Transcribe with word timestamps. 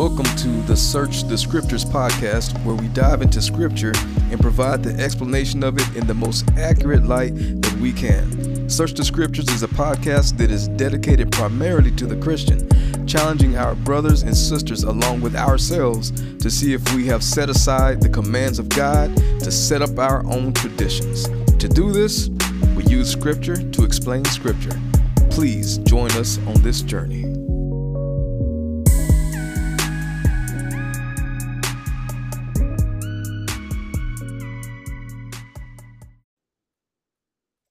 Welcome 0.00 0.34
to 0.36 0.48
the 0.62 0.78
Search 0.78 1.24
the 1.24 1.36
Scriptures 1.36 1.84
podcast, 1.84 2.58
where 2.64 2.74
we 2.74 2.88
dive 2.88 3.20
into 3.20 3.42
Scripture 3.42 3.92
and 4.30 4.40
provide 4.40 4.82
the 4.82 4.94
explanation 4.94 5.62
of 5.62 5.76
it 5.76 5.94
in 5.94 6.06
the 6.06 6.14
most 6.14 6.50
accurate 6.56 7.04
light 7.04 7.34
that 7.34 7.76
we 7.82 7.92
can. 7.92 8.66
Search 8.70 8.94
the 8.94 9.04
Scriptures 9.04 9.46
is 9.50 9.62
a 9.62 9.68
podcast 9.68 10.38
that 10.38 10.50
is 10.50 10.68
dedicated 10.68 11.30
primarily 11.30 11.90
to 11.96 12.06
the 12.06 12.16
Christian, 12.16 12.66
challenging 13.06 13.58
our 13.58 13.74
brothers 13.74 14.22
and 14.22 14.34
sisters 14.34 14.84
along 14.84 15.20
with 15.20 15.36
ourselves 15.36 16.12
to 16.38 16.50
see 16.50 16.72
if 16.72 16.94
we 16.94 17.06
have 17.06 17.22
set 17.22 17.50
aside 17.50 18.00
the 18.00 18.08
commands 18.08 18.58
of 18.58 18.70
God 18.70 19.14
to 19.40 19.52
set 19.52 19.82
up 19.82 19.98
our 19.98 20.24
own 20.32 20.54
traditions. 20.54 21.28
To 21.58 21.68
do 21.68 21.92
this, 21.92 22.30
we 22.74 22.84
use 22.84 23.12
Scripture 23.12 23.56
to 23.56 23.84
explain 23.84 24.24
Scripture. 24.24 24.80
Please 25.28 25.76
join 25.76 26.10
us 26.12 26.38
on 26.46 26.54
this 26.62 26.80
journey. 26.80 27.29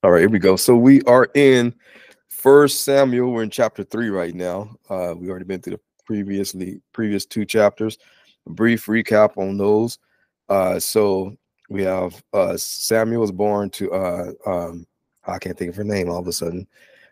All 0.09 0.13
right, 0.13 0.21
here 0.21 0.29
we 0.29 0.39
go. 0.39 0.55
So 0.55 0.75
we 0.75 1.03
are 1.03 1.29
in 1.35 1.71
First 2.29 2.83
Samuel. 2.83 3.31
We're 3.31 3.43
in 3.43 3.51
chapter 3.51 3.83
three 3.83 4.09
right 4.09 4.33
now. 4.33 4.75
Uh, 4.89 5.13
we 5.15 5.29
already 5.29 5.45
been 5.45 5.61
through 5.61 5.73
the 5.73 5.81
previously 6.03 6.81
previous 6.93 7.27
two 7.27 7.45
chapters. 7.45 7.99
A 8.47 8.49
brief 8.49 8.87
recap 8.87 9.37
on 9.37 9.59
those. 9.59 9.99
Uh, 10.49 10.79
so 10.79 11.37
we 11.69 11.83
have 11.83 12.23
uh, 12.33 12.57
Samuel 12.57 13.21
was 13.21 13.31
born 13.31 13.69
to 13.69 13.91
uh, 13.91 14.31
um, 14.47 14.87
I 15.27 15.37
can't 15.37 15.55
think 15.55 15.69
of 15.69 15.75
her 15.75 15.83
name 15.83 16.09
all 16.09 16.17
of 16.17 16.27
a 16.27 16.33
sudden. 16.33 16.65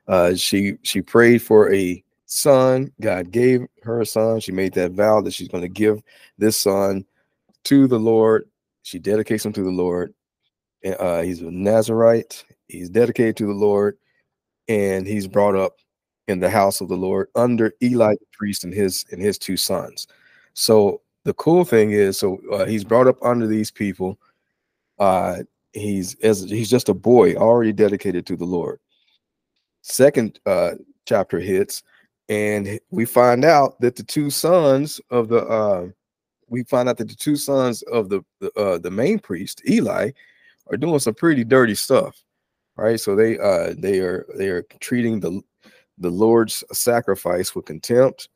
Uh, 0.07 0.33
she 0.33 0.79
she 0.81 1.03
prayed 1.03 1.43
for 1.43 1.71
a 1.71 2.03
son. 2.25 2.91
God 2.99 3.29
gave 3.29 3.67
her 3.83 4.01
a 4.01 4.07
son. 4.07 4.39
She 4.39 4.51
made 4.51 4.73
that 4.73 4.93
vow 4.93 5.21
that 5.21 5.35
she's 5.35 5.49
going 5.49 5.61
to 5.61 5.69
give 5.69 6.01
this 6.39 6.57
son 6.57 7.05
to 7.65 7.87
the 7.87 7.99
Lord. 7.99 8.49
She 8.81 8.97
dedicates 8.97 9.45
him 9.45 9.53
to 9.53 9.63
the 9.63 9.69
Lord. 9.69 10.15
Uh, 10.83 11.21
he's 11.21 11.41
a 11.41 11.51
Nazarite. 11.51 12.43
He's 12.67 12.89
dedicated 12.89 13.37
to 13.37 13.47
the 13.47 13.53
Lord, 13.53 13.97
and 14.67 15.07
he's 15.07 15.27
brought 15.27 15.55
up 15.55 15.77
in 16.27 16.39
the 16.39 16.49
house 16.49 16.81
of 16.81 16.89
the 16.89 16.97
Lord 16.97 17.29
under 17.35 17.73
Eli 17.81 18.13
the 18.13 18.25
priest 18.33 18.63
and 18.63 18.73
his 18.73 19.05
and 19.11 19.21
his 19.21 19.37
two 19.37 19.57
sons. 19.57 20.07
So 20.53 21.01
the 21.23 21.33
cool 21.33 21.63
thing 21.63 21.91
is, 21.91 22.17
so 22.17 22.39
uh, 22.51 22.65
he's 22.65 22.83
brought 22.83 23.07
up 23.07 23.17
under 23.23 23.47
these 23.47 23.71
people. 23.71 24.19
Uh, 24.99 25.43
he's 25.73 26.15
as 26.21 26.41
he's 26.49 26.69
just 26.69 26.89
a 26.89 26.93
boy 26.93 27.35
already 27.35 27.73
dedicated 27.73 28.25
to 28.27 28.35
the 28.35 28.45
Lord. 28.45 28.79
Second 29.81 30.39
uh, 30.45 30.71
chapter 31.05 31.39
hits, 31.39 31.83
and 32.27 32.79
we 32.91 33.05
find 33.05 33.45
out 33.45 33.79
that 33.79 33.95
the 33.95 34.03
two 34.03 34.29
sons 34.29 34.99
of 35.09 35.29
the 35.29 35.45
uh, 35.45 35.87
we 36.49 36.63
find 36.63 36.89
out 36.89 36.97
that 36.97 37.07
the 37.07 37.15
two 37.15 37.37
sons 37.37 37.81
of 37.83 38.09
the 38.09 38.21
the, 38.41 38.51
uh, 38.59 38.77
the 38.79 38.91
main 38.91 39.19
priest 39.19 39.61
Eli 39.69 40.11
are 40.69 40.77
doing 40.77 40.99
some 40.99 41.13
pretty 41.13 41.45
dirty 41.45 41.75
stuff 41.75 42.21
right? 42.77 42.99
So 42.99 43.15
they 43.15 43.37
uh 43.37 43.73
they 43.77 43.99
are 43.99 44.25
they 44.35 44.49
are 44.49 44.63
treating 44.79 45.19
the 45.19 45.41
the 45.97 46.09
Lord's 46.09 46.63
sacrifice 46.71 47.55
with 47.55 47.65
contempt. 47.65 48.29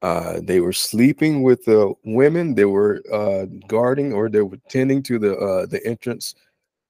Uh, 0.00 0.40
they 0.42 0.60
were 0.60 0.72
sleeping 0.72 1.42
with 1.42 1.64
the 1.64 1.92
women. 2.04 2.54
They 2.54 2.66
were 2.66 3.02
uh, 3.12 3.46
guarding 3.66 4.12
or 4.12 4.28
they 4.28 4.42
were 4.42 4.58
tending 4.68 5.02
to 5.04 5.18
the 5.18 5.36
uh, 5.36 5.66
the 5.66 5.84
entrance 5.84 6.34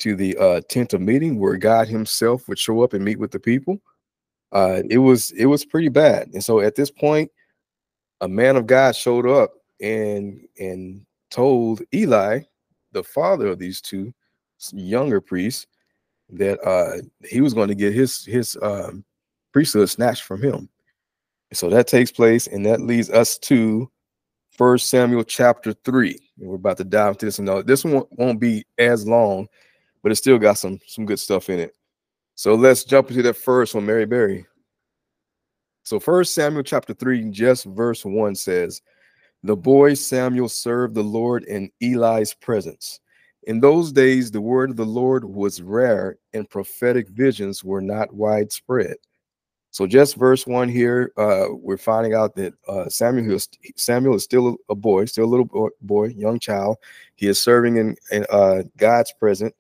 to 0.01 0.15
the 0.15 0.37
uh, 0.37 0.61
tent 0.69 0.93
of 0.93 1.01
meeting, 1.01 1.39
where 1.39 1.57
God 1.57 1.89
Himself 1.89 2.49
would 2.49 2.59
show 2.59 2.83
up 2.83 2.93
and 2.93 3.05
meet 3.05 3.19
with 3.19 3.31
the 3.31 3.41
people. 3.41 3.81
Uh, 4.53 4.83
it 4.91 4.99
was 4.99 5.31
it 5.33 5.47
was 5.47 5.65
pretty 5.65 5.89
bad, 5.89 6.29
and 6.35 6.45
so 6.45 6.61
at 6.61 6.75
this 6.75 6.91
point, 6.91 7.31
a 8.21 8.29
man 8.29 8.57
of 8.57 8.67
God 8.67 8.95
showed 8.95 9.27
up 9.27 9.53
and 9.81 10.47
and 10.59 11.05
told 11.31 11.83
Eli, 11.95 12.41
the 12.93 13.05
father 13.05 13.49
of 13.49 13.59
these 13.59 13.81
two 13.81 14.13
younger 14.73 15.21
priests, 15.21 15.67
that 16.31 16.61
uh 16.67 16.99
he 17.27 17.41
was 17.41 17.55
going 17.55 17.69
to 17.69 17.75
get 17.75 17.95
his 17.95 18.25
his 18.25 18.57
um 18.63 19.05
priesthood 19.53 19.89
snatched 19.89 20.25
from 20.25 20.43
him. 20.43 20.69
So 21.53 21.71
that 21.71 21.87
takes 21.87 22.11
place, 22.11 22.47
and 22.47 22.65
that 22.67 22.83
leads 22.83 23.11
us 23.11 23.39
to 23.39 23.91
First 24.51 24.91
Samuel 24.91 25.25
chapter 25.25 25.73
three. 25.73 26.21
And 26.39 26.49
we're 26.49 26.57
about 26.57 26.77
to 26.79 26.85
dive 26.85 27.15
into 27.15 27.27
this. 27.27 27.39
And 27.39 27.47
no, 27.47 27.63
this 27.63 27.85
one 27.85 28.05
won't 28.11 28.41
be 28.41 28.67
as 28.77 29.07
long, 29.07 29.49
but 30.03 30.13
it 30.13 30.17
still 30.17 30.39
got 30.39 30.59
some 30.59 30.79
some 30.87 31.07
good 31.07 31.19
stuff 31.19 31.49
in 31.49 31.59
it. 31.59 31.75
So 32.35 32.55
let's 32.55 32.85
jump 32.85 33.11
into 33.11 33.23
that 33.23 33.37
first 33.37 33.75
one, 33.75 33.87
Mary 33.87 34.05
Berry. 34.05 34.47
So 35.85 35.99
First 35.99 36.35
Samuel 36.35 36.63
chapter 36.63 36.93
three, 36.93 37.31
just 37.31 37.65
verse 37.65 38.05
one 38.05 38.35
says, 38.35 38.83
"The 39.43 39.57
boy 39.57 39.95
Samuel 39.95 40.51
served 40.51 40.95
the 40.95 41.03
Lord 41.03 41.45
in 41.45 41.71
Eli's 41.81 42.35
presence." 42.35 43.01
In 43.45 43.61
those 43.61 43.93
days, 43.93 44.31
the 44.31 44.41
word 44.41 44.71
of 44.71 44.77
the 44.77 44.85
Lord 44.85 45.25
was 45.25 45.63
rare 45.63 46.19
and 46.33 46.49
prophetic 46.49 47.09
visions 47.09 47.65
were 47.65 47.81
not 47.81 48.13
widespread. 48.13 48.97
So, 49.71 49.87
just 49.87 50.17
verse 50.17 50.47
one 50.47 50.69
here, 50.69 51.13
uh, 51.17 51.47
we're 51.51 51.77
finding 51.77 52.15
out 52.15 52.35
that 52.37 52.55
uh, 52.67 52.89
Samuel, 52.89 53.39
Samuel 53.77 54.15
is 54.17 54.25
still 54.25 54.57
a 54.69 54.75
boy, 54.75 55.05
still 55.05 55.25
a 55.25 55.27
little 55.27 55.71
boy, 55.83 56.07
young 56.09 56.39
child. 56.39 56.79
He 57.17 57.29
is 57.29 57.41
serving 57.41 57.77
in, 57.77 57.97
in 58.11 58.25
uh, 58.31 58.63
God's 58.77 59.13
presence. 59.13 59.55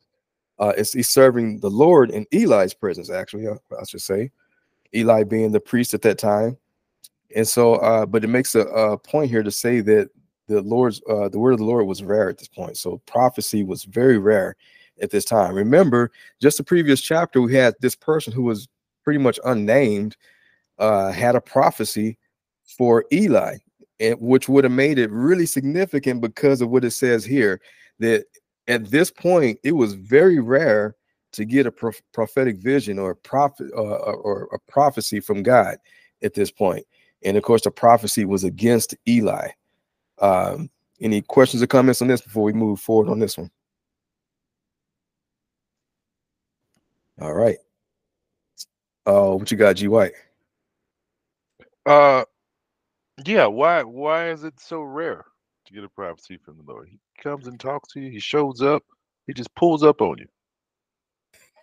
Uh, 0.58 0.72
he's 0.76 1.08
serving 1.08 1.60
the 1.60 1.70
Lord 1.70 2.10
in 2.10 2.26
Eli's 2.32 2.74
presence, 2.74 3.10
actually, 3.10 3.46
uh, 3.46 3.54
I 3.78 3.84
should 3.84 4.02
say. 4.02 4.30
Eli 4.94 5.22
being 5.22 5.52
the 5.52 5.60
priest 5.60 5.94
at 5.94 6.02
that 6.02 6.18
time. 6.18 6.56
And 7.36 7.46
so, 7.46 7.74
uh, 7.74 8.06
but 8.06 8.24
it 8.24 8.28
makes 8.28 8.54
a, 8.54 8.62
a 8.62 8.98
point 8.98 9.30
here 9.30 9.42
to 9.42 9.50
say 9.50 9.80
that 9.82 10.08
the 10.48 10.62
Lord's 10.62 11.00
uh, 11.08 11.28
the 11.28 11.38
word 11.38 11.52
of 11.52 11.58
the 11.58 11.64
Lord 11.64 11.86
was 11.86 12.02
rare 12.02 12.28
at 12.28 12.38
this 12.38 12.48
point. 12.48 12.76
So 12.76 13.00
prophecy 13.06 13.62
was 13.62 13.84
very 13.84 14.18
rare 14.18 14.56
at 15.00 15.10
this 15.10 15.24
time. 15.24 15.54
Remember, 15.54 16.10
just 16.40 16.58
the 16.58 16.64
previous 16.64 17.00
chapter, 17.00 17.40
we 17.40 17.54
had 17.54 17.74
this 17.80 17.94
person 17.94 18.32
who 18.32 18.42
was 18.42 18.68
pretty 19.04 19.18
much 19.18 19.38
unnamed, 19.44 20.16
uh, 20.78 21.12
had 21.12 21.36
a 21.36 21.40
prophecy 21.40 22.18
for 22.64 23.04
Eli, 23.12 23.56
and 24.00 24.16
which 24.20 24.48
would 24.48 24.64
have 24.64 24.72
made 24.72 24.98
it 24.98 25.10
really 25.10 25.46
significant 25.46 26.20
because 26.20 26.60
of 26.60 26.70
what 26.70 26.84
it 26.84 26.90
says 26.90 27.24
here. 27.24 27.60
That 28.00 28.24
at 28.66 28.90
this 28.90 29.10
point, 29.10 29.58
it 29.62 29.72
was 29.72 29.94
very 29.94 30.40
rare 30.40 30.96
to 31.32 31.44
get 31.44 31.66
a 31.66 31.72
pro- 31.72 31.92
prophetic 32.12 32.56
vision 32.56 32.98
or 32.98 33.10
a 33.10 33.16
prophet 33.16 33.70
uh, 33.76 33.80
or 33.80 34.48
a 34.52 34.58
prophecy 34.70 35.20
from 35.20 35.42
God 35.42 35.76
at 36.22 36.34
this 36.34 36.50
point. 36.50 36.86
And 37.24 37.36
of 37.36 37.42
course, 37.42 37.62
the 37.62 37.70
prophecy 37.70 38.24
was 38.24 38.44
against 38.44 38.96
Eli. 39.06 39.48
Um, 40.20 40.70
any 41.00 41.22
questions 41.22 41.62
or 41.62 41.66
comments 41.66 42.02
on 42.02 42.08
this 42.08 42.20
before 42.20 42.42
we 42.42 42.52
move 42.52 42.80
forward 42.80 43.10
on 43.10 43.18
this 43.18 43.38
one? 43.38 43.50
All 47.20 47.34
right. 47.34 47.58
Uh, 49.06 49.32
what 49.32 49.50
you 49.50 49.56
got, 49.56 49.76
G 49.76 49.88
White? 49.88 50.12
Uh, 51.86 52.24
yeah. 53.24 53.46
Why? 53.46 53.82
Why 53.82 54.30
is 54.30 54.44
it 54.44 54.60
so 54.60 54.82
rare 54.82 55.24
to 55.66 55.72
get 55.72 55.84
a 55.84 55.88
prophecy 55.88 56.36
from 56.36 56.58
the 56.58 56.70
Lord? 56.70 56.88
He 56.88 56.98
comes 57.20 57.46
and 57.46 57.58
talks 57.58 57.92
to 57.92 58.00
you. 58.00 58.10
He 58.10 58.20
shows 58.20 58.60
up. 58.62 58.82
He 59.26 59.32
just 59.32 59.54
pulls 59.54 59.82
up 59.82 60.00
on 60.00 60.18
you. 60.18 60.26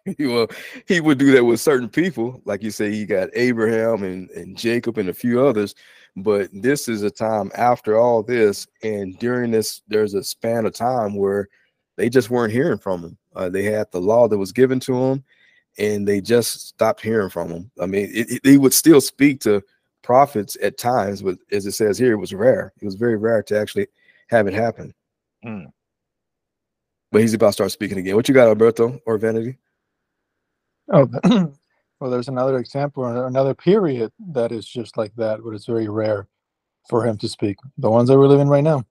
well, 0.19 0.47
he 0.87 0.99
would 0.99 1.17
do 1.17 1.31
that 1.31 1.45
with 1.45 1.59
certain 1.59 1.89
people, 1.89 2.41
like 2.45 2.61
you 2.61 2.71
say. 2.71 2.91
He 2.91 3.05
got 3.05 3.29
Abraham 3.33 4.03
and 4.03 4.29
and 4.31 4.57
Jacob 4.57 4.97
and 4.97 5.09
a 5.09 5.13
few 5.13 5.45
others 5.45 5.75
but 6.15 6.49
this 6.53 6.87
is 6.87 7.03
a 7.03 7.11
time 7.11 7.51
after 7.55 7.97
all 7.97 8.23
this, 8.23 8.67
and 8.83 9.17
during 9.19 9.51
this, 9.51 9.81
there's 9.87 10.13
a 10.13 10.23
span 10.23 10.65
of 10.65 10.73
time 10.73 11.15
where 11.15 11.49
they 11.97 12.09
just 12.09 12.29
weren't 12.29 12.53
hearing 12.53 12.77
from 12.77 13.03
him. 13.03 13.17
Uh, 13.35 13.49
they 13.49 13.63
had 13.63 13.91
the 13.91 13.99
law 13.99 14.27
that 14.27 14.37
was 14.37 14.51
given 14.51 14.79
to 14.81 14.93
them, 14.93 15.23
and 15.77 16.07
they 16.07 16.21
just 16.21 16.67
stopped 16.67 17.01
hearing 17.01 17.29
from 17.29 17.49
him. 17.49 17.71
I 17.81 17.85
mean, 17.85 18.09
it, 18.13 18.31
it, 18.31 18.41
he 18.45 18.57
would 18.57 18.73
still 18.73 19.01
speak 19.01 19.41
to 19.41 19.61
prophets 20.03 20.55
at 20.61 20.77
times, 20.77 21.21
but 21.21 21.37
as 21.51 21.65
it 21.65 21.73
says 21.73 21.97
here, 21.97 22.13
it 22.13 22.17
was 22.17 22.33
rare. 22.33 22.71
It 22.81 22.85
was 22.85 22.95
very 22.95 23.17
rare 23.17 23.43
to 23.43 23.59
actually 23.59 23.87
have 24.29 24.47
it 24.47 24.53
happen. 24.53 24.93
Mm. 25.45 25.71
But 27.11 27.21
he's 27.21 27.33
about 27.33 27.47
to 27.47 27.53
start 27.53 27.71
speaking 27.71 27.97
again. 27.97 28.15
What 28.15 28.27
you 28.27 28.33
got, 28.33 28.47
Alberto 28.47 28.99
or 29.05 29.17
Vanity? 29.17 29.57
Oh, 30.93 31.07
Well, 31.99 32.11
there's 32.11 32.27
another 32.27 32.57
example, 32.57 33.05
another 33.05 33.53
period 33.53 34.11
that 34.31 34.51
is 34.51 34.67
just 34.67 34.97
like 34.97 35.15
that, 35.15 35.43
but 35.43 35.53
it's 35.53 35.65
very 35.65 35.87
rare 35.87 36.27
for 36.89 37.05
him 37.05 37.17
to 37.17 37.29
speak. 37.29 37.57
The 37.77 37.89
ones 37.89 38.09
that 38.09 38.17
we're 38.17 38.27
living 38.27 38.49
right 38.49 38.63
now. 38.63 38.83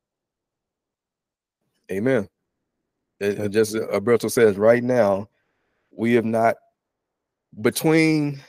Amen. 1.93 2.29
It, 3.21 3.51
just 3.51 3.77
uh, 3.77 3.91
Alberto 3.93 4.29
says, 4.29 4.57
right 4.57 4.83
now, 4.83 5.29
we 5.91 6.15
have 6.15 6.25
not 6.25 6.57
between 7.61 8.41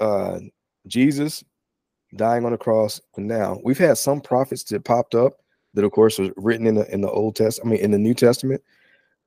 uh 0.00 0.38
Jesus 0.86 1.44
dying 2.16 2.46
on 2.46 2.52
the 2.52 2.58
cross 2.58 2.98
and 3.16 3.28
now 3.28 3.60
we've 3.62 3.76
had 3.76 3.98
some 3.98 4.22
prophets 4.22 4.64
that 4.64 4.82
popped 4.84 5.14
up 5.14 5.42
that 5.74 5.84
of 5.84 5.92
course 5.92 6.18
was 6.18 6.30
written 6.36 6.66
in 6.66 6.74
the 6.74 6.92
in 6.92 7.00
the 7.00 7.10
Old 7.10 7.36
Testament, 7.36 7.68
I 7.68 7.70
mean 7.76 7.84
in 7.84 7.90
the 7.90 7.98
New 7.98 8.14
Testament, 8.14 8.62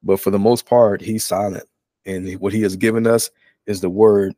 but 0.04 0.20
for 0.20 0.32
the 0.32 0.40
most 0.40 0.66
part, 0.66 1.02
he's 1.02 1.26
silent. 1.26 1.64
And 2.06 2.32
what 2.40 2.54
he 2.54 2.62
has 2.62 2.76
given 2.76 3.08
us 3.08 3.30
is 3.66 3.82
the 3.82 3.90
word 3.90 4.36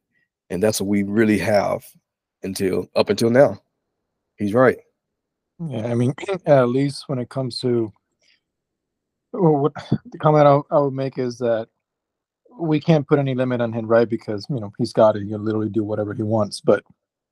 and 0.50 0.62
that's 0.62 0.82
what 0.82 0.88
we 0.88 1.04
really 1.04 1.38
have 1.38 1.84
until 2.44 2.90
up 2.96 3.10
until 3.10 3.30
now. 3.30 3.60
He's 4.38 4.54
right. 4.54 4.78
Yeah, 5.60 5.88
I 5.88 5.96
mean, 5.96 6.14
at 6.46 6.70
least 6.70 7.04
when 7.08 7.20
it 7.20 7.30
comes 7.30 7.60
to 7.60 7.92
well, 9.34 9.58
what 9.58 9.74
the 10.06 10.18
comment 10.18 10.48
I, 10.48 10.76
I 10.76 10.80
would 10.80 10.94
make 10.94 11.18
is 11.18 11.38
that 11.40 11.68
we 12.60 12.80
can't 12.80 13.08
put 13.08 13.20
any 13.20 13.36
limit 13.36 13.62
on 13.62 13.74
him, 13.74 13.88
right? 13.88 14.10
Because 14.10 14.46
you 14.50 14.60
know 14.60 14.72
he's 14.78 14.94
got 14.94 15.16
it; 15.16 15.24
he 15.24 15.30
can 15.30 15.44
literally 15.44 15.70
do 15.70 15.84
whatever 15.84 16.14
he 16.14 16.24
wants. 16.24 16.62
But 16.62 16.84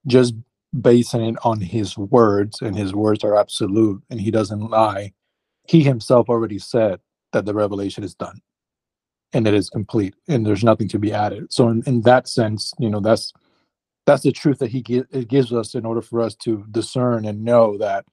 just 0.08 0.36
basing 0.82 1.24
it 1.24 1.36
on 1.44 1.62
his 1.62 1.98
words, 1.98 2.62
and 2.62 2.76
his 2.76 2.94
words 2.94 3.24
are 3.24 3.36
absolute, 3.36 4.04
and 4.10 4.20
he 4.20 4.32
doesn't 4.32 4.70
lie. 4.70 5.14
He 5.68 5.84
himself 5.84 6.30
already 6.30 6.60
said 6.60 7.00
that 7.34 7.46
the 7.46 7.54
revelation 7.54 8.04
is 8.04 8.14
done, 8.14 8.42
and 9.36 9.48
it 9.48 9.54
is 9.54 9.70
complete, 9.70 10.16
and 10.28 10.46
there's 10.46 10.64
nothing 10.64 10.88
to 10.88 11.00
be 11.00 11.14
added. 11.14 11.54
So, 11.54 11.70
in, 11.70 11.84
in 11.86 12.02
that 12.02 12.28
sense, 12.28 12.74
you 12.80 12.90
know, 12.90 13.00
that's 13.00 13.34
that's 14.08 14.24
the 14.24 14.32
truth 14.32 14.60
that 14.60 14.72
he 14.72 14.84
it 15.12 15.28
gives 15.28 15.54
us 15.54 15.76
in 15.76 15.86
order 15.86 16.02
for 16.02 16.22
us 16.22 16.36
to 16.36 16.66
discern 16.72 17.26
and 17.26 17.44
know 17.44 17.78
that 17.78 18.06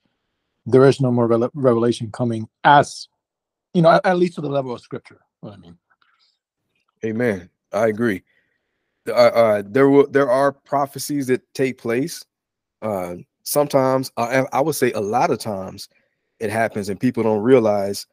there 0.67 0.87
is 0.87 1.01
no 1.01 1.11
more 1.11 1.29
rele- 1.29 1.51
revelation 1.55 2.11
coming 2.13 2.49
as 2.65 3.09
you 3.75 3.83
know 3.83 3.91
at, 3.91 4.07
at 4.07 4.19
least 4.19 4.37
to 4.37 4.41
the 4.41 4.49
level 4.49 4.73
of 4.73 4.81
scripture 4.81 5.21
what 5.41 5.53
i 5.53 5.57
mean 5.57 5.77
Amen. 7.05 7.51
I 7.73 7.89
agree. 7.89 8.23
Uh, 9.09 9.13
uh, 9.13 9.63
there 9.67 9.89
will 9.89 10.07
there 10.07 10.31
are 10.31 10.53
prophecies 10.53 11.27
that 11.27 11.43
take 11.55 11.79
place. 11.79 12.25
Uh, 12.81 13.17
sometimes 13.43 14.13
I 14.17 14.61
would 14.61 14.77
say 14.77 14.93
a 14.93 15.01
lot 15.01 15.31
of 15.31 15.39
times 15.39 15.89
it 16.39 16.51
happens 16.51 16.89
and 16.89 17.01
people 17.01 17.23
don't 17.23 17.43
realize 17.43 18.07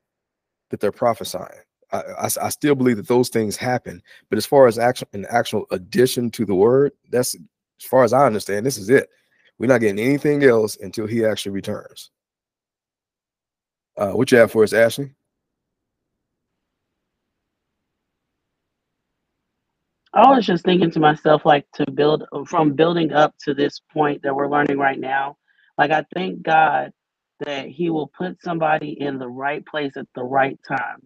that 0.72 0.80
they're 0.80 0.92
prophesying. 0.92 1.62
I, 1.92 2.00
I, 2.00 2.26
I 2.26 2.50
still 2.50 2.76
believe 2.76 2.98
that 2.98 3.08
those 3.08 3.30
things 3.30 3.56
happen, 3.58 4.02
but 4.30 4.38
as 4.38 4.46
far 4.46 4.68
as 4.68 4.78
actual 4.78 5.08
an 5.14 5.26
actual 5.30 5.66
addition 5.72 6.32
to 6.32 6.46
the 6.46 6.56
word, 6.56 6.94
that's 7.10 7.36
as 7.36 7.86
far 7.86 8.04
as 8.04 8.14
I 8.14 8.26
understand. 8.26 8.66
This 8.66 8.78
is 8.78 8.90
it. 8.90 9.10
We're 9.58 9.68
not 9.68 9.82
getting 9.82 10.00
anything 10.04 10.44
else 10.44 10.78
until 10.78 11.08
he 11.08 11.26
actually 11.26 11.54
returns. 11.54 12.12
Uh, 13.98 14.12
what 14.12 14.32
you 14.32 14.38
have 14.38 14.52
for 14.52 14.64
us, 14.64 14.74
Ashley? 14.74 15.12
I 20.14 20.30
was 20.32 20.46
just 20.46 20.66
thinking 20.66 20.92
to 20.92 21.00
myself, 21.00 21.46
like 21.46 21.66
to 21.76 21.90
build 21.92 22.26
from 22.48 22.74
building 22.74 23.14
up 23.14 23.36
to 23.46 23.54
this 23.54 23.82
point 23.94 24.24
that 24.24 24.36
we're 24.36 24.50
learning 24.50 24.78
right 24.80 25.00
now. 25.00 25.38
Like 25.78 25.92
I 25.92 26.06
thank 26.16 26.42
God 26.42 26.92
that 27.42 27.68
He 27.68 27.90
will 27.90 28.12
put 28.18 28.42
somebody 28.42 29.00
in 29.00 29.20
the 29.20 29.28
right 29.30 29.66
place 29.66 29.98
at 29.98 30.08
the 30.16 30.24
right 30.24 30.60
time 30.68 31.02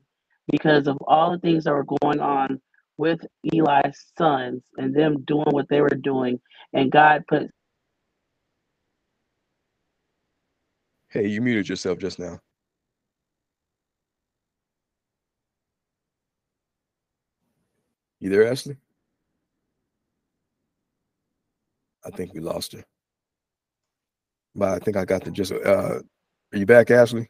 because 0.54 0.86
of 0.86 1.00
all 1.08 1.32
the 1.32 1.40
things 1.40 1.64
that 1.64 1.74
were 1.74 1.84
going 2.04 2.20
on 2.20 2.62
with 2.98 3.20
Eli's 3.52 4.06
sons 4.16 4.62
and 4.78 4.96
them 4.96 5.24
doing 5.24 5.48
what 5.50 5.68
they 5.68 5.82
were 5.82 5.90
doing, 5.90 6.40
and 6.74 6.92
God 6.92 7.24
put 7.28 7.50
Hey, 11.10 11.26
you 11.28 11.42
muted 11.42 11.68
yourself 11.68 11.98
just 11.98 12.20
now. 12.20 12.40
You 18.20 18.30
there, 18.30 18.48
Ashley? 18.52 18.78
I 22.06 22.12
think 22.12 22.36
we 22.36 22.42
lost 22.42 22.74
her. 22.74 22.84
But 24.56 24.70
I 24.70 24.80
think 24.80 24.98
I 24.98 25.06
got 25.06 25.24
the 25.24 25.32
just 25.32 25.52
uh 25.52 26.00
are 26.54 26.58
you 26.60 26.68
back, 26.68 26.92
Ashley? 26.92 27.28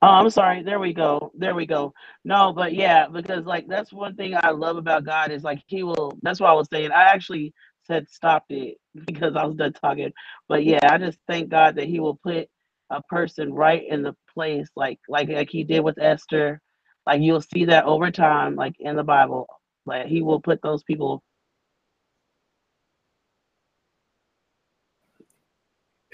Oh, 0.00 0.08
I'm 0.08 0.30
sorry. 0.30 0.62
There 0.62 0.80
we 0.80 0.94
go. 0.94 1.19
There 1.40 1.56
we 1.56 1.66
go. 1.66 1.94
No, 2.24 2.54
but 2.54 2.74
yeah, 2.74 3.08
because 3.08 3.46
like 3.46 3.68
that's 3.68 3.92
one 3.92 4.16
thing 4.16 4.36
I 4.36 4.52
love 4.52 4.78
about 4.78 5.04
God 5.06 5.32
is 5.32 5.44
like 5.44 5.64
He 5.68 5.84
will. 5.84 6.18
That's 6.22 6.40
what 6.40 6.50
I 6.50 6.54
was 6.54 6.68
saying. 6.72 6.92
I 6.92 7.04
actually 7.04 7.54
said 7.86 8.08
stop 8.10 8.46
it 8.50 8.78
because 9.06 9.36
I 9.36 9.46
was 9.46 9.56
done 9.56 9.74
talking. 9.74 10.12
But 10.48 10.64
yeah, 10.66 10.80
I 10.84 10.98
just 10.98 11.18
thank 11.28 11.50
God 11.50 11.76
that 11.76 11.88
He 11.88 12.00
will 12.00 12.16
put 12.24 12.48
a 12.90 13.02
person 13.04 13.54
right 13.54 13.84
in 13.88 14.04
the 14.04 14.16
place, 14.34 14.68
like 14.76 15.00
like 15.10 15.30
like 15.30 15.50
He 15.50 15.64
did 15.64 15.80
with 15.82 15.98
Esther. 16.00 16.62
Like 17.06 17.22
you'll 17.22 17.42
see 17.42 17.66
that 17.66 17.86
over 17.86 18.12
time, 18.12 18.56
like 18.56 18.76
in 18.80 18.96
the 18.96 19.04
Bible. 19.04 19.48
Like 19.86 20.08
He 20.08 20.22
will 20.22 20.40
put 20.42 20.62
those 20.62 20.84
people. 20.84 21.24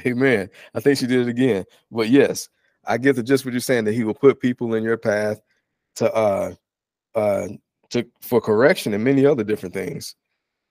Amen. 0.07 0.51
I 0.75 0.81
think 0.81 0.99
she 0.99 1.07
did 1.09 1.23
it 1.23 1.31
again. 1.31 1.65
But 1.91 2.11
yes, 2.11 2.49
I 2.87 2.99
get 2.99 3.17
the 3.17 3.23
just 3.23 3.45
what 3.45 3.53
you're 3.53 3.61
saying 3.61 3.85
that 3.85 3.95
he 3.95 4.05
will 4.05 4.15
put 4.15 4.41
people 4.41 4.75
in 4.75 4.85
your 4.85 4.97
path 4.97 5.41
to 5.97 6.13
uh 6.13 6.55
uh 7.15 7.49
to 7.91 8.07
for 8.21 8.41
correction 8.41 8.95
and 8.95 9.03
many 9.03 9.27
other 9.27 9.45
different 9.45 9.75
things. 9.75 10.15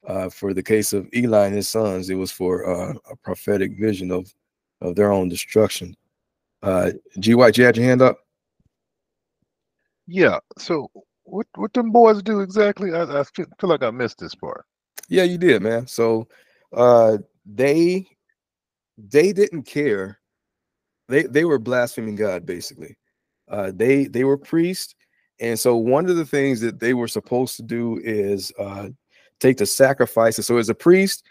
Uh 0.07 0.29
for 0.29 0.53
the 0.53 0.63
case 0.63 0.93
of 0.93 1.07
Eli 1.13 1.47
and 1.47 1.55
his 1.55 1.67
sons, 1.67 2.09
it 2.09 2.15
was 2.15 2.31
for 2.31 2.67
uh, 2.67 2.93
a 3.09 3.15
prophetic 3.17 3.77
vision 3.79 4.11
of 4.11 4.33
of 4.81 4.95
their 4.95 5.11
own 5.11 5.29
destruction. 5.29 5.95
Uh 6.61 6.91
G 7.19 7.35
White, 7.35 7.57
you 7.57 7.65
had 7.65 7.77
your 7.77 7.85
hand 7.85 8.01
up? 8.01 8.17
Yeah. 10.07 10.39
So 10.57 10.89
what 11.23 11.47
what 11.55 11.73
them 11.73 11.91
boys 11.91 12.21
do 12.21 12.41
exactly? 12.41 12.93
I, 12.93 13.21
I 13.21 13.23
feel, 13.23 13.47
feel 13.59 13.69
like 13.69 13.83
I 13.83 13.91
missed 13.91 14.19
this 14.19 14.35
part. 14.35 14.65
Yeah, 15.09 15.23
you 15.23 15.37
did, 15.37 15.61
man. 15.61 15.87
So 15.87 16.27
uh 16.73 17.17
they 17.45 18.07
they 18.97 19.33
didn't 19.33 19.63
care. 19.63 20.19
They 21.07 21.23
they 21.23 21.45
were 21.45 21.59
blaspheming 21.59 22.15
God 22.15 22.45
basically. 22.45 22.97
Uh 23.49 23.71
they 23.73 24.05
they 24.05 24.23
were 24.23 24.37
priests 24.37 24.95
and 25.39 25.59
so 25.59 25.75
one 25.75 26.09
of 26.09 26.15
the 26.15 26.25
things 26.25 26.61
that 26.61 26.79
they 26.79 26.93
were 26.93 27.07
supposed 27.07 27.57
to 27.57 27.63
do 27.63 27.99
is 28.03 28.51
uh 28.59 28.89
take 29.39 29.57
the 29.57 29.65
sacrifices. 29.65 30.47
So 30.47 30.57
as 30.57 30.69
a 30.69 30.75
priest, 30.75 31.23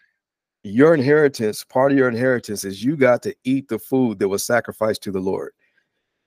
your 0.62 0.94
inheritance, 0.94 1.64
part 1.64 1.92
of 1.92 1.98
your 1.98 2.08
inheritance 2.08 2.64
is 2.64 2.82
you 2.82 2.96
got 2.96 3.22
to 3.22 3.34
eat 3.44 3.68
the 3.68 3.78
food 3.78 4.18
that 4.18 4.28
was 4.28 4.44
sacrificed 4.44 5.02
to 5.02 5.12
the 5.12 5.20
Lord. 5.20 5.52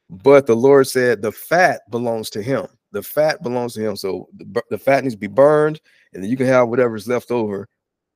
But 0.10 0.46
the 0.46 0.56
Lord 0.56 0.88
said 0.88 1.22
the 1.22 1.32
fat 1.32 1.82
belongs 1.90 2.30
to 2.32 2.42
him. 2.42 2.68
The 2.92 3.04
fat 3.04 3.44
belongs 3.44 3.74
to 3.74 3.82
him. 3.82 3.96
So 3.96 4.30
the, 4.34 4.62
the 4.70 4.78
fat 4.78 5.04
needs 5.04 5.16
to 5.16 5.20
be 5.20 5.28
burned, 5.28 5.82
and 6.14 6.24
then 6.24 6.30
you 6.30 6.38
can 6.38 6.46
have 6.46 6.70
whatever's 6.70 7.08
left 7.08 7.32
over 7.32 7.68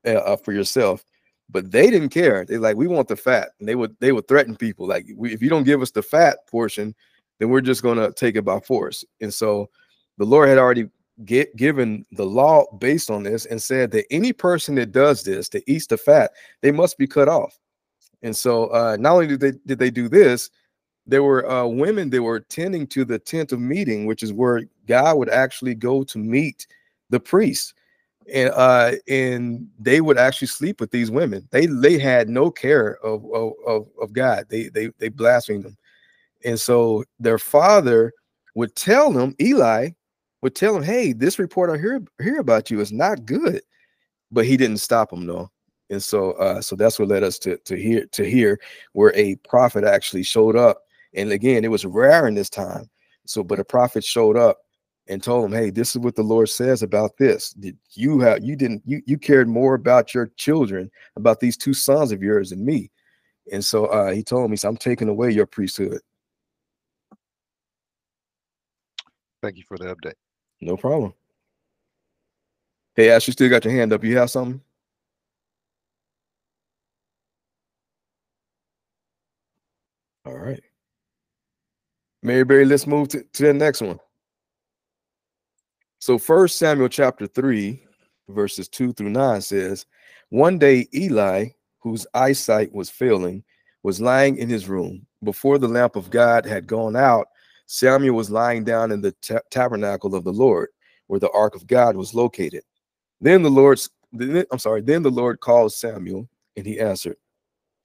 uh, 0.05 0.11
uh, 0.11 0.37
for 0.37 0.53
yourself. 0.53 1.03
But 1.51 1.71
they 1.71 1.91
didn't 1.91 2.09
care. 2.09 2.45
They 2.45 2.57
like 2.57 2.77
we 2.77 2.87
want 2.87 3.07
the 3.07 3.15
fat, 3.15 3.49
and 3.59 3.67
they 3.67 3.75
would 3.75 3.95
they 3.99 4.11
would 4.11 4.27
threaten 4.27 4.55
people 4.55 4.87
like 4.87 5.05
we, 5.15 5.33
if 5.33 5.41
you 5.41 5.49
don't 5.49 5.65
give 5.65 5.81
us 5.81 5.91
the 5.91 6.01
fat 6.01 6.47
portion, 6.47 6.95
then 7.39 7.49
we're 7.49 7.61
just 7.61 7.83
to 7.83 8.13
take 8.15 8.35
it 8.35 8.45
by 8.45 8.59
force. 8.59 9.03
And 9.19 9.33
so 9.33 9.69
the 10.17 10.25
Lord 10.25 10.47
had 10.47 10.57
already 10.57 10.87
get 11.25 11.55
given 11.55 12.05
the 12.11 12.25
law 12.25 12.65
based 12.77 13.11
on 13.11 13.23
this 13.23 13.45
and 13.45 13.61
said 13.61 13.91
that 13.91 14.05
any 14.11 14.33
person 14.33 14.75
that 14.75 14.91
does 14.91 15.23
this, 15.23 15.49
that 15.49 15.63
eats 15.67 15.87
the 15.87 15.97
fat, 15.97 16.31
they 16.61 16.71
must 16.71 16.97
be 16.97 17.07
cut 17.07 17.27
off. 17.27 17.59
And 18.23 18.35
so 18.35 18.67
uh, 18.67 18.97
not 18.99 19.13
only 19.13 19.27
did 19.27 19.39
they 19.39 19.51
did 19.65 19.79
they 19.79 19.91
do 19.91 20.07
this, 20.07 20.49
there 21.07 21.23
were 21.23 21.49
uh, 21.49 21.65
women 21.65 22.09
that 22.11 22.21
were 22.21 22.39
tending 22.39 22.87
to 22.87 23.03
the 23.05 23.19
tent 23.19 23.51
of 23.51 23.59
meeting, 23.59 24.05
which 24.05 24.23
is 24.23 24.31
where 24.31 24.63
God 24.87 25.17
would 25.17 25.29
actually 25.29 25.75
go 25.75 26.03
to 26.03 26.17
meet 26.17 26.67
the 27.09 27.19
priests. 27.19 27.73
And 28.31 28.51
uh, 28.53 28.93
and 29.07 29.67
they 29.79 29.99
would 30.01 30.17
actually 30.17 30.47
sleep 30.47 30.79
with 30.79 30.91
these 30.91 31.09
women. 31.09 31.47
They 31.51 31.65
they 31.65 31.97
had 31.97 32.29
no 32.29 32.51
care 32.51 32.97
of 33.03 33.25
of, 33.33 33.87
of, 33.99 34.13
God. 34.13 34.45
They 34.49 34.69
they 34.69 34.91
they 34.99 35.09
blasphemed 35.09 35.65
them. 35.65 35.77
And 36.45 36.59
so 36.59 37.03
their 37.19 37.39
father 37.39 38.13
would 38.55 38.75
tell 38.75 39.11
them, 39.11 39.35
Eli 39.41 39.89
would 40.41 40.55
tell 40.55 40.75
him, 40.75 40.83
Hey, 40.83 41.13
this 41.13 41.39
report 41.39 41.69
I 41.69 41.77
hear 41.77 42.01
hear 42.21 42.39
about 42.39 42.69
you 42.69 42.79
is 42.79 42.91
not 42.91 43.25
good. 43.25 43.61
But 44.31 44.45
he 44.45 44.55
didn't 44.55 44.77
stop 44.77 45.09
them 45.09 45.25
though. 45.25 45.49
And 45.89 46.01
so 46.01 46.31
uh, 46.33 46.61
so 46.61 46.75
that's 46.75 46.99
what 46.99 47.09
led 47.09 47.23
us 47.23 47.37
to 47.39 47.57
to 47.57 47.75
hear 47.75 48.05
to 48.07 48.23
hear 48.23 48.59
where 48.93 49.13
a 49.15 49.35
prophet 49.47 49.83
actually 49.83 50.23
showed 50.23 50.55
up. 50.55 50.83
And 51.13 51.31
again, 51.31 51.65
it 51.65 51.71
was 51.71 51.85
rare 51.85 52.27
in 52.27 52.35
this 52.35 52.49
time. 52.49 52.89
So, 53.25 53.43
but 53.43 53.59
a 53.59 53.65
prophet 53.65 54.03
showed 54.03 54.37
up 54.37 54.59
and 55.07 55.21
told 55.21 55.45
him, 55.45 55.51
Hey, 55.51 55.69
this 55.69 55.95
is 55.95 55.99
what 55.99 56.15
the 56.15 56.23
Lord 56.23 56.49
says 56.49 56.83
about 56.83 57.17
this. 57.17 57.51
Did 57.51 57.77
you 57.91 58.19
have 58.19 58.43
you 58.43 58.55
didn't 58.55 58.81
you 58.85 59.01
you 59.05 59.17
cared 59.17 59.47
more 59.47 59.75
about 59.75 60.13
your 60.13 60.31
children, 60.37 60.89
about 61.15 61.39
these 61.39 61.57
two 61.57 61.73
sons 61.73 62.11
of 62.11 62.21
yours 62.21 62.51
than 62.51 62.63
me. 62.65 62.91
And 63.51 63.63
so 63.63 63.85
uh, 63.87 64.11
he 64.11 64.23
told 64.23 64.49
me, 64.51 64.57
so 64.57 64.69
I'm 64.69 64.77
taking 64.77 65.09
away 65.09 65.31
your 65.31 65.45
priesthood. 65.45 65.99
Thank 69.41 69.57
you 69.57 69.63
for 69.67 69.77
the 69.77 69.95
update. 69.95 70.13
No 70.61 70.77
problem. 70.77 71.13
Hey, 72.95 73.09
Ash, 73.09 73.27
you 73.27 73.33
still 73.33 73.49
got 73.49 73.65
your 73.65 73.73
hand 73.73 73.93
up. 73.93 74.03
You 74.03 74.17
have 74.17 74.29
something? 74.29 74.61
All 80.25 80.37
right. 80.37 80.61
Mary 82.21 82.43
Berry, 82.43 82.65
let's 82.65 82.85
move 82.85 83.07
to, 83.09 83.23
to 83.23 83.43
the 83.43 83.53
next 83.53 83.81
one. 83.81 83.99
So 86.01 86.17
first 86.17 86.57
Samuel 86.57 86.89
chapter 86.89 87.27
3, 87.27 87.79
verses 88.29 88.67
2 88.67 88.91
through 88.93 89.11
9 89.11 89.39
says, 89.39 89.85
One 90.29 90.57
day 90.57 90.87
Eli, 90.95 91.49
whose 91.77 92.07
eyesight 92.15 92.73
was 92.73 92.89
failing, 92.89 93.43
was 93.83 94.01
lying 94.01 94.37
in 94.37 94.49
his 94.49 94.67
room. 94.67 95.05
Before 95.23 95.59
the 95.59 95.67
lamp 95.67 95.95
of 95.95 96.09
God 96.09 96.43
had 96.43 96.65
gone 96.65 96.95
out, 96.95 97.27
Samuel 97.67 98.15
was 98.15 98.31
lying 98.31 98.63
down 98.63 98.91
in 98.91 99.01
the 99.01 99.11
ta- 99.21 99.41
tabernacle 99.51 100.15
of 100.15 100.23
the 100.23 100.33
Lord, 100.33 100.69
where 101.05 101.19
the 101.19 101.29
ark 101.33 101.53
of 101.53 101.67
God 101.67 101.95
was 101.95 102.15
located. 102.15 102.63
Then 103.21 103.43
the 103.43 103.51
Lord's 103.51 103.87
I'm 104.19 104.57
sorry, 104.57 104.81
then 104.81 105.03
the 105.03 105.11
Lord 105.11 105.39
called 105.39 105.71
Samuel, 105.71 106.27
and 106.57 106.65
he 106.65 106.79
answered, 106.79 107.17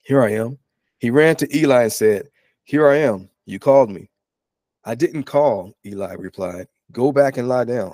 Here 0.01 0.23
I 0.23 0.31
am. 0.31 0.57
He 0.97 1.11
ran 1.11 1.35
to 1.35 1.55
Eli 1.55 1.83
and 1.83 1.93
said, 1.93 2.29
Here 2.63 2.87
I 2.87 2.95
am. 2.95 3.29
You 3.45 3.59
called 3.59 3.91
me. 3.91 4.09
I 4.83 4.95
didn't 4.95 5.23
call, 5.25 5.77
Eli 5.85 6.13
replied. 6.13 6.67
Go 6.91 7.11
back 7.11 7.37
and 7.37 7.47
lie 7.47 7.65
down. 7.65 7.93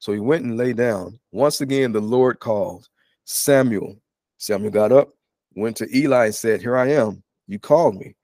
So 0.00 0.12
he 0.12 0.18
went 0.18 0.44
and 0.44 0.56
lay 0.56 0.72
down. 0.72 1.20
Once 1.30 1.60
again, 1.60 1.92
the 1.92 2.00
Lord 2.00 2.40
called 2.40 2.88
Samuel. 3.24 3.96
Samuel 4.38 4.72
got 4.72 4.92
up, 4.92 5.10
went 5.54 5.76
to 5.76 5.96
Eli, 5.96 6.26
and 6.26 6.34
said, 6.34 6.62
Here 6.62 6.76
I 6.76 6.88
am. 6.88 7.22
You 7.46 7.58
called 7.58 7.96
me. 7.96 8.16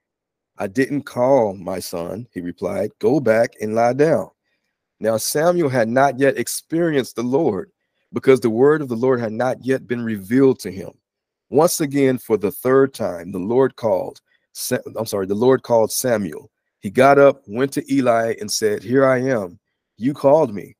I 0.57 0.65
didn't 0.65 1.03
call, 1.03 1.53
my 1.53 1.79
son, 1.79 2.27
he 2.33 2.41
replied. 2.41 2.89
Go 2.99 3.19
back 3.19 3.51
and 3.61 3.75
lie 3.75 3.93
down. 3.93 4.29
Now, 4.99 5.17
Samuel 5.17 5.69
had 5.69 5.87
not 5.87 6.17
yet 6.17 6.39
experienced 6.39 7.15
the 7.15 7.23
Lord 7.23 7.71
because 8.11 8.39
the 8.39 8.49
word 8.49 8.81
of 8.81 8.87
the 8.87 8.95
Lord 8.95 9.19
had 9.19 9.33
not 9.33 9.63
yet 9.63 9.87
been 9.87 10.03
revealed 10.03 10.59
to 10.61 10.71
him. 10.71 10.91
Once 11.51 11.79
again, 11.81 12.17
for 12.17 12.37
the 12.37 12.51
third 12.51 12.95
time, 12.95 13.31
the 13.31 13.37
Lord 13.37 13.75
called. 13.75 14.19
I'm 14.97 15.05
sorry, 15.05 15.27
the 15.27 15.35
Lord 15.35 15.61
called 15.61 15.91
Samuel. 15.91 16.49
He 16.79 16.89
got 16.89 17.19
up, 17.19 17.43
went 17.47 17.71
to 17.73 17.93
Eli, 17.93 18.33
and 18.39 18.51
said, 18.51 18.81
Here 18.81 19.05
I 19.05 19.19
am. 19.19 19.59
You 19.97 20.15
called 20.15 20.55
me. 20.55 20.76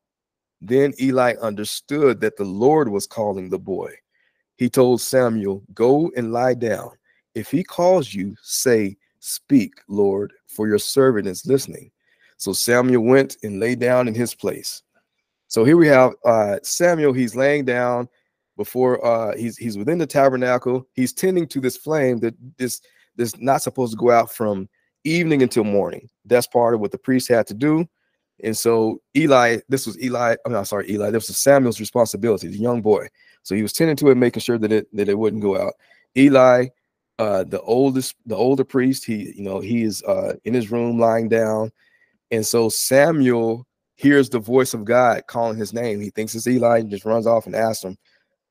Then 0.61 0.93
Eli 0.99 1.35
understood 1.41 2.19
that 2.21 2.37
the 2.37 2.45
Lord 2.45 2.89
was 2.89 3.07
calling 3.07 3.49
the 3.49 3.59
boy. 3.59 3.93
He 4.55 4.69
told 4.69 5.01
Samuel, 5.01 5.63
Go 5.73 6.11
and 6.15 6.33
lie 6.33 6.55
down. 6.55 6.91
If 7.35 7.51
he 7.51 7.63
calls 7.63 8.13
you, 8.13 8.35
say, 8.41 8.97
Speak, 9.19 9.73
Lord, 9.87 10.33
for 10.47 10.67
your 10.67 10.79
servant 10.79 11.27
is 11.27 11.45
listening. 11.45 11.91
So 12.37 12.53
Samuel 12.53 13.03
went 13.03 13.37
and 13.43 13.59
lay 13.59 13.75
down 13.75 14.07
in 14.07 14.15
his 14.15 14.33
place. 14.33 14.83
So 15.47 15.63
here 15.63 15.77
we 15.77 15.87
have 15.87 16.13
uh, 16.25 16.57
Samuel. 16.63 17.13
He's 17.13 17.35
laying 17.35 17.65
down 17.65 18.09
before 18.57 19.03
uh, 19.05 19.35
he's 19.37 19.57
he's 19.57 19.77
within 19.77 19.97
the 19.97 20.07
tabernacle. 20.07 20.87
He's 20.93 21.13
tending 21.13 21.47
to 21.47 21.61
this 21.61 21.77
flame 21.77 22.19
that 22.19 22.35
this 22.57 22.81
this 23.15 23.37
not 23.39 23.61
supposed 23.61 23.93
to 23.93 23.97
go 23.97 24.11
out 24.11 24.31
from 24.31 24.67
evening 25.03 25.41
until 25.41 25.63
morning. 25.63 26.09
That's 26.25 26.47
part 26.47 26.73
of 26.73 26.79
what 26.79 26.91
the 26.91 26.97
priest 26.97 27.29
had 27.29 27.47
to 27.47 27.53
do. 27.53 27.87
And 28.43 28.57
so 28.57 29.01
Eli, 29.15 29.59
this 29.67 29.87
was 29.87 29.99
Eli. 30.01 30.35
I'm 30.45 30.53
mean, 30.53 30.65
sorry, 30.65 30.89
Eli. 30.91 31.09
This 31.09 31.27
was 31.27 31.37
Samuel's 31.37 31.79
responsibility, 31.79 32.47
the 32.47 32.57
young 32.57 32.81
boy. 32.81 33.07
So 33.43 33.55
he 33.55 33.61
was 33.61 33.73
tending 33.73 33.95
to 33.97 34.09
it, 34.09 34.15
making 34.15 34.41
sure 34.41 34.57
that 34.57 34.71
it 34.71 34.87
that 34.93 35.09
it 35.09 35.17
wouldn't 35.17 35.41
go 35.41 35.59
out. 35.59 35.73
Eli, 36.15 36.67
uh, 37.19 37.43
the 37.45 37.61
oldest, 37.61 38.15
the 38.25 38.35
older 38.35 38.63
priest, 38.63 39.05
he 39.05 39.33
you 39.35 39.43
know 39.43 39.59
he 39.59 39.83
is 39.83 40.03
uh, 40.03 40.33
in 40.43 40.53
his 40.53 40.71
room 40.71 40.99
lying 40.99 41.29
down, 41.29 41.71
and 42.31 42.45
so 42.45 42.69
Samuel 42.69 43.65
hears 43.95 44.29
the 44.29 44.39
voice 44.39 44.73
of 44.73 44.85
God 44.85 45.23
calling 45.27 45.57
his 45.57 45.73
name. 45.73 45.99
He 45.99 46.11
thinks 46.11 46.35
it's 46.35 46.47
Eli, 46.47 46.79
and 46.79 46.91
just 46.91 47.05
runs 47.05 47.25
off 47.25 47.47
and 47.47 47.55
asks 47.55 47.83
him. 47.83 47.97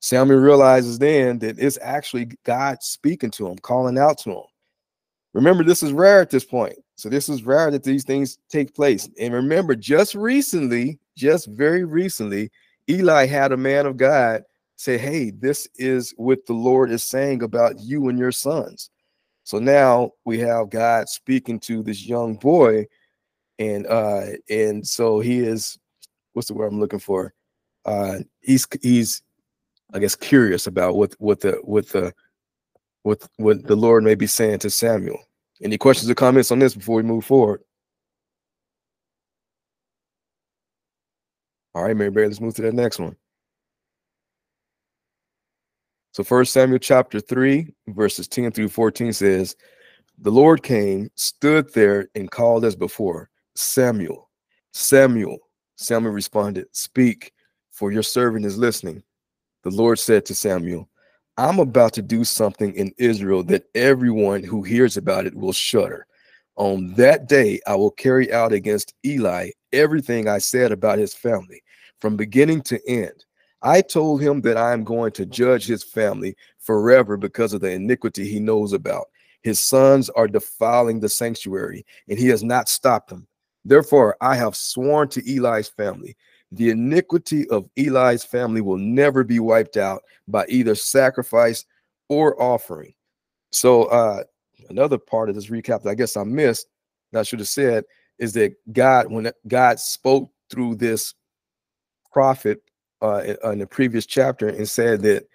Samuel 0.00 0.40
realizes 0.40 0.98
then 0.98 1.38
that 1.38 1.58
it's 1.58 1.78
actually 1.80 2.30
God 2.44 2.82
speaking 2.82 3.30
to 3.32 3.48
him, 3.48 3.58
calling 3.58 3.98
out 3.98 4.18
to 4.18 4.30
him. 4.30 4.44
Remember, 5.32 5.62
this 5.62 5.82
is 5.82 5.92
rare 5.92 6.20
at 6.20 6.30
this 6.30 6.44
point. 6.44 6.76
So 6.96 7.10
this 7.10 7.28
is 7.28 7.44
rare 7.44 7.70
that 7.70 7.84
these 7.84 8.04
things 8.04 8.38
take 8.48 8.74
place. 8.74 9.08
And 9.20 9.32
remember, 9.32 9.74
just 9.74 10.14
recently, 10.14 10.98
just 11.14 11.46
very 11.48 11.84
recently, 11.84 12.50
Eli 12.88 13.26
had 13.26 13.52
a 13.52 13.56
man 13.56 13.86
of 13.86 13.96
God 13.96 14.42
say, 14.76 14.96
Hey, 14.96 15.30
this 15.30 15.68
is 15.76 16.14
what 16.16 16.46
the 16.46 16.54
Lord 16.54 16.90
is 16.90 17.04
saying 17.04 17.42
about 17.42 17.78
you 17.80 18.08
and 18.08 18.18
your 18.18 18.32
sons. 18.32 18.90
So 19.44 19.58
now 19.58 20.10
we 20.24 20.38
have 20.40 20.70
God 20.70 21.08
speaking 21.08 21.60
to 21.60 21.82
this 21.82 22.04
young 22.04 22.34
boy, 22.34 22.86
and 23.60 23.86
uh, 23.86 24.22
and 24.50 24.84
so 24.84 25.20
he 25.20 25.38
is 25.38 25.78
what's 26.32 26.48
the 26.48 26.54
word 26.54 26.66
I'm 26.72 26.80
looking 26.80 26.98
for? 26.98 27.32
Uh 27.84 28.18
he's 28.40 28.66
he's 28.82 29.22
I 29.94 30.00
guess 30.00 30.16
curious 30.16 30.66
about 30.66 30.96
what 30.96 31.14
what 31.18 31.40
the 31.40 31.52
what 31.62 31.88
the 31.90 32.12
what 33.04 33.22
what 33.36 33.64
the 33.66 33.76
Lord 33.76 34.02
may 34.02 34.16
be 34.16 34.26
saying 34.26 34.58
to 34.60 34.70
Samuel. 34.70 35.20
Any 35.62 35.78
questions 35.78 36.10
or 36.10 36.14
comments 36.14 36.50
on 36.50 36.58
this 36.58 36.74
before 36.74 36.96
we 36.96 37.02
move 37.02 37.24
forward? 37.24 37.62
All 41.74 41.82
right, 41.82 41.96
Mary 41.96 42.10
Bear, 42.10 42.26
let's 42.26 42.40
move 42.40 42.54
to 42.54 42.62
that 42.62 42.74
next 42.74 42.98
one. 42.98 43.16
So 46.12 46.24
first 46.24 46.54
Samuel 46.54 46.78
chapter 46.78 47.20
3, 47.20 47.74
verses 47.88 48.26
10 48.28 48.52
through 48.52 48.70
14 48.70 49.12
says, 49.12 49.54
The 50.18 50.30
Lord 50.30 50.62
came, 50.62 51.10
stood 51.14 51.72
there, 51.74 52.08
and 52.14 52.30
called 52.30 52.64
as 52.64 52.74
before, 52.74 53.28
Samuel, 53.54 54.30
Samuel. 54.72 55.38
Samuel 55.76 56.12
responded, 56.12 56.68
Speak, 56.72 57.32
for 57.70 57.92
your 57.92 58.02
servant 58.02 58.46
is 58.46 58.56
listening. 58.56 59.02
The 59.62 59.70
Lord 59.70 59.98
said 59.98 60.24
to 60.26 60.34
Samuel, 60.34 60.88
I'm 61.38 61.58
about 61.58 61.92
to 61.94 62.02
do 62.02 62.24
something 62.24 62.74
in 62.74 62.94
Israel 62.96 63.42
that 63.44 63.68
everyone 63.74 64.42
who 64.42 64.62
hears 64.62 64.96
about 64.96 65.26
it 65.26 65.34
will 65.34 65.52
shudder. 65.52 66.06
On 66.56 66.94
that 66.94 67.28
day, 67.28 67.60
I 67.66 67.74
will 67.74 67.90
carry 67.90 68.32
out 68.32 68.52
against 68.52 68.94
Eli 69.04 69.50
everything 69.72 70.28
I 70.28 70.38
said 70.38 70.72
about 70.72 70.98
his 70.98 71.12
family 71.12 71.62
from 72.00 72.16
beginning 72.16 72.62
to 72.62 72.80
end. 72.88 73.26
I 73.60 73.82
told 73.82 74.22
him 74.22 74.40
that 74.42 74.56
I 74.56 74.72
am 74.72 74.84
going 74.84 75.12
to 75.12 75.26
judge 75.26 75.66
his 75.66 75.82
family 75.82 76.36
forever 76.58 77.18
because 77.18 77.52
of 77.52 77.60
the 77.60 77.70
iniquity 77.70 78.26
he 78.26 78.40
knows 78.40 78.72
about. 78.72 79.06
His 79.42 79.60
sons 79.60 80.08
are 80.10 80.28
defiling 80.28 81.00
the 81.00 81.08
sanctuary, 81.08 81.84
and 82.08 82.18
he 82.18 82.28
has 82.28 82.42
not 82.42 82.68
stopped 82.68 83.10
them. 83.10 83.26
Therefore, 83.64 84.16
I 84.20 84.36
have 84.36 84.56
sworn 84.56 85.08
to 85.10 85.36
Eli's 85.36 85.68
family 85.68 86.16
the 86.52 86.70
iniquity 86.70 87.48
of 87.50 87.68
Eli's 87.76 88.24
family 88.24 88.60
will 88.60 88.78
never 88.78 89.24
be 89.24 89.40
wiped 89.40 89.76
out 89.76 90.02
by 90.28 90.46
either 90.48 90.74
sacrifice 90.74 91.64
or 92.08 92.40
offering. 92.40 92.94
So, 93.50 93.84
uh, 93.84 94.24
another 94.68 94.98
part 94.98 95.28
of 95.28 95.34
this 95.34 95.48
recap 95.48 95.82
that 95.82 95.90
I 95.90 95.94
guess 95.94 96.16
I 96.16 96.24
missed, 96.24 96.66
that 97.12 97.20
I 97.20 97.22
should 97.22 97.40
have 97.40 97.48
said, 97.48 97.84
is 98.18 98.32
that 98.34 98.54
God, 98.72 99.10
when 99.10 99.30
God 99.46 99.78
spoke 99.80 100.30
through 100.50 100.76
this 100.76 101.14
prophet 102.12 102.62
uh, 103.02 103.34
in 103.44 103.58
the 103.58 103.66
previous 103.66 104.06
chapter 104.06 104.48
and 104.48 104.68
said 104.68 105.02
that 105.02 105.26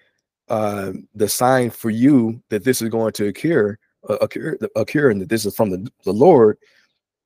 uh, 0.49 0.93
the 1.15 1.29
sign 1.29 1.69
for 1.69 1.89
you 1.89 2.41
that 2.49 2.63
this 2.63 2.81
is 2.81 2.89
going 2.89 3.13
to 3.13 3.27
occur, 3.27 3.77
uh, 4.09 4.15
occur, 4.15 4.57
occur, 4.75 5.11
and 5.11 5.21
that 5.21 5.29
this 5.29 5.45
is 5.45 5.55
from 5.55 5.69
the, 5.69 5.89
the 6.03 6.11
Lord, 6.11 6.57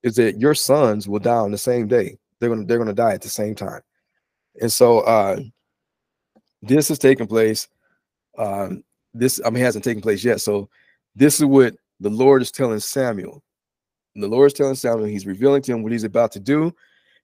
is 0.04 0.16
that 0.16 0.40
your 0.40 0.54
sons 0.54 1.08
will 1.08 1.20
die 1.20 1.36
on 1.36 1.52
the 1.52 1.58
same 1.58 1.88
day. 1.88 2.18
They're 2.40 2.50
gonna 2.50 2.66
they're 2.66 2.78
gonna 2.78 2.94
die 2.94 3.14
at 3.14 3.22
the 3.22 3.30
same 3.30 3.56
time. 3.56 3.82
And 4.62 4.72
so 4.72 5.00
uh, 5.02 5.40
this 6.62 6.90
is 6.90 7.00
taking 7.00 7.28
place. 7.28 7.68
Um, 8.38 8.84
this 9.14 9.40
I 9.46 9.50
mean 9.50 9.64
hasn't 9.64 9.86
taken 9.86 10.02
place 10.02 10.24
yet. 10.24 10.42
So 10.42 10.70
this 11.16 11.40
is 11.40 11.46
what 11.46 11.76
the 12.00 12.10
Lord 12.10 12.42
is 12.42 12.52
telling 12.52 12.80
Samuel. 12.80 13.44
And 14.14 14.24
the 14.24 14.28
Lord 14.28 14.48
is 14.48 14.54
telling 14.54 14.76
Samuel, 14.76 15.08
he's 15.08 15.26
revealing 15.26 15.62
to 15.64 15.74
him 15.74 15.84
what 15.84 15.92
he's 15.92 16.04
about 16.04 16.32
to 16.34 16.40
do. 16.40 16.74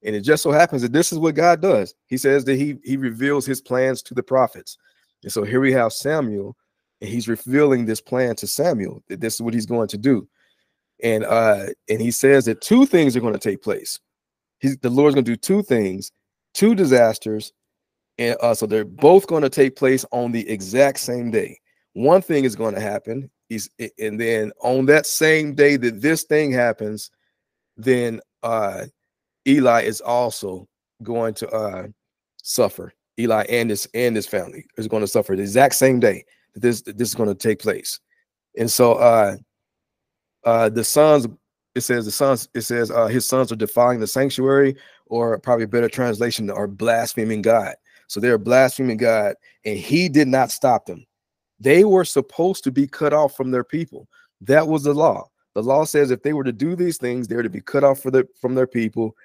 And 0.04 0.16
it 0.16 0.22
just 0.22 0.44
so 0.44 0.52
happens 0.52 0.82
that 0.82 0.94
this 0.94 1.12
is 1.12 1.20
what 1.20 1.36
God 1.36 1.62
does. 1.62 1.94
He 2.08 2.18
says 2.18 2.44
that 2.46 2.56
he 2.56 2.78
he 2.84 2.98
reveals 2.98 3.46
his 3.46 3.62
plans 3.62 4.02
to 4.04 4.14
the 4.14 4.24
prophets. 4.24 4.78
And 5.24 5.32
so 5.32 5.44
here 5.44 5.62
we 5.62 5.72
have 5.74 5.94
Samuel, 5.94 6.56
and 7.00 7.10
he's 7.10 7.28
revealing 7.28 7.86
this 7.86 8.02
plan 8.02 8.36
to 8.38 8.48
Samuel 8.48 9.04
that 9.10 9.22
this 9.22 9.36
is 9.36 9.42
what 9.42 9.54
he's 9.54 9.68
going 9.68 9.88
to 9.90 9.98
do. 9.98 10.28
And 11.04 11.24
uh, 11.24 11.68
and 11.90 12.02
he 12.02 12.12
says 12.12 12.46
that 12.46 12.62
two 12.62 12.86
things 12.86 13.16
are 13.16 13.22
going 13.22 13.34
to 13.34 13.40
take 13.40 13.62
place 13.62 14.00
he's 14.62 14.78
the 14.78 14.90
Lord's 14.90 15.16
going 15.16 15.26
to 15.26 15.32
do 15.32 15.36
two 15.36 15.64
things, 15.64 16.12
two 16.54 16.74
disasters, 16.76 17.52
and 18.18 18.38
uh, 18.42 18.54
so 18.54 18.66
they're 18.66 18.86
both 18.86 19.28
going 19.28 19.42
to 19.44 19.50
take 19.50 19.76
place 19.76 20.06
on 20.12 20.32
the 20.32 20.48
exact 20.50 21.00
same 21.00 21.32
day. 21.32 21.60
One 21.94 22.22
thing 22.22 22.46
is 22.46 22.56
going 22.56 22.76
to 22.76 22.82
happen, 22.82 23.30
he's 23.50 23.70
and 24.00 24.20
then 24.20 24.52
on 24.62 24.86
that 24.86 25.06
same 25.06 25.56
day 25.56 25.76
that 25.78 26.02
this 26.02 26.24
thing 26.24 26.52
happens, 26.52 27.12
then 27.76 28.22
uh, 28.44 28.86
Eli 29.48 29.82
is 29.82 30.00
also 30.02 30.68
going 31.04 31.34
to 31.36 31.50
uh, 31.50 31.88
suffer. 32.44 32.94
Eli 33.20 33.44
and 33.50 33.70
his 33.70 33.88
and 33.94 34.16
his 34.16 34.26
family 34.26 34.66
is 34.78 34.88
going 34.88 35.02
to 35.02 35.08
suffer 35.08 35.36
the 35.36 35.42
exact 35.42 35.76
same 35.76 36.00
day 36.00 36.24
that 36.54 36.62
this 36.62 36.82
this 36.82 37.10
is 37.10 37.16
going 37.16 37.30
to 37.30 37.36
take 37.36 37.60
place. 37.60 38.00
And 38.58 38.72
so 38.72 38.94
uh, 38.94 39.36
uh, 40.44 40.70
the 40.70 40.84
sons 40.84 41.28
it 41.76 41.82
says 41.82 42.06
the 42.06 42.12
sons 42.12 42.50
it 42.54 42.62
says 42.62 42.92
uh, 42.92 43.08
his 43.08 43.26
sons 43.26 43.52
are 43.52 43.58
defying 43.58 44.00
the 44.00 44.08
sanctuary 44.08 44.76
or 45.08 45.38
probably 45.40 45.66
a 45.66 45.70
better 45.70 45.90
translation 45.90 46.50
are 46.50 46.68
blaspheming 46.68 47.42
god. 47.42 47.76
So 48.08 48.20
they're 48.20 48.38
blaspheming 48.38 48.98
god 48.98 49.36
and 49.66 49.78
he 49.78 50.10
did 50.10 50.28
not 50.28 50.52
stop 50.52 50.86
them. 50.86 51.06
They 51.60 51.84
were 51.84 52.06
supposed 52.06 52.64
to 52.66 52.72
be 52.72 52.88
cut 52.88 53.14
off 53.14 53.36
from 53.36 53.52
their 53.52 53.64
people. 53.64 54.08
That 54.42 54.68
was 54.68 54.84
the 54.84 54.94
law. 54.94 55.30
The 55.54 55.64
law 55.64 55.86
says 55.86 56.12
if 56.12 56.24
they 56.24 56.34
were 56.34 56.44
to 56.44 56.52
do 56.52 56.76
these 56.76 56.98
things 56.98 57.28
they 57.28 57.36
were 57.36 57.44
to 57.44 57.50
be 57.50 57.62
cut 57.62 57.84
off 57.84 58.04
from 58.40 58.56
their 58.56 58.68
people. 58.68 59.16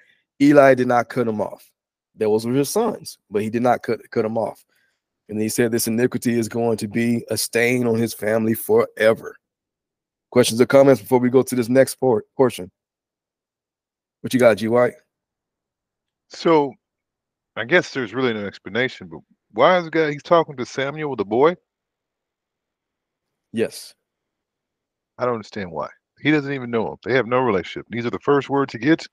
Eli 0.41 0.75
did 0.75 0.87
not 0.87 1.09
cut 1.09 1.25
them 1.25 1.41
off. 1.41 1.69
Those 2.15 2.45
were 2.45 2.53
his 2.53 2.69
sons 2.69 3.17
but 3.29 3.41
he 3.41 3.49
did 3.49 3.61
not 3.63 3.83
cut, 3.83 3.99
cut 4.11 4.23
them 4.23 4.37
off. 4.37 4.63
And 5.29 5.41
he 5.41 5.49
said 5.49 5.71
this 5.71 5.87
iniquity 5.87 6.39
is 6.39 6.47
going 6.47 6.77
to 6.77 6.87
be 6.87 7.25
a 7.29 7.35
stain 7.35 7.85
on 7.85 7.95
his 7.95 8.13
family 8.13 8.53
forever 8.53 9.35
Questions 10.37 10.61
or 10.61 10.67
comments 10.67 11.01
before 11.01 11.17
we 11.17 11.31
go 11.31 11.41
to 11.41 11.55
this 11.55 11.67
next 11.67 11.95
port, 11.95 12.25
portion? 12.37 12.69
What 14.21 14.35
you 14.35 14.39
got, 14.39 14.57
G 14.57 14.67
White? 14.67 14.93
So, 16.29 16.75
I 17.55 17.65
guess 17.65 17.89
there's 17.89 18.13
really 18.13 18.35
no 18.35 18.45
explanation, 18.45 19.07
but 19.07 19.21
why 19.53 19.79
is 19.79 19.85
the 19.85 19.89
guy 19.89 20.11
he's 20.11 20.21
talking 20.21 20.55
to 20.55 20.63
Samuel, 20.63 21.15
the 21.15 21.25
boy? 21.25 21.55
Yes. 23.51 23.95
I 25.17 25.25
don't 25.25 25.33
understand 25.33 25.71
why. 25.71 25.89
He 26.21 26.29
doesn't 26.29 26.53
even 26.53 26.69
know 26.69 26.91
him. 26.91 26.97
They 27.03 27.15
have 27.15 27.25
no 27.25 27.39
relationship. 27.39 27.87
These 27.89 28.05
are 28.05 28.11
the 28.11 28.19
first 28.19 28.47
words 28.47 28.73
he 28.73 28.77
gets. 28.77 29.07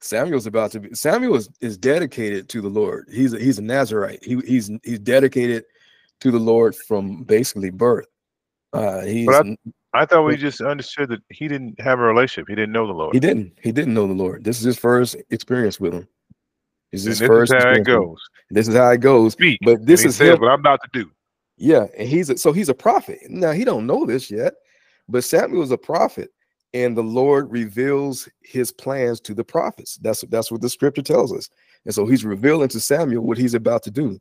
Samuel's 0.00 0.46
about 0.46 0.70
to 0.70 0.80
be 0.80 0.94
Samuel 0.94 1.34
is, 1.34 1.50
is 1.60 1.76
dedicated 1.76 2.48
to 2.48 2.62
the 2.62 2.70
Lord. 2.70 3.06
He's 3.12 3.34
a, 3.34 3.38
he's 3.38 3.58
a 3.58 3.62
Nazarite. 3.62 4.24
He, 4.24 4.38
he's 4.46 4.70
he's 4.82 5.00
dedicated 5.00 5.64
to 6.20 6.30
the 6.30 6.38
Lord 6.38 6.74
from 6.74 7.24
basically 7.24 7.68
birth. 7.68 8.06
Uh, 8.74 9.02
he's 9.02 9.26
But 9.26 9.46
I 9.92 10.04
thought 10.04 10.24
we 10.24 10.36
just 10.36 10.60
understood 10.60 11.08
that 11.10 11.20
he 11.30 11.46
didn't 11.46 11.80
have 11.80 12.00
a 12.00 12.02
relationship. 12.02 12.48
He 12.48 12.56
didn't 12.56 12.72
know 12.72 12.86
the 12.86 12.92
Lord. 12.92 13.14
he 13.14 13.20
didn't 13.20 13.56
he 13.62 13.72
didn't 13.72 13.94
know 13.94 14.06
the 14.06 14.14
Lord. 14.14 14.44
This 14.44 14.58
is 14.58 14.64
his 14.64 14.78
first 14.78 15.16
experience 15.30 15.78
with 15.78 15.94
him. 15.94 16.08
This 16.90 17.02
is 17.02 17.06
his 17.06 17.18
this 17.20 17.26
first 17.28 17.52
is 17.52 17.62
how 17.62 17.70
it 17.70 17.78
experience 17.78 17.88
with 17.88 17.96
him. 17.96 18.08
goes. 18.08 18.28
This 18.50 18.68
is 18.68 18.74
how 18.74 18.90
it 18.90 19.00
goes. 19.00 19.32
Speak. 19.32 19.60
But 19.62 19.86
this 19.86 20.04
is 20.04 20.16
said 20.16 20.34
him. 20.34 20.40
what 20.40 20.50
I'm 20.50 20.60
about 20.60 20.80
to 20.82 20.90
do. 20.92 21.10
Yeah, 21.56 21.86
and 21.96 22.08
he's 22.08 22.30
a, 22.30 22.36
so 22.36 22.52
he's 22.52 22.68
a 22.68 22.74
prophet. 22.74 23.20
Now 23.28 23.52
he 23.52 23.64
don't 23.64 23.86
know 23.86 24.04
this 24.04 24.30
yet, 24.30 24.54
but 25.08 25.22
Samuel 25.22 25.62
is 25.62 25.70
a 25.70 25.78
prophet, 25.78 26.30
and 26.72 26.96
the 26.96 27.02
Lord 27.02 27.50
reveals 27.52 28.28
his 28.42 28.72
plans 28.72 29.20
to 29.20 29.34
the 29.34 29.44
prophets. 29.44 29.96
That's 30.02 30.22
that's 30.22 30.50
what 30.50 30.60
the 30.60 30.68
scripture 30.68 31.02
tells 31.02 31.32
us. 31.32 31.48
And 31.84 31.94
so 31.94 32.06
he's 32.06 32.24
revealing 32.24 32.68
to 32.70 32.80
Samuel 32.80 33.24
what 33.24 33.38
he's 33.38 33.54
about 33.54 33.84
to 33.84 33.90
do. 33.92 34.18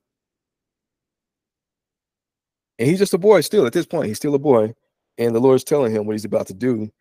And 2.80 2.90
he's 2.90 3.00
just 3.00 3.14
a 3.14 3.20
boy 3.20 3.42
still 3.42 3.66
at 3.66 3.74
this 3.74 3.86
point. 3.86 4.08
He's 4.08 4.18
still 4.18 4.36
a 4.36 4.40
boy, 4.40 4.74
and 5.18 5.36
the 5.36 5.40
Lord's 5.40 5.64
telling 5.64 5.94
him 5.94 6.06
what 6.06 6.14
he's 6.14 6.26
about 6.26 6.48
to 6.48 6.54
do 6.54 6.92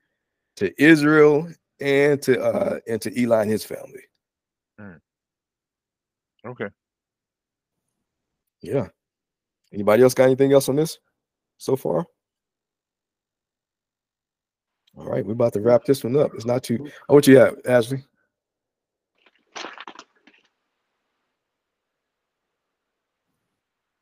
to 0.57 0.73
Israel 0.83 1.49
and 1.81 2.21
to 2.23 2.41
uh 2.43 2.79
and 2.87 3.01
to 3.01 3.19
Eli 3.19 3.43
and 3.43 3.51
his 3.51 3.65
family. 3.65 4.03
Okay. 6.45 6.69
Yeah. 8.61 8.89
Anybody 9.73 10.03
else 10.03 10.15
got 10.15 10.25
anything 10.25 10.53
else 10.53 10.69
on 10.69 10.77
this 10.77 10.99
so 11.59 11.77
far? 11.77 12.05
All 14.97 15.07
right, 15.07 15.25
we're 15.25 15.33
about 15.33 15.55
to 15.55 15.61
wrap 15.61 15.85
this 15.85 16.05
one 16.05 16.17
up. 16.17 16.35
It's 16.35 16.45
not 16.45 16.63
too. 16.63 16.91
Oh, 17.09 17.15
what 17.15 17.27
you 17.27 17.35
to 17.35 17.41
have, 17.41 17.57
Ashley? 17.67 18.05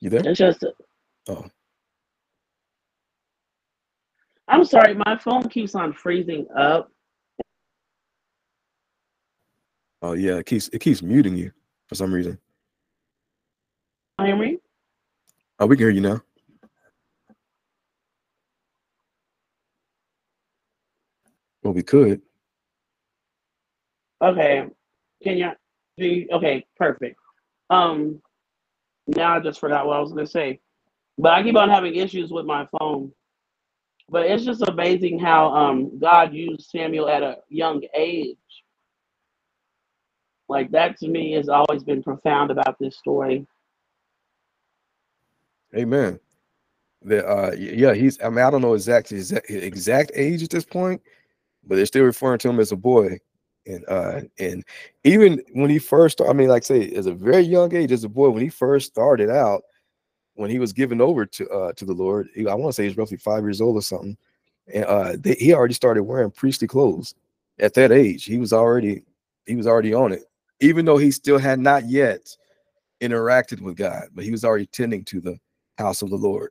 You 0.00 0.10
there? 0.10 0.26
It's 0.26 0.38
just. 0.38 0.64
Oh. 1.28 1.44
I'm 4.50 4.64
sorry, 4.64 4.95
my 5.07 5.16
phone 5.16 5.49
keeps 5.49 5.76
on 5.76 5.92
freezing 5.92 6.47
up. 6.57 6.90
Oh 10.02 10.14
yeah, 10.14 10.38
it 10.38 10.47
keeps 10.47 10.69
it 10.69 10.80
keeps 10.80 11.02
muting 11.02 11.37
you 11.37 11.52
for 11.87 11.95
some 11.95 12.12
reason. 12.12 12.37
Hear 14.21 14.37
me? 14.37 14.59
Oh, 15.61 15.66
we 15.66 15.76
can 15.76 15.85
hear 15.85 15.90
you 15.90 16.00
now. 16.00 16.21
Well, 21.62 21.73
we 21.73 21.83
could. 21.83 22.21
Okay. 24.23 24.66
Can 25.23 25.38
you? 25.38 25.50
You, 25.97 26.26
okay, 26.33 26.66
perfect. 26.76 27.16
Um, 27.69 28.21
now 29.07 29.37
I 29.37 29.40
just 29.40 29.61
forgot 29.61 29.87
what 29.87 29.97
I 29.97 30.00
was 30.00 30.11
gonna 30.12 30.26
say, 30.26 30.61
but 31.19 31.33
I 31.33 31.42
keep 31.45 31.57
on 31.57 31.69
having 31.69 31.95
issues 31.95 32.33
with 32.33 32.47
my 32.47 32.66
phone. 32.78 33.12
But 34.10 34.26
it's 34.26 34.44
just 34.44 34.62
amazing 34.62 35.20
how 35.20 35.54
um 35.54 35.98
God 35.98 36.34
used 36.34 36.68
Samuel 36.68 37.08
at 37.08 37.22
a 37.22 37.38
young 37.48 37.82
age. 37.94 38.36
Like 40.48 40.72
that 40.72 40.98
to 40.98 41.08
me 41.08 41.32
has 41.32 41.48
always 41.48 41.84
been 41.84 42.02
profound 42.02 42.50
about 42.50 42.76
this 42.80 42.98
story. 42.98 43.46
Amen. 45.76 46.18
The 47.02 47.24
uh 47.26 47.52
yeah, 47.56 47.94
he's 47.94 48.20
I 48.20 48.28
mean, 48.30 48.40
I 48.40 48.50
don't 48.50 48.62
know 48.62 48.75
exactly 48.75 49.16
his 49.16 49.30
exact, 49.30 50.10
age 50.14 50.42
at 50.42 50.50
this 50.50 50.64
point, 50.64 51.00
but 51.64 51.76
they're 51.76 51.86
still 51.86 52.04
referring 52.04 52.40
to 52.40 52.49
him 52.49 52.58
as 52.58 52.73
a 52.73 52.76
boy. 52.76 53.20
And 53.64 53.84
uh 53.86 54.23
and 54.40 54.64
even 55.04 55.40
when 55.52 55.70
he 55.70 55.78
first 55.78 56.20
I 56.20 56.32
mean, 56.32 56.49
like 56.49 56.64
say, 56.64 56.90
as 56.90 57.06
a 57.06 57.14
very 57.14 57.42
young 57.42 57.73
age, 57.76 57.92
as 57.92 58.02
a 58.02 58.08
boy, 58.08 58.30
when 58.30 58.42
he 58.42 58.49
first 58.49 58.88
started 58.88 59.30
out, 59.30 59.62
when 60.34 60.50
he 60.50 60.58
was 60.58 60.73
given 60.73 61.00
over 61.00 61.26
to 61.26 61.49
uh 61.49 61.73
to 61.75 61.84
the 61.84 61.93
Lord, 61.93 62.28
he, 62.34 62.47
I 62.47 62.54
want 62.54 62.71
to 62.71 62.73
say 62.75 62.86
he's 62.86 62.97
roughly 62.97 63.16
five 63.16 63.43
years 63.43 63.60
old 63.60 63.76
or 63.76 63.82
something. 63.82 64.16
And 64.73 64.84
uh 64.84 65.16
they, 65.19 65.34
he 65.34 65.54
already 65.54 65.75
started 65.75 66.04
wearing 66.04 66.30
priestly 66.30 66.69
clothes 66.69 67.14
at 67.58 67.75
that 67.75 67.93
age. 67.93 68.25
He 68.25 68.38
was 68.38 68.52
already 68.52 69.04
he 69.47 69.56
was 69.56 69.66
already 69.66 69.95
on 69.95 70.12
it, 70.12 70.25
even 70.60 70.84
though 70.84 70.99
he 70.99 71.10
still 71.10 71.38
had 71.38 71.58
not 71.58 71.88
yet 71.88 72.36
interacted 73.00 73.60
with 73.60 73.76
God, 73.76 74.08
but 74.14 74.25
he 74.25 74.30
was 74.30 74.45
already 74.45 74.66
tending 74.66 75.04
to 75.06 75.21
the 75.21 75.38
house 75.78 76.02
of 76.02 76.10
the 76.10 76.16
Lord. 76.16 76.50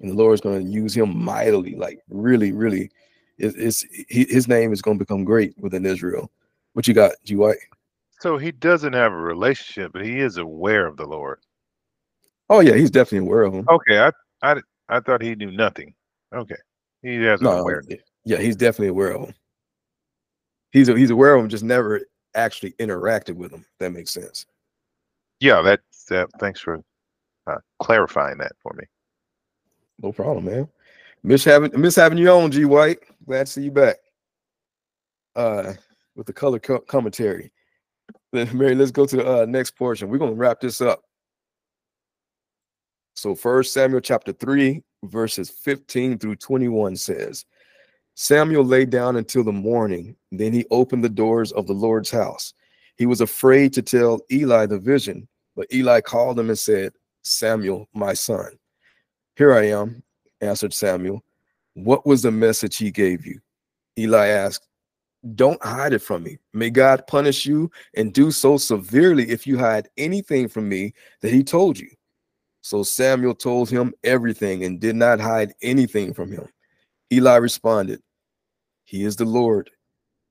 And 0.00 0.10
the 0.10 0.14
Lord 0.14 0.34
is 0.34 0.40
going 0.40 0.64
to 0.64 0.70
use 0.72 0.96
him 0.96 1.16
mightily, 1.16 1.74
like 1.74 2.00
really, 2.08 2.52
really. 2.52 2.90
It, 3.38 3.54
it's 3.56 3.82
he, 4.08 4.24
his 4.28 4.48
name 4.48 4.72
is 4.72 4.82
going 4.82 4.98
to 4.98 5.04
become 5.04 5.24
great 5.24 5.54
within 5.58 5.84
Israel. 5.84 6.30
What 6.72 6.88
you 6.88 6.94
got, 6.94 7.12
G 7.24 7.36
White? 7.36 7.58
So 8.20 8.38
he 8.38 8.52
doesn't 8.52 8.92
have 8.92 9.12
a 9.12 9.16
relationship, 9.16 9.92
but 9.92 10.04
he 10.04 10.20
is 10.20 10.36
aware 10.36 10.86
of 10.86 10.96
the 10.96 11.06
Lord. 11.06 11.40
Oh 12.50 12.58
yeah, 12.58 12.74
he's 12.74 12.90
definitely 12.90 13.26
aware 13.26 13.42
of 13.42 13.54
him. 13.54 13.64
Okay, 13.68 14.00
I 14.00 14.10
I 14.42 14.60
I 14.88 15.00
thought 15.00 15.22
he 15.22 15.36
knew 15.36 15.52
nothing. 15.52 15.94
Okay, 16.34 16.56
he 17.00 17.14
has 17.22 17.40
no, 17.40 17.52
awareness. 17.52 18.00
yeah, 18.24 18.38
he's 18.38 18.56
definitely 18.56 18.88
aware 18.88 19.12
of 19.12 19.28
him. 19.28 19.34
He's 20.72 20.88
he's 20.88 21.10
aware 21.10 21.34
of 21.34 21.42
him, 21.42 21.48
just 21.48 21.64
never 21.64 22.00
actually 22.34 22.72
interacted 22.72 23.36
with 23.36 23.52
him. 23.52 23.60
If 23.60 23.78
that 23.78 23.92
makes 23.92 24.10
sense. 24.10 24.46
Yeah, 25.38 25.62
that 25.62 25.80
that. 26.08 26.28
Thanks 26.40 26.60
for 26.60 26.82
uh, 27.46 27.58
clarifying 27.78 28.38
that 28.38 28.52
for 28.60 28.72
me. 28.74 28.84
No 30.02 30.12
problem, 30.12 30.44
man. 30.46 30.68
Miss 31.22 31.44
having 31.44 31.70
miss 31.80 31.94
having 31.94 32.18
you 32.18 32.30
on, 32.30 32.50
G 32.50 32.64
White. 32.64 32.98
Glad 33.26 33.46
to 33.46 33.52
see 33.52 33.62
you 33.62 33.70
back. 33.70 33.96
Uh, 35.36 35.74
with 36.16 36.26
the 36.26 36.32
color 36.32 36.58
co- 36.58 36.80
commentary. 36.80 37.52
Mary, 38.32 38.74
let's 38.74 38.90
go 38.90 39.06
to 39.06 39.16
the 39.16 39.42
uh, 39.42 39.46
next 39.46 39.76
portion. 39.76 40.08
We're 40.08 40.18
gonna 40.18 40.32
wrap 40.32 40.60
this 40.60 40.80
up. 40.80 41.02
So, 43.20 43.34
First 43.34 43.74
Samuel 43.74 44.00
chapter 44.00 44.32
three, 44.32 44.82
verses 45.02 45.50
fifteen 45.50 46.16
through 46.16 46.36
twenty-one 46.36 46.96
says, 46.96 47.44
Samuel 48.14 48.64
lay 48.64 48.86
down 48.86 49.16
until 49.16 49.44
the 49.44 49.52
morning. 49.52 50.16
Then 50.32 50.54
he 50.54 50.64
opened 50.70 51.04
the 51.04 51.10
doors 51.10 51.52
of 51.52 51.66
the 51.66 51.74
Lord's 51.74 52.10
house. 52.10 52.54
He 52.96 53.04
was 53.04 53.20
afraid 53.20 53.74
to 53.74 53.82
tell 53.82 54.22
Eli 54.32 54.64
the 54.64 54.78
vision, 54.78 55.28
but 55.54 55.70
Eli 55.70 56.00
called 56.00 56.38
him 56.38 56.48
and 56.48 56.58
said, 56.58 56.94
Samuel, 57.20 57.90
my 57.92 58.14
son. 58.14 58.58
Here 59.36 59.52
I 59.52 59.66
am, 59.66 60.02
answered 60.40 60.72
Samuel. 60.72 61.22
What 61.74 62.06
was 62.06 62.22
the 62.22 62.30
message 62.30 62.78
he 62.78 62.90
gave 62.90 63.26
you? 63.26 63.38
Eli 63.98 64.28
asked, 64.28 64.66
Don't 65.34 65.62
hide 65.62 65.92
it 65.92 65.98
from 65.98 66.22
me. 66.22 66.38
May 66.54 66.70
God 66.70 67.06
punish 67.06 67.44
you 67.44 67.70
and 67.94 68.14
do 68.14 68.30
so 68.30 68.56
severely 68.56 69.28
if 69.28 69.46
you 69.46 69.58
hide 69.58 69.90
anything 69.98 70.48
from 70.48 70.70
me 70.70 70.94
that 71.20 71.34
he 71.34 71.44
told 71.44 71.78
you. 71.78 71.90
So 72.62 72.82
Samuel 72.82 73.34
told 73.34 73.70
him 73.70 73.94
everything 74.04 74.64
and 74.64 74.80
did 74.80 74.96
not 74.96 75.20
hide 75.20 75.52
anything 75.62 76.12
from 76.12 76.30
him. 76.30 76.46
Eli 77.12 77.36
responded, 77.36 78.00
He 78.84 79.04
is 79.04 79.16
the 79.16 79.24
Lord. 79.24 79.70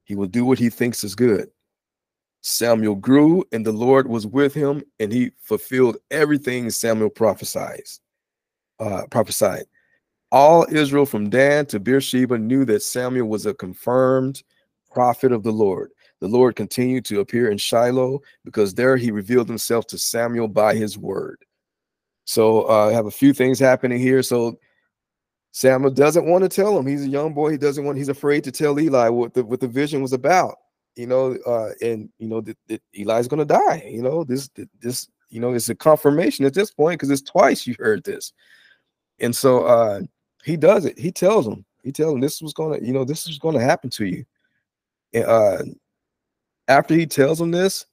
He 0.03 0.15
will 0.15 0.27
do 0.27 0.45
what 0.45 0.59
he 0.59 0.69
thinks 0.69 1.03
is 1.03 1.15
good. 1.15 1.49
Samuel 2.41 2.95
grew, 2.95 3.43
and 3.51 3.65
the 3.65 3.71
Lord 3.71 4.07
was 4.07 4.25
with 4.25 4.53
him, 4.53 4.83
and 4.99 5.11
he 5.11 5.31
fulfilled 5.41 5.97
everything 6.09 6.69
Samuel 6.69 7.09
prophesied. 7.09 7.83
Uh, 8.79 9.03
prophesied. 9.11 9.65
All 10.31 10.65
Israel 10.69 11.05
from 11.05 11.29
Dan 11.29 11.65
to 11.67 11.79
Beersheba 11.79 12.37
knew 12.37 12.63
that 12.65 12.83
Samuel 12.83 13.27
was 13.27 13.45
a 13.45 13.53
confirmed 13.53 14.43
prophet 14.91 15.31
of 15.31 15.43
the 15.43 15.51
Lord. 15.51 15.91
The 16.21 16.27
Lord 16.27 16.55
continued 16.55 17.05
to 17.05 17.19
appear 17.19 17.49
in 17.51 17.57
Shiloh 17.57 18.21
because 18.45 18.73
there 18.73 18.95
he 18.95 19.11
revealed 19.11 19.47
himself 19.47 19.87
to 19.87 19.97
Samuel 19.97 20.47
by 20.47 20.75
his 20.75 20.97
word. 20.97 21.43
So 22.29 22.69
uh, 22.69 22.89
I 22.89 22.91
have 22.91 23.07
a 23.07 23.11
few 23.11 23.33
things 23.33 23.57
happening 23.57 23.97
here. 23.97 24.21
So 24.21 24.59
Samuel 25.51 25.89
doesn't 25.89 26.27
want 26.27 26.43
to 26.43 26.47
tell 26.47 26.77
him. 26.77 26.85
He's 26.85 27.03
a 27.03 27.09
young 27.09 27.33
boy. 27.33 27.49
He 27.49 27.57
doesn't 27.57 27.83
want. 27.83 27.97
He's 27.97 28.07
afraid 28.07 28.43
to 28.43 28.51
tell 28.51 28.79
Eli 28.79 29.09
what 29.09 29.33
the 29.33 29.43
what 29.43 29.59
the 29.59 29.67
vision 29.67 30.03
was 30.03 30.13
about. 30.13 30.57
You 30.95 31.07
know, 31.07 31.37
uh, 31.47 31.71
and 31.81 32.07
you 32.19 32.27
know 32.27 32.41
that, 32.41 32.81
Eli's 32.93 33.27
going 33.27 33.39
to 33.39 33.45
die. 33.45 33.83
You 33.83 34.03
know, 34.03 34.23
this 34.23 34.47
this 34.79 35.09
you 35.29 35.39
know 35.39 35.53
it's 35.53 35.69
a 35.69 35.75
confirmation 35.75 36.45
at 36.45 36.53
this 36.53 36.69
point 36.69 36.99
because 36.99 37.09
it's 37.09 37.27
twice 37.27 37.65
you 37.65 37.73
heard 37.79 38.03
this, 38.03 38.31
and 39.19 39.35
so 39.35 39.65
uh, 39.65 40.01
he 40.43 40.55
does 40.55 40.85
it. 40.85 40.99
He 40.99 41.11
tells 41.11 41.47
him. 41.47 41.65
He 41.81 41.91
tells 41.91 42.13
him 42.13 42.19
this 42.19 42.43
was 42.43 42.53
going 42.53 42.79
to 42.79 42.85
you 42.85 42.93
know 42.93 43.05
this 43.05 43.25
is 43.27 43.39
going 43.39 43.55
to 43.55 43.63
happen 43.63 43.89
to 43.89 44.05
you. 44.05 44.23
And, 45.15 45.25
uh, 45.25 45.63
after 46.67 46.93
he 46.93 47.07
tells 47.07 47.41
him 47.41 47.49
this, 47.49 47.87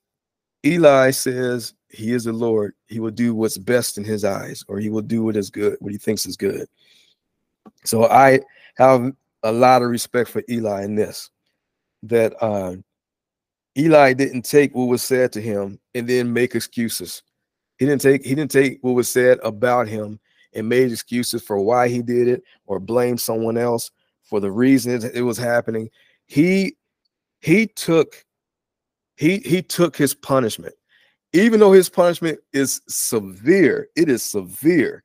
Eli 0.62 1.10
says 1.12 1.72
he 1.88 2.12
is 2.12 2.24
the 2.24 2.32
Lord. 2.32 2.74
He 2.86 3.00
will 3.00 3.10
do 3.10 3.34
what's 3.34 3.58
best 3.58 3.98
in 3.98 4.04
his 4.04 4.24
eyes, 4.24 4.64
or 4.68 4.78
he 4.78 4.90
will 4.90 5.02
do 5.02 5.22
what 5.22 5.36
is 5.36 5.50
good, 5.50 5.76
what 5.80 5.92
he 5.92 5.98
thinks 5.98 6.26
is 6.26 6.36
good. 6.36 6.66
So 7.84 8.06
I 8.06 8.40
have 8.76 9.12
a 9.42 9.52
lot 9.52 9.82
of 9.82 9.90
respect 9.90 10.30
for 10.30 10.42
Eli 10.48 10.84
in 10.84 10.94
this. 10.94 11.30
That 12.02 12.34
uh, 12.42 12.76
Eli 13.76 14.12
didn't 14.12 14.42
take 14.42 14.74
what 14.74 14.86
was 14.86 15.02
said 15.02 15.32
to 15.32 15.40
him 15.40 15.78
and 15.94 16.08
then 16.08 16.32
make 16.32 16.54
excuses. 16.54 17.22
He 17.78 17.86
didn't 17.86 18.00
take 18.00 18.24
he 18.24 18.34
didn't 18.34 18.50
take 18.50 18.78
what 18.82 18.92
was 18.92 19.08
said 19.08 19.38
about 19.42 19.86
him 19.88 20.18
and 20.54 20.68
made 20.68 20.90
excuses 20.90 21.42
for 21.42 21.58
why 21.60 21.88
he 21.88 22.00
did 22.00 22.28
it 22.28 22.42
or 22.66 22.80
blame 22.80 23.18
someone 23.18 23.58
else 23.58 23.90
for 24.22 24.40
the 24.40 24.50
reason 24.50 25.02
it 25.14 25.22
was 25.22 25.36
happening. 25.36 25.90
He 26.26 26.76
he 27.40 27.66
took 27.66 28.24
he 29.16 29.38
he 29.38 29.62
took 29.62 29.96
his 29.96 30.14
punishment. 30.14 30.74
Even 31.32 31.60
though 31.60 31.72
his 31.72 31.88
punishment 31.88 32.38
is 32.52 32.80
severe, 32.88 33.88
it 33.96 34.08
is 34.08 34.22
severe. 34.22 35.02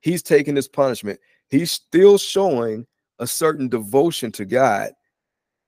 He's 0.00 0.22
taking 0.22 0.56
his 0.56 0.68
punishment. 0.68 1.20
He's 1.48 1.70
still 1.70 2.18
showing 2.18 2.86
a 3.18 3.26
certain 3.26 3.68
devotion 3.68 4.32
to 4.32 4.44
God. 4.44 4.92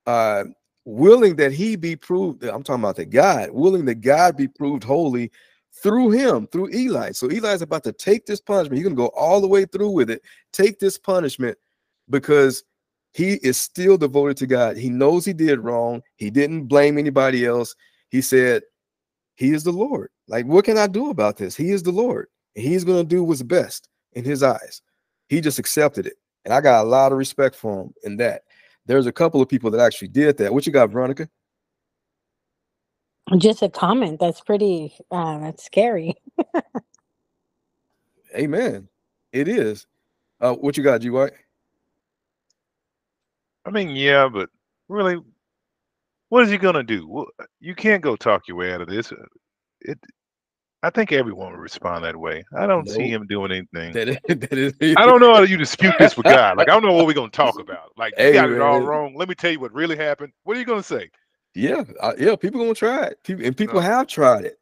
Uh 0.07 0.45
willing 0.85 1.37
that 1.37 1.53
he 1.53 1.77
be 1.77 1.95
proved 1.95 2.43
i'm 2.45 2.63
talking 2.63 2.83
about 2.83 2.97
the 2.97 3.05
god 3.05 3.51
willing 3.53 3.85
that 3.85 4.01
god 4.01 4.37
be 4.37 4.49
proved 4.49 4.83
holy 4.83 5.31
through 5.83 6.11
him 6.11 6.47
through 6.49 6.69
eli 6.75 7.13
so 7.13 7.29
eli's 7.29 7.63
about 7.63 7.85
to 7.85 7.93
take 7.93 8.27
this 8.27 8.41
punishment 8.41 8.77
he's 8.77 8.85
going 8.85 8.97
to 8.97 9.01
go 9.01 9.11
all 9.17 9.41
the 9.41 9.47
way 9.47 9.65
through 9.65 9.91
with 9.91 10.11
it 10.11 10.23
take 10.53 10.79
this 10.79 10.99
punishment 10.99 11.57
because 12.11 12.65
he 13.13 13.35
is 13.43 13.57
still 13.57 13.97
devoted 13.97 14.37
to 14.37 14.47
god 14.47 14.77
he 14.77 14.91
knows 14.91 15.25
he 15.25 15.33
did 15.33 15.61
wrong 15.61 16.03
he 16.17 16.31
didn't 16.31 16.65
blame 16.65 16.99
anybody 16.99 17.47
else 17.47 17.77
he 18.11 18.21
said 18.21 18.63
he 19.43 19.53
is 19.53 19.65
the 19.65 19.73
lord 19.73 20.09
like 20.29 20.47
what 20.47 20.65
can 20.65 20.79
i 20.79 20.87
do 20.87 21.11
about 21.11 21.37
this 21.37 21.57
he 21.57 21.71
is 21.71 21.83
the 21.83 21.93
lord 21.93 22.29
he's 22.55 22.85
going 22.85 22.99
to 22.99 23.09
do 23.09 23.23
what's 23.25 23.43
best 23.43 23.89
in 24.13 24.25
his 24.25 24.43
eyes 24.43 24.83
he 25.29 25.41
just 25.41 25.59
accepted 25.59 26.07
it 26.07 26.15
and 26.45 26.55
i 26.55 26.61
got 26.61 26.85
a 26.85 26.89
lot 26.89 27.13
of 27.13 27.19
respect 27.19 27.55
for 27.55 27.83
him 27.83 27.95
in 28.05 28.17
that 28.17 28.43
there's 28.87 29.07
a 29.07 29.13
couple 29.13 29.41
of 29.41 29.49
people 29.49 29.71
that 29.71 29.81
actually 29.81 30.09
did 30.09 30.39
that. 30.39 30.53
What 30.53 30.67
you 30.67 30.73
got, 30.73 30.91
Veronica? 30.91 31.29
Just 33.39 33.63
a 33.63 33.69
comment. 33.69 34.19
That's 34.19 34.41
pretty. 34.41 34.95
Uh, 35.11 35.39
that's 35.39 35.65
scary. 35.65 36.15
Amen. 38.37 38.89
It 39.33 39.49
is. 39.49 39.87
Uh, 40.41 40.55
what 40.55 40.77
you 40.77 40.83
got, 40.83 41.01
G 41.01 41.11
White? 41.11 41.33
I 43.65 43.71
mean, 43.71 43.91
yeah, 43.91 44.29
but 44.29 44.51
really, 44.89 45.23
what 46.33 46.45
is 46.45 46.51
he 46.51 46.57
gonna 46.57 46.83
do? 46.83 47.27
You 47.61 47.75
can't 47.75 48.03
go 48.03 48.17
talk 48.17 48.49
your 48.49 48.57
way 48.57 48.73
out 48.73 48.81
of 48.81 48.89
this. 48.89 49.13
It 49.83 49.99
I 50.83 50.89
think 50.89 51.13
everyone 51.13 51.53
would 51.53 51.61
respond 51.61 52.07
that 52.07 52.17
way. 52.17 52.43
I 52.57 52.67
don't 52.67 52.87
nope. 52.87 52.97
see 52.97 53.07
him 53.07 53.27
doing 53.27 53.53
anything. 53.53 53.93
That 53.93 54.09
is, 54.09 54.17
that 54.29 54.53
is, 54.55 54.73
I 54.97 55.05
don't 55.05 55.21
know 55.21 55.35
how 55.35 55.43
you 55.43 55.59
dispute 55.59 55.93
this 55.99 56.17
with 56.17 56.25
God. 56.25 56.57
Like 56.57 56.71
I 56.71 56.73
don't 56.73 56.85
know 56.85 56.95
what 56.95 57.05
we're 57.05 57.13
gonna 57.13 57.29
talk 57.29 57.59
about. 57.61 57.93
Like 57.99 58.15
you 58.17 58.33
got 58.33 58.49
man. 58.49 58.57
it 58.57 58.63
all 58.63 58.81
wrong. 58.81 59.15
Let 59.15 59.29
me 59.29 59.35
tell 59.35 59.51
you 59.51 59.61
what 59.61 59.75
really 59.75 59.95
happened. 59.95 60.33
What 60.45 60.57
are 60.57 60.61
you 60.61 60.65
gonna 60.65 60.83
say? 60.83 61.11
Yeah, 61.55 61.85
uh, 62.01 62.15
yeah. 62.19 62.35
People 62.35 62.63
gonna 62.63 62.73
try 62.73 63.09
it. 63.09 63.19
People 63.25 63.45
and 63.45 63.55
people 63.55 63.75
no. 63.75 63.81
have 63.81 64.07
tried 64.07 64.47
it, 64.47 64.57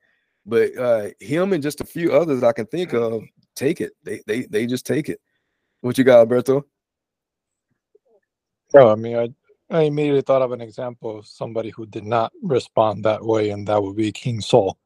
but 0.45 0.77
uh 0.77 1.11
him 1.21 1.53
and 1.53 1.63
just 1.63 1.81
a 1.81 1.87
few 1.87 2.13
others 2.13 2.43
I 2.43 2.51
can 2.51 2.67
think 2.67 2.95
of 2.95 3.23
take 3.55 3.81
it. 3.81 3.93
They 4.03 4.23
they 4.27 4.43
they 4.47 4.67
just 4.67 4.87
take 4.87 5.09
it. 5.09 5.21
What 5.83 5.99
you 5.99 6.03
got, 6.03 6.19
Alberto? 6.19 6.67
Oh, 8.75 8.89
I 8.89 8.97
mean, 8.97 9.17
I 9.17 9.29
I 9.71 9.83
immediately 9.83 10.23
thought 10.23 10.43
of 10.43 10.53
an 10.53 10.61
example 10.61 11.19
of 11.19 11.27
somebody 11.27 11.71
who 11.71 11.87
did 11.87 12.05
not 12.05 12.33
respond 12.43 13.05
that 13.05 13.25
way, 13.25 13.51
and 13.51 13.67
that 13.69 13.83
would 13.83 13.97
be 13.97 14.11
King 14.11 14.41
Saul 14.41 14.77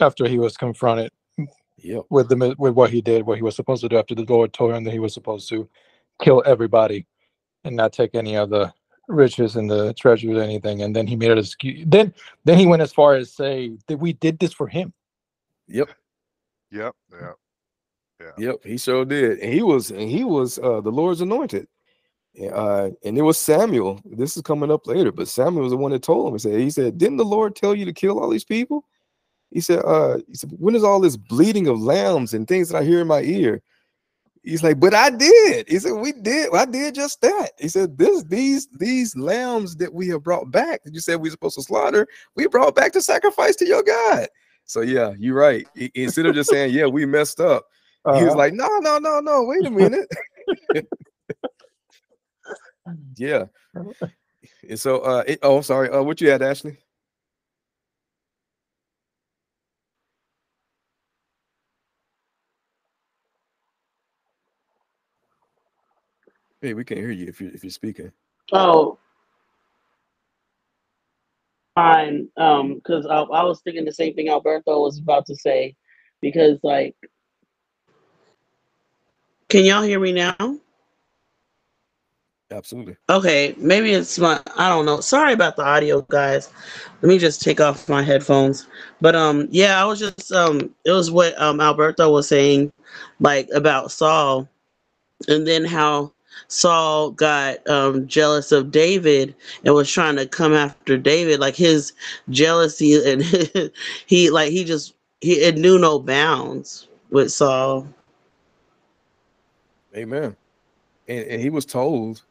after 0.00 0.26
he 0.28 0.38
was 0.38 0.56
confronted 0.56 1.10
yep. 1.78 2.04
with 2.10 2.28
the 2.28 2.54
with 2.58 2.74
what 2.74 2.90
he 2.90 3.00
did, 3.00 3.24
what 3.24 3.38
he 3.38 3.42
was 3.42 3.56
supposed 3.56 3.82
to 3.82 3.88
do 3.88 3.98
after 3.98 4.14
the 4.14 4.24
Lord 4.24 4.52
told 4.52 4.74
him 4.74 4.84
that 4.84 4.92
he 4.92 4.98
was 4.98 5.14
supposed 5.14 5.48
to 5.48 5.68
kill 6.22 6.42
everybody 6.44 7.06
and 7.64 7.76
not 7.76 7.92
take 7.92 8.14
any 8.14 8.36
of 8.36 8.50
the 8.50 8.72
riches 9.08 9.56
and 9.56 9.70
the 9.70 9.94
treasures 9.94 10.36
or 10.36 10.42
anything. 10.42 10.82
And 10.82 10.94
then 10.94 11.06
he 11.06 11.16
made 11.16 11.30
it 11.30 11.38
excuse. 11.38 11.84
Then 11.86 12.12
then 12.44 12.58
he 12.58 12.66
went 12.66 12.82
as 12.82 12.92
far 12.92 13.14
as 13.14 13.32
say 13.32 13.72
that 13.86 13.98
we 13.98 14.12
did 14.12 14.38
this 14.38 14.52
for 14.52 14.68
him. 14.68 14.92
Yep. 15.68 15.90
Yep. 16.70 16.94
Yeah. 17.12 17.32
Yeah. 18.20 18.30
Yep. 18.38 18.56
He 18.64 18.76
sure 18.76 19.04
did. 19.04 19.38
And 19.40 19.52
he 19.52 19.62
was 19.62 19.90
and 19.90 20.10
he 20.10 20.24
was 20.24 20.58
uh 20.58 20.80
the 20.80 20.92
Lord's 20.92 21.20
anointed. 21.20 21.66
Uh, 22.52 22.90
and 23.04 23.16
it 23.16 23.22
was 23.22 23.38
Samuel. 23.38 24.00
This 24.04 24.36
is 24.36 24.42
coming 24.42 24.70
up 24.70 24.86
later, 24.86 25.12
but 25.12 25.28
Samuel 25.28 25.62
was 25.62 25.70
the 25.70 25.76
one 25.76 25.92
that 25.92 26.02
told 26.02 26.26
him. 26.26 26.34
He 26.34 26.38
said, 26.38 26.60
"He 26.60 26.70
said, 26.70 26.98
didn't 26.98 27.18
the 27.18 27.24
Lord 27.24 27.54
tell 27.54 27.74
you 27.74 27.84
to 27.84 27.92
kill 27.92 28.18
all 28.18 28.28
these 28.28 28.44
people?" 28.44 28.84
He 29.54 29.60
said, 29.60 29.82
uh, 29.84 30.18
he 30.26 30.34
said, 30.34 30.50
when 30.58 30.74
is 30.74 30.82
all 30.82 30.98
this 30.98 31.16
bleeding 31.16 31.68
of 31.68 31.80
lambs 31.80 32.34
and 32.34 32.46
things 32.46 32.68
that 32.68 32.78
I 32.78 32.84
hear 32.84 33.00
in 33.00 33.06
my 33.06 33.20
ear? 33.20 33.62
He's 34.42 34.64
like, 34.64 34.80
but 34.80 34.92
I 34.92 35.10
did. 35.10 35.68
He 35.68 35.78
said, 35.78 35.92
we 35.92 36.10
did. 36.10 36.52
I 36.52 36.64
did 36.64 36.96
just 36.96 37.20
that. 37.20 37.52
He 37.58 37.68
said, 37.68 37.96
this, 37.96 38.24
these, 38.24 38.66
these 38.78 39.16
lambs 39.16 39.76
that 39.76 39.94
we 39.94 40.08
have 40.08 40.24
brought 40.24 40.50
back 40.50 40.82
that 40.82 40.92
you 40.92 40.98
said 40.98 41.20
we 41.20 41.28
are 41.28 41.30
supposed 41.30 41.54
to 41.54 41.62
slaughter, 41.62 42.08
we 42.34 42.48
brought 42.48 42.74
back 42.74 42.92
to 42.92 43.00
sacrifice 43.00 43.54
to 43.56 43.66
your 43.66 43.84
God. 43.84 44.26
So 44.64 44.80
yeah, 44.80 45.14
you're 45.16 45.38
right. 45.38 45.68
Instead 45.94 46.26
of 46.26 46.34
just 46.34 46.50
saying, 46.50 46.74
yeah, 46.74 46.86
we 46.86 47.06
messed 47.06 47.38
up, 47.38 47.66
uh-huh. 48.04 48.18
he 48.18 48.24
was 48.24 48.32
uh-huh. 48.32 48.38
like, 48.38 48.54
no, 48.54 48.66
no, 48.80 48.98
no, 48.98 49.20
no, 49.20 49.44
wait 49.44 49.64
a 49.64 49.70
minute. 49.70 50.08
yeah. 53.16 53.46
And 54.68 54.78
so, 54.78 55.00
uh, 55.00 55.24
it, 55.26 55.38
oh, 55.42 55.58
I'm 55.58 55.62
sorry. 55.62 55.90
Uh, 55.90 56.02
what 56.02 56.20
you 56.20 56.30
had, 56.30 56.42
Ashley? 56.42 56.78
Hey, 66.60 66.74
we 66.74 66.84
can't 66.84 67.00
hear 67.00 67.10
you 67.10 67.26
if 67.26 67.40
you 67.40 67.50
if 67.54 67.62
you're 67.62 67.70
speaking. 67.70 68.12
Oh, 68.52 68.98
fine. 71.74 72.28
Um, 72.36 72.76
because 72.76 73.06
I, 73.06 73.20
I 73.20 73.44
was 73.44 73.60
thinking 73.62 73.84
the 73.84 73.92
same 73.92 74.14
thing 74.14 74.28
Alberto 74.28 74.80
was 74.80 74.98
about 74.98 75.26
to 75.26 75.36
say, 75.36 75.76
because 76.22 76.58
like, 76.62 76.96
can 79.48 79.64
y'all 79.64 79.82
hear 79.82 80.00
me 80.00 80.12
now? 80.12 80.36
Absolutely. 82.54 82.96
Okay, 83.10 83.52
maybe 83.58 83.92
it's 83.92 84.16
my 84.16 84.40
I 84.56 84.68
don't 84.68 84.86
know. 84.86 85.00
Sorry 85.00 85.32
about 85.32 85.56
the 85.56 85.64
audio, 85.64 86.02
guys. 86.02 86.50
Let 87.02 87.08
me 87.08 87.18
just 87.18 87.42
take 87.42 87.60
off 87.60 87.88
my 87.88 88.00
headphones. 88.00 88.68
But 89.00 89.16
um, 89.16 89.48
yeah, 89.50 89.82
I 89.82 89.84
was 89.84 89.98
just 89.98 90.30
um, 90.30 90.72
it 90.84 90.92
was 90.92 91.10
what 91.10 91.40
um 91.42 91.60
Alberto 91.60 92.12
was 92.12 92.28
saying, 92.28 92.72
like 93.18 93.48
about 93.52 93.90
Saul, 93.90 94.48
and 95.26 95.48
then 95.48 95.64
how 95.64 96.12
Saul 96.46 97.10
got 97.10 97.66
um, 97.68 98.06
jealous 98.06 98.52
of 98.52 98.70
David 98.70 99.34
and 99.64 99.74
was 99.74 99.90
trying 99.90 100.14
to 100.16 100.26
come 100.26 100.54
after 100.54 100.96
David. 100.96 101.40
Like 101.40 101.56
his 101.56 101.92
jealousy 102.30 102.94
and 103.04 103.22
he 104.06 104.30
like 104.30 104.52
he 104.52 104.62
just 104.62 104.94
he 105.20 105.32
it 105.32 105.56
knew 105.56 105.76
no 105.76 105.98
bounds 105.98 106.86
with 107.10 107.32
Saul. 107.32 107.88
Amen. 109.96 110.36
And, 111.08 111.26
and 111.26 111.42
he 111.42 111.50
was 111.50 111.64
told 111.64 112.22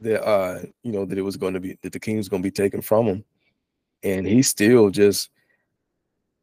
that 0.00 0.26
uh 0.26 0.60
you 0.82 0.92
know 0.92 1.04
that 1.04 1.18
it 1.18 1.22
was 1.22 1.36
going 1.36 1.54
to 1.54 1.60
be 1.60 1.78
that 1.82 1.92
the 1.92 2.00
king 2.00 2.16
was 2.16 2.28
going 2.28 2.42
to 2.42 2.46
be 2.46 2.52
taken 2.52 2.80
from 2.80 3.06
him, 3.06 3.24
and 4.02 4.26
he 4.26 4.42
still 4.42 4.90
just 4.90 5.30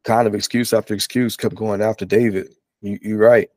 kind 0.04 0.26
of 0.26 0.34
excuse 0.34 0.72
after 0.72 0.94
excuse 0.94 1.36
kept 1.36 1.54
going 1.54 1.82
after 1.82 2.04
David. 2.04 2.54
You, 2.80 2.98
you're 3.02 3.18
right. 3.18 3.50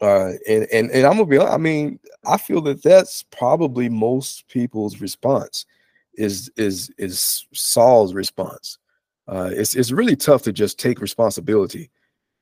Uh, 0.00 0.32
and 0.48 0.66
and 0.72 0.90
and 0.90 1.06
I'm 1.06 1.12
gonna 1.12 1.26
be. 1.26 1.38
I 1.38 1.56
mean, 1.56 1.98
I 2.26 2.36
feel 2.36 2.60
that 2.62 2.82
that's 2.82 3.22
probably 3.22 3.88
most 3.88 4.46
people's 4.48 5.00
response. 5.00 5.66
Is 6.14 6.50
is 6.56 6.90
is 6.98 7.46
Saul's 7.52 8.12
response? 8.12 8.78
Uh, 9.26 9.50
it's 9.52 9.74
it's 9.74 9.92
really 9.92 10.16
tough 10.16 10.42
to 10.42 10.52
just 10.52 10.78
take 10.78 11.00
responsibility. 11.00 11.90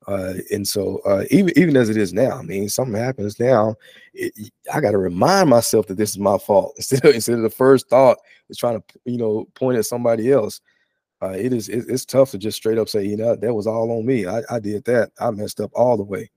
Uh, 0.07 0.35
and 0.51 0.67
so 0.67 1.01
uh, 1.07 1.25
even 1.31 1.57
even 1.57 1.77
as 1.77 1.89
it 1.89 1.97
is 1.97 2.13
now, 2.13 2.39
I 2.39 2.43
mean, 2.43 2.69
something 2.69 2.95
happens 2.95 3.39
now, 3.39 3.77
it, 4.15 4.51
I 4.73 4.81
got 4.81 4.93
to 4.93 4.99
remind 4.99 5.49
myself 5.51 5.87
that 5.87 5.97
this 5.97 6.11
is 6.11 6.19
my 6.19 6.39
fault 6.39 6.75
instead 6.77 7.05
of 7.05 7.15
instead 7.15 7.37
of 7.37 7.43
the 7.43 7.51
first 7.51 7.89
thought 7.89 8.19
is 8.49 8.59
trying 8.59 8.81
to 8.81 8.85
you 9.05 9.19
know 9.19 9.47
point 9.55 9.79
at 9.79 9.87
somebody 9.87 10.33
else. 10.33 10.61
Uh, 11.23 11.35
it 11.37 11.53
is 11.53 11.69
it, 11.69 11.85
it's 11.89 12.05
tough 12.05 12.33
to 12.33 12.39
just 12.39 12.57
straight 12.57 12.79
up 12.79 12.89
say, 12.89 13.05
you 13.05 13.17
know, 13.17 13.37
that 13.37 13.55
was 13.55 13.67
all 13.67 13.93
on 13.93 14.05
me. 14.05 14.27
I, 14.27 14.43
I 14.51 14.59
did 14.59 14.85
that. 14.87 15.13
I 15.21 15.31
messed 15.31 15.61
up 15.61 15.71
all 15.73 15.97
the 15.97 16.03
way. 16.03 16.29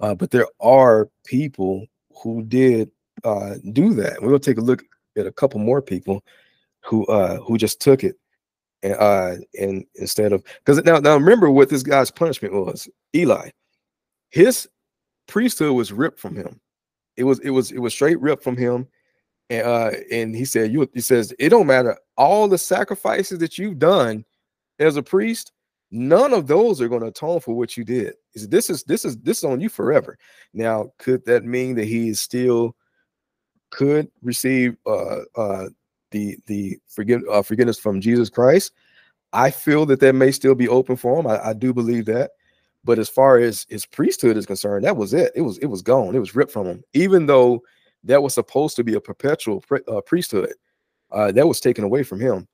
Uh, 0.00 0.14
but 0.14 0.32
there 0.32 0.48
are 0.60 1.08
people 1.24 1.86
who 2.20 2.42
did 2.42 2.90
uh, 3.22 3.54
do 3.72 3.94
that. 3.94 4.20
We're 4.20 4.28
gonna 4.28 4.40
take 4.40 4.58
a 4.58 4.62
look 4.62 4.82
at 5.16 5.26
a 5.26 5.32
couple 5.32 5.60
more 5.60 5.80
people 5.80 6.24
who 6.80 7.06
uh, 7.06 7.36
who 7.36 7.56
just 7.56 7.80
took 7.80 8.02
it 8.02 8.16
and 8.82 8.94
uh, 8.94 9.36
and 9.58 9.84
instead 9.96 10.32
of 10.32 10.42
because 10.64 10.82
now 10.84 10.98
now 10.98 11.14
remember 11.14 11.50
what 11.50 11.68
this 11.68 11.82
guy's 11.82 12.10
punishment 12.10 12.54
was. 12.54 12.88
Eli, 13.14 13.50
his 14.30 14.68
priesthood 15.26 15.74
was 15.74 15.92
ripped 15.92 16.18
from 16.18 16.34
him. 16.34 16.60
It 17.16 17.24
was 17.24 17.38
it 17.40 17.50
was 17.50 17.72
it 17.72 17.78
was 17.78 17.92
straight 17.92 18.20
ripped 18.20 18.42
from 18.42 18.56
him. 18.56 18.88
And 19.50 19.66
uh, 19.66 19.90
and 20.12 20.34
he 20.34 20.44
said, 20.44 20.72
you 20.72 20.88
he 20.94 21.00
says, 21.00 21.34
it 21.38 21.48
don't 21.48 21.66
matter 21.66 21.98
all 22.16 22.48
the 22.48 22.58
sacrifices 22.58 23.38
that 23.38 23.58
you've 23.58 23.78
done 23.78 24.24
as 24.78 24.96
a 24.96 25.02
priest, 25.02 25.52
none 25.90 26.32
of 26.32 26.46
those 26.46 26.80
are 26.80 26.88
going 26.88 27.00
to 27.00 27.08
atone 27.08 27.40
for 27.40 27.56
what 27.56 27.76
you 27.76 27.84
did. 27.84 28.14
This 28.34 28.70
is 28.70 28.84
this 28.84 29.04
is 29.04 29.16
this 29.16 29.38
is 29.38 29.44
on 29.44 29.60
you 29.60 29.68
forever. 29.68 30.16
Now, 30.54 30.92
could 30.98 31.24
that 31.26 31.44
mean 31.44 31.74
that 31.76 31.86
he 31.86 32.10
is 32.10 32.20
still 32.20 32.76
could 33.70 34.08
receive 34.22 34.76
uh 34.86 35.20
uh 35.36 35.68
the 36.10 36.36
the 36.46 36.78
forgive 36.88 37.22
uh, 37.30 37.42
forgiveness 37.42 37.78
from 37.78 38.00
Jesus 38.00 38.30
Christ? 38.30 38.72
I 39.32 39.50
feel 39.50 39.86
that 39.86 40.00
that 40.00 40.14
may 40.14 40.32
still 40.32 40.54
be 40.56 40.68
open 40.68 40.96
for 40.96 41.18
him. 41.20 41.26
I, 41.26 41.48
I 41.48 41.52
do 41.52 41.72
believe 41.72 42.06
that, 42.06 42.32
But 42.84 42.98
as 42.98 43.08
far 43.08 43.38
as 43.38 43.66
his 43.68 43.84
priesthood 43.84 44.36
is 44.36 44.46
concerned, 44.46 44.84
that 44.84 44.96
was 44.96 45.12
it. 45.12 45.32
It 45.34 45.42
was 45.42 45.58
it 45.58 45.66
was 45.66 45.82
gone. 45.82 46.14
It 46.14 46.20
was 46.20 46.34
ripped 46.34 46.52
from 46.52 46.66
him. 46.66 46.82
Even 46.94 47.26
though 47.26 47.62
that 48.04 48.22
was 48.22 48.34
supposed 48.34 48.76
to 48.76 48.84
be 48.84 48.94
a 48.94 49.00
perpetual 49.00 49.62
uh, 49.88 50.00
priesthood, 50.00 50.52
uh, 51.10 51.30
that 51.32 51.46
was 51.46 51.60
taken 51.60 51.84
away 51.84 52.02
from 52.02 52.20
him, 52.20 52.48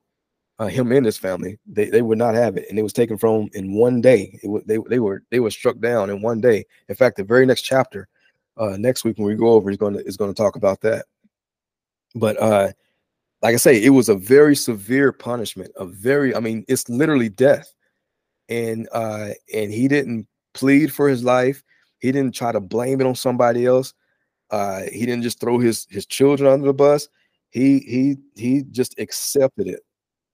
uh, 0.59 0.67
him 0.67 0.91
and 0.91 1.05
his 1.05 1.17
family. 1.17 1.57
They 1.65 1.89
they 1.89 2.01
would 2.01 2.17
not 2.17 2.35
have 2.35 2.57
it, 2.57 2.65
and 2.69 2.77
it 2.77 2.83
was 2.83 2.93
taken 2.93 3.17
from 3.17 3.49
in 3.53 3.73
one 3.73 4.01
day. 4.01 4.37
It, 4.43 4.67
they 4.67 4.79
they 4.89 4.99
were 4.99 5.23
they 5.31 5.39
were 5.39 5.51
struck 5.51 5.79
down 5.79 6.09
in 6.09 6.21
one 6.21 6.41
day. 6.41 6.65
In 6.89 6.95
fact, 6.95 7.15
the 7.17 7.23
very 7.23 7.45
next 7.45 7.61
chapter, 7.61 8.09
uh, 8.57 8.75
next 8.77 9.05
week 9.05 9.17
when 9.17 9.27
we 9.27 9.35
go 9.35 9.49
over, 9.49 9.69
he's 9.69 9.77
going 9.77 9.93
to 9.93 10.03
is 10.05 10.17
going 10.17 10.33
to 10.33 10.37
talk 10.37 10.57
about 10.57 10.81
that. 10.81 11.05
But 12.15 12.41
uh, 12.41 12.71
like 13.41 13.53
I 13.53 13.57
say, 13.57 13.81
it 13.81 13.89
was 13.89 14.09
a 14.09 14.15
very 14.15 14.55
severe 14.55 15.11
punishment. 15.11 15.71
A 15.75 15.85
very, 15.85 16.35
I 16.35 16.39
mean, 16.39 16.65
it's 16.67 16.89
literally 16.89 17.29
death. 17.29 17.71
And 18.49 18.87
uh 18.93 19.29
and 19.53 19.71
he 19.71 19.87
didn't 19.87 20.27
plead 20.53 20.93
for 20.93 21.09
his 21.09 21.23
life. 21.23 21.63
He 21.99 22.11
didn't 22.11 22.33
try 22.35 22.51
to 22.51 22.59
blame 22.59 23.01
it 23.01 23.07
on 23.07 23.15
somebody 23.15 23.65
else. 23.65 23.93
Uh 24.49 24.83
he 24.91 25.05
didn't 25.05 25.23
just 25.23 25.39
throw 25.39 25.59
his 25.59 25.85
his 25.89 26.05
children 26.05 26.51
under 26.51 26.67
the 26.67 26.73
bus. 26.73 27.09
He 27.49 27.79
he 27.79 28.17
he 28.35 28.63
just 28.71 28.97
accepted 28.99 29.67
it. 29.67 29.81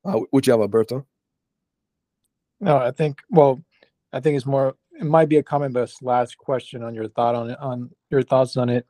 Uh, 0.06 0.20
what 0.32 0.46
you 0.46 0.52
have 0.52 0.60
alberto 0.60 1.08
no 2.60 2.76
i 2.76 2.92
think 2.92 3.22
well 3.30 3.64
i 4.12 4.20
think 4.20 4.36
it's 4.36 4.46
more 4.46 4.76
it 5.00 5.06
might 5.06 5.30
be 5.30 5.38
a 5.38 5.44
comment 5.44 5.74
but 5.74 5.92
last 6.02 6.38
question 6.38 6.84
on 6.84 6.94
your 6.94 7.08
thought 7.10 7.36
on 7.36 7.50
it 7.50 7.60
on 7.60 7.90
your 8.10 8.24
thoughts 8.24 8.58
on 8.58 8.70
it. 8.70 8.86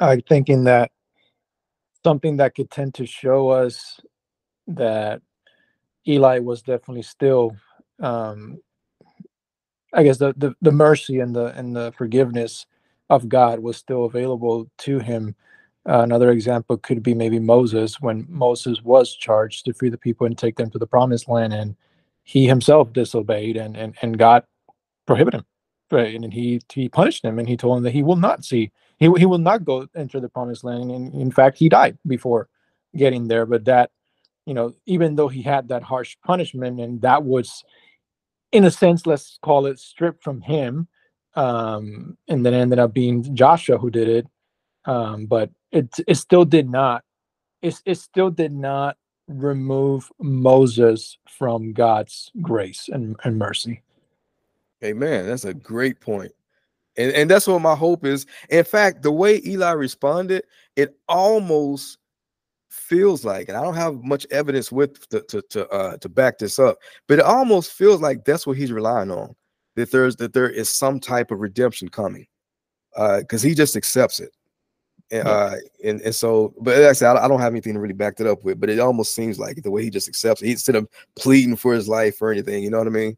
Uh, 0.00 0.16
thinking 0.28 0.64
that 0.64 0.90
something 2.04 2.38
that 2.38 2.54
could 2.54 2.70
tend 2.70 2.94
to 2.94 3.06
show 3.06 3.50
us 3.50 4.00
that 4.68 5.22
eli 6.08 6.38
was 6.40 6.62
definitely 6.62 7.02
still 7.02 7.56
um, 8.02 8.58
I 9.92 10.02
guess 10.04 10.18
the, 10.18 10.34
the 10.36 10.54
the 10.62 10.72
mercy 10.72 11.18
and 11.20 11.34
the 11.34 11.46
and 11.58 11.74
the 11.74 11.92
forgiveness 11.96 12.66
of 13.08 13.28
God 13.28 13.60
was 13.60 13.76
still 13.76 14.04
available 14.04 14.70
to 14.78 14.98
him. 15.00 15.34
Uh, 15.88 16.00
another 16.02 16.30
example 16.30 16.76
could 16.76 17.02
be 17.02 17.14
maybe 17.14 17.38
Moses 17.40 18.00
when 18.00 18.26
Moses 18.28 18.82
was 18.82 19.14
charged 19.14 19.64
to 19.64 19.72
free 19.72 19.88
the 19.88 19.98
people 19.98 20.26
and 20.26 20.36
take 20.38 20.56
them 20.56 20.70
to 20.70 20.78
the 20.78 20.86
promised 20.86 21.28
land, 21.28 21.52
and 21.52 21.74
he 22.22 22.46
himself 22.46 22.92
disobeyed, 22.92 23.56
and 23.56 23.76
and 23.76 23.94
and 24.02 24.18
God 24.18 24.44
prohibited 25.06 25.40
him, 25.40 25.46
right? 25.92 26.14
And 26.14 26.32
he 26.32 26.60
he 26.72 26.88
punished 26.88 27.24
him, 27.24 27.38
and 27.38 27.48
he 27.48 27.56
told 27.56 27.78
him 27.78 27.84
that 27.84 27.92
he 27.94 28.02
will 28.04 28.16
not 28.16 28.44
see, 28.44 28.72
he 28.98 29.10
he 29.16 29.26
will 29.26 29.38
not 29.38 29.64
go 29.64 29.86
enter 29.94 30.20
the 30.20 30.28
promised 30.28 30.64
land, 30.64 30.90
and 30.90 31.14
in 31.14 31.30
fact, 31.30 31.58
he 31.58 31.68
died 31.68 31.98
before 32.06 32.48
getting 32.96 33.28
there. 33.28 33.46
But 33.46 33.64
that, 33.66 33.90
you 34.46 34.54
know, 34.54 34.74
even 34.86 35.16
though 35.16 35.28
he 35.28 35.42
had 35.42 35.68
that 35.68 35.82
harsh 35.82 36.16
punishment, 36.24 36.80
and 36.80 37.00
that 37.02 37.24
was 37.24 37.64
in 38.52 38.64
a 38.64 38.70
sense, 38.70 39.06
let's 39.06 39.38
call 39.42 39.66
it 39.66 39.78
stripped 39.78 40.22
from 40.22 40.40
him. 40.40 40.88
Um, 41.34 42.16
and 42.26 42.44
then 42.44 42.54
ended 42.54 42.80
up 42.80 42.92
being 42.92 43.34
Joshua 43.34 43.78
who 43.78 43.90
did 43.90 44.08
it. 44.08 44.26
Um, 44.86 45.26
but 45.26 45.50
it 45.70 45.94
it 46.06 46.16
still 46.16 46.44
did 46.44 46.68
not 46.68 47.04
it, 47.62 47.80
it 47.84 47.96
still 47.96 48.30
did 48.30 48.52
not 48.52 48.96
remove 49.26 50.10
Moses 50.18 51.18
from 51.28 51.72
God's 51.72 52.30
grace 52.40 52.88
and, 52.90 53.16
and 53.24 53.38
mercy. 53.38 53.82
Amen. 54.82 55.26
That's 55.26 55.44
a 55.44 55.54
great 55.54 56.00
point. 56.00 56.32
And, 56.98 57.12
and 57.12 57.30
that's 57.30 57.46
what 57.46 57.62
my 57.62 57.74
hope 57.74 58.04
is. 58.04 58.26
In 58.50 58.64
fact, 58.64 59.02
the 59.02 59.12
way 59.12 59.40
Eli 59.46 59.70
responded, 59.70 60.42
it 60.76 60.98
almost 61.08 61.96
feels 62.68 63.24
like, 63.24 63.48
and 63.48 63.56
I 63.56 63.62
don't 63.62 63.74
have 63.74 64.02
much 64.02 64.26
evidence 64.30 64.70
with 64.70 65.08
to 65.08 65.22
to 65.22 65.42
to, 65.50 65.68
uh, 65.68 65.96
to 65.98 66.08
back 66.08 66.38
this 66.38 66.58
up, 66.58 66.76
but 67.06 67.20
it 67.20 67.24
almost 67.24 67.72
feels 67.72 68.00
like 68.00 68.24
that's 68.24 68.46
what 68.46 68.56
he's 68.56 68.72
relying 68.72 69.10
on. 69.10 69.34
That 69.76 69.90
there's 69.92 70.16
that 70.16 70.32
there 70.32 70.50
is 70.50 70.68
some 70.68 70.98
type 71.00 71.30
of 71.30 71.38
redemption 71.38 71.88
coming, 71.88 72.26
because 72.94 73.44
uh, 73.44 73.48
he 73.48 73.54
just 73.54 73.76
accepts 73.76 74.20
it. 74.20 74.32
And, 75.10 75.26
uh, 75.26 75.54
and 75.84 76.00
and 76.02 76.14
so, 76.14 76.52
but 76.60 76.76
like 76.76 76.88
I 76.88 76.92
said, 76.92 77.16
I 77.16 77.28
don't 77.28 77.40
have 77.40 77.52
anything 77.52 77.74
to 77.74 77.80
really 77.80 77.94
back 77.94 78.16
that 78.16 78.30
up 78.30 78.44
with, 78.44 78.60
but 78.60 78.70
it 78.70 78.80
almost 78.80 79.14
seems 79.14 79.38
like 79.38 79.62
the 79.62 79.70
way 79.70 79.82
he 79.82 79.90
just 79.90 80.08
accepts 80.08 80.42
it. 80.42 80.50
Instead 80.50 80.74
of 80.74 80.88
pleading 81.16 81.56
for 81.56 81.72
his 81.72 81.88
life 81.88 82.20
or 82.20 82.32
anything, 82.32 82.62
you 82.64 82.70
know 82.70 82.78
what 82.78 82.88
I 82.88 82.90
mean? 82.90 83.16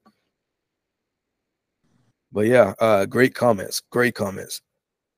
But 2.32 2.46
yeah, 2.46 2.74
uh, 2.80 3.06
great 3.06 3.34
comments, 3.34 3.82
great 3.90 4.14
comments. 4.14 4.62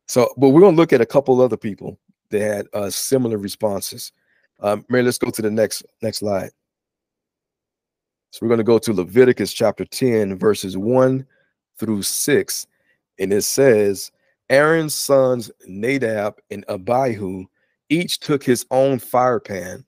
So, 0.09 0.33
but 0.37 0.51
we're 0.51 0.63
gonna 0.63 0.77
look 0.77 0.93
at 0.93 1.01
a 1.01 1.07
couple 1.07 1.41
other 1.41 1.57
people 1.57 1.99
that 2.31 2.41
had 2.41 2.67
uh, 2.73 2.91
similar 2.91 3.39
responses. 3.39 4.13
Um, 4.61 4.85
Mary, 4.89 5.03
let's 5.03 5.19
go 5.19 5.31
to 5.31 5.43
the 5.43 5.51
next 5.51 5.85
next 6.03 6.19
slide. 6.19 6.51
So 8.33 8.47
we're 8.47 8.57
to 8.57 8.65
go 8.65 8.79
to 8.79 8.95
Leviticus 8.95 9.53
chapter 9.53 9.85
10, 9.85 10.39
verses 10.39 10.79
1 10.79 11.27
through 11.77 12.03
6. 12.03 12.67
And 13.19 13.31
it 13.31 13.43
says, 13.43 14.11
Aaron's 14.49 14.95
sons 14.95 15.51
Nadab 15.67 16.37
and 16.51 16.65
Abihu 16.71 17.45
each 17.91 18.21
took 18.21 18.43
his 18.43 18.65
own 18.71 18.99
fire 18.99 19.39
pan, 19.39 19.85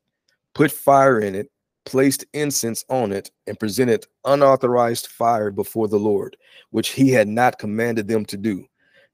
put 0.54 0.70
fire 0.70 1.20
in 1.20 1.34
it, 1.34 1.50
placed 1.84 2.24
incense 2.32 2.84
on 2.88 3.12
it, 3.12 3.30
and 3.46 3.58
presented 3.58 4.06
unauthorized 4.24 5.08
fire 5.08 5.50
before 5.50 5.88
the 5.88 5.98
Lord, 5.98 6.36
which 6.70 6.90
he 6.90 7.10
had 7.10 7.28
not 7.28 7.58
commanded 7.58 8.08
them 8.08 8.24
to 8.26 8.36
do. 8.36 8.66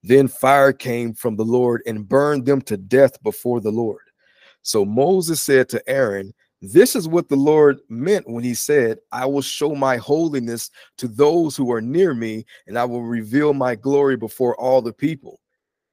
Then 0.02 0.28
fire 0.28 0.72
came 0.72 1.12
from 1.12 1.37
the 1.37 1.44
Lord 1.44 1.83
and 1.87 2.09
burned 2.09 2.46
them 2.46 2.62
to 2.62 2.76
death 2.76 3.22
before 3.22 3.61
the 3.61 3.70
Lord. 3.70 4.02
So 4.62 4.85
Moses 4.85 5.40
said 5.40 5.68
to 5.70 5.88
Aaron, 5.88 6.33
This 6.62 6.96
is 6.96 7.09
what 7.09 7.28
the 7.28 7.37
Lord 7.37 7.80
meant 7.88 8.28
when 8.28 8.44
he 8.44 8.54
said, 8.54 8.98
I 9.12 9.26
will 9.26 9.42
show 9.42 9.74
my 9.74 9.96
holiness 9.96 10.70
to 10.98 11.09
those 11.09 11.56
who 11.56 11.72
are 11.72 11.80
near 11.80 12.14
me, 12.14 12.44
and 12.66 12.78
I 12.78 12.85
will 12.85 13.02
reveal 13.02 13.52
my 13.52 13.74
glory 13.74 14.16
before 14.16 14.56
all 14.59 14.80
the 14.80 14.92
people. 14.92 15.40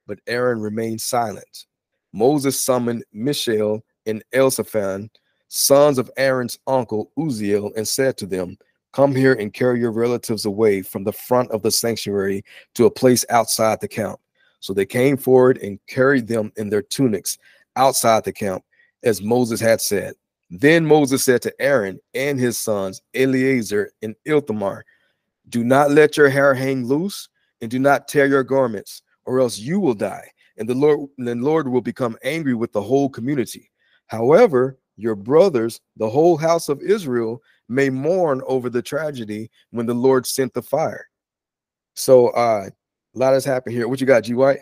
But 0.06 0.20
Aaron 0.28 0.62
remained 0.62 1.02
silent. 1.02 1.66
Moses 2.14 2.60
summoned 2.60 3.04
Mishael 3.12 3.84
and 4.06 4.24
Elzaphan, 4.34 5.10
sons 5.48 5.98
of 5.98 6.12
Aaron's 6.18 6.60
uncle 6.68 7.12
Uzziel, 7.18 7.72
and 7.76 7.88
said 7.88 8.18
to 8.18 8.26
them, 8.26 8.58
Come 8.94 9.14
here 9.14 9.34
and 9.34 9.54
carry 9.54 9.80
your 9.80 9.92
relatives 9.92 10.46
away 10.46 10.82
from 10.82 11.04
the 11.04 11.12
front 11.12 11.52
of 11.52 11.62
the 11.62 11.72
sanctuary 11.72 12.44
to 12.76 12.86
a 12.86 12.92
place 12.92 13.26
outside 13.30 13.80
the 13.80 13.88
camp. 13.88 14.20
So 14.60 14.74
they 14.74 14.86
came 14.86 15.18
forward 15.18 15.60
and 15.60 15.80
carried 15.88 16.28
them 16.28 16.52
in 16.58 16.70
their 16.70 16.82
tunics 16.82 17.38
outside 17.76 18.24
the 18.24 18.34
camp, 18.34 18.64
as 19.04 19.22
Moses 19.22 19.60
had 19.60 19.82
said. 19.82 20.14
Then 20.50 20.86
Moses 20.86 21.24
said 21.24 21.42
to 21.44 21.62
Aaron 21.62 22.00
and 22.14 22.40
his 22.40 22.58
sons, 22.58 23.02
Eleazar 23.14 23.92
and 24.02 24.16
Ithamar, 24.26 24.86
Do 25.50 25.64
not 25.64 25.92
let 25.92 26.18
your 26.18 26.30
hair 26.30 26.54
hang 26.54 26.86
loose, 26.86 27.30
and 27.62 27.70
do 27.70 27.80
not 27.80 28.08
tear 28.08 28.28
your 28.28 28.44
garments, 28.44 29.02
or 29.26 29.40
else 29.40 29.58
you 29.60 29.80
will 29.80 29.94
die, 29.94 30.30
and 30.58 30.68
the 30.68 30.74
Lord, 30.74 31.10
the 31.18 31.36
Lord 31.36 31.68
will 31.68 31.82
become 31.82 32.18
angry 32.24 32.54
with 32.54 32.72
the 32.72 32.82
whole 32.82 33.10
community. 33.10 33.70
However, 34.08 34.78
your 34.98 35.16
brothers, 35.16 35.80
the 35.96 36.10
whole 36.10 36.38
house 36.38 36.70
of 36.70 36.82
Israel, 36.82 37.42
may 37.70 37.90
mourn 37.90 38.42
over 38.48 38.70
the 38.70 38.82
tragedy 38.82 39.50
when 39.72 39.86
the 39.86 39.94
Lord 39.94 40.26
sent 40.26 40.54
the 40.54 40.62
fire. 40.62 41.08
So 41.96 42.30
uh 42.30 42.70
a 43.16 43.18
lot 43.18 43.34
has 43.34 43.46
happened 43.46 43.76
here. 43.76 43.88
What 43.88 44.00
you 44.02 44.08
got, 44.08 44.24
G 44.24 44.34
White? 44.34 44.60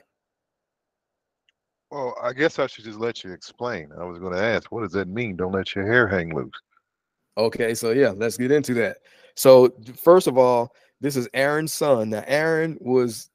Well, 1.92 2.16
I 2.22 2.34
guess 2.34 2.60
I 2.60 2.68
should 2.68 2.86
just 2.86 3.00
let 3.00 3.24
you 3.24 3.32
explain. 3.32 3.90
I 4.00 4.04
was 4.04 4.18
going 4.18 4.34
to 4.34 4.42
ask, 4.42 4.72
what 4.72 4.82
does 4.82 4.92
that 4.94 5.08
mean? 5.08 5.36
Don't 5.36 5.52
let 5.52 5.76
your 5.76 5.86
hair 5.86 6.08
hang 6.08 6.34
loose. 6.34 6.52
Okay, 7.38 7.74
so 7.74 7.92
yeah, 7.92 8.10
let's 8.10 8.38
get 8.38 8.52
into 8.52 8.74
that. 8.76 8.98
So 9.36 9.74
first 10.02 10.28
of 10.28 10.38
all, 10.38 10.74
this 11.02 11.16
is 11.16 11.28
Aaron's 11.34 11.74
son. 11.74 12.10
Now 12.10 12.24
Aaron 12.28 12.78
was 12.80 13.30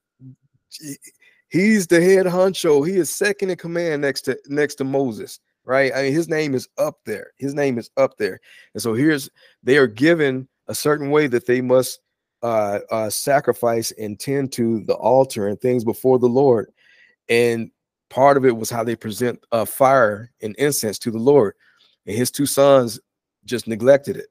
he's 1.48 1.86
the 1.86 2.00
head 2.00 2.26
honcho. 2.26 2.86
He 2.86 2.96
is 2.96 3.10
second 3.10 3.50
in 3.50 3.56
command 3.56 4.02
next 4.02 4.22
to 4.22 4.38
next 4.46 4.76
to 4.76 4.84
Moses, 4.84 5.40
right? 5.64 5.92
I 5.94 6.02
mean, 6.02 6.12
his 6.12 6.28
name 6.28 6.54
is 6.54 6.68
up 6.78 6.98
there. 7.04 7.32
His 7.36 7.54
name 7.54 7.78
is 7.78 7.90
up 7.96 8.16
there. 8.16 8.40
And 8.74 8.82
so 8.82 8.94
here's 8.94 9.30
they 9.62 9.76
are 9.76 9.86
given 9.86 10.48
a 10.68 10.74
certain 10.74 11.10
way 11.10 11.26
that 11.26 11.46
they 11.46 11.60
must 11.60 12.00
uh, 12.42 12.80
uh, 12.90 13.10
sacrifice 13.10 13.92
and 13.92 14.18
tend 14.18 14.52
to 14.52 14.80
the 14.84 14.94
altar 14.94 15.48
and 15.48 15.60
things 15.60 15.84
before 15.84 16.18
the 16.18 16.28
Lord. 16.28 16.72
And 17.28 17.70
part 18.08 18.36
of 18.36 18.44
it 18.44 18.56
was 18.56 18.70
how 18.70 18.84
they 18.84 18.96
present 18.96 19.42
uh, 19.52 19.64
fire 19.64 20.32
and 20.42 20.56
incense 20.56 20.98
to 21.00 21.10
the 21.10 21.18
Lord. 21.18 21.54
And 22.06 22.16
his 22.16 22.30
two 22.30 22.46
sons 22.46 22.98
just 23.44 23.66
neglected 23.66 24.16
it. 24.16 24.26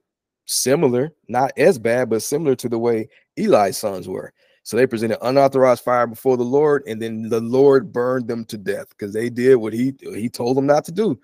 Similar, 0.45 1.13
not 1.27 1.51
as 1.57 1.77
bad, 1.77 2.09
but 2.09 2.23
similar 2.23 2.55
to 2.55 2.69
the 2.69 2.79
way 2.79 3.07
Eli's 3.37 3.77
sons 3.77 4.07
were. 4.07 4.33
So 4.63 4.77
they 4.77 4.87
presented 4.87 5.25
unauthorized 5.25 5.83
fire 5.83 6.07
before 6.07 6.37
the 6.37 6.43
Lord, 6.43 6.83
and 6.87 7.01
then 7.01 7.29
the 7.29 7.41
Lord 7.41 7.91
burned 7.91 8.27
them 8.27 8.45
to 8.45 8.57
death 8.57 8.89
because 8.89 9.13
they 9.13 9.29
did 9.29 9.55
what 9.55 9.73
he 9.73 9.93
he 10.01 10.29
told 10.29 10.57
them 10.57 10.65
not 10.65 10.85
to 10.85 10.91
do. 10.91 11.19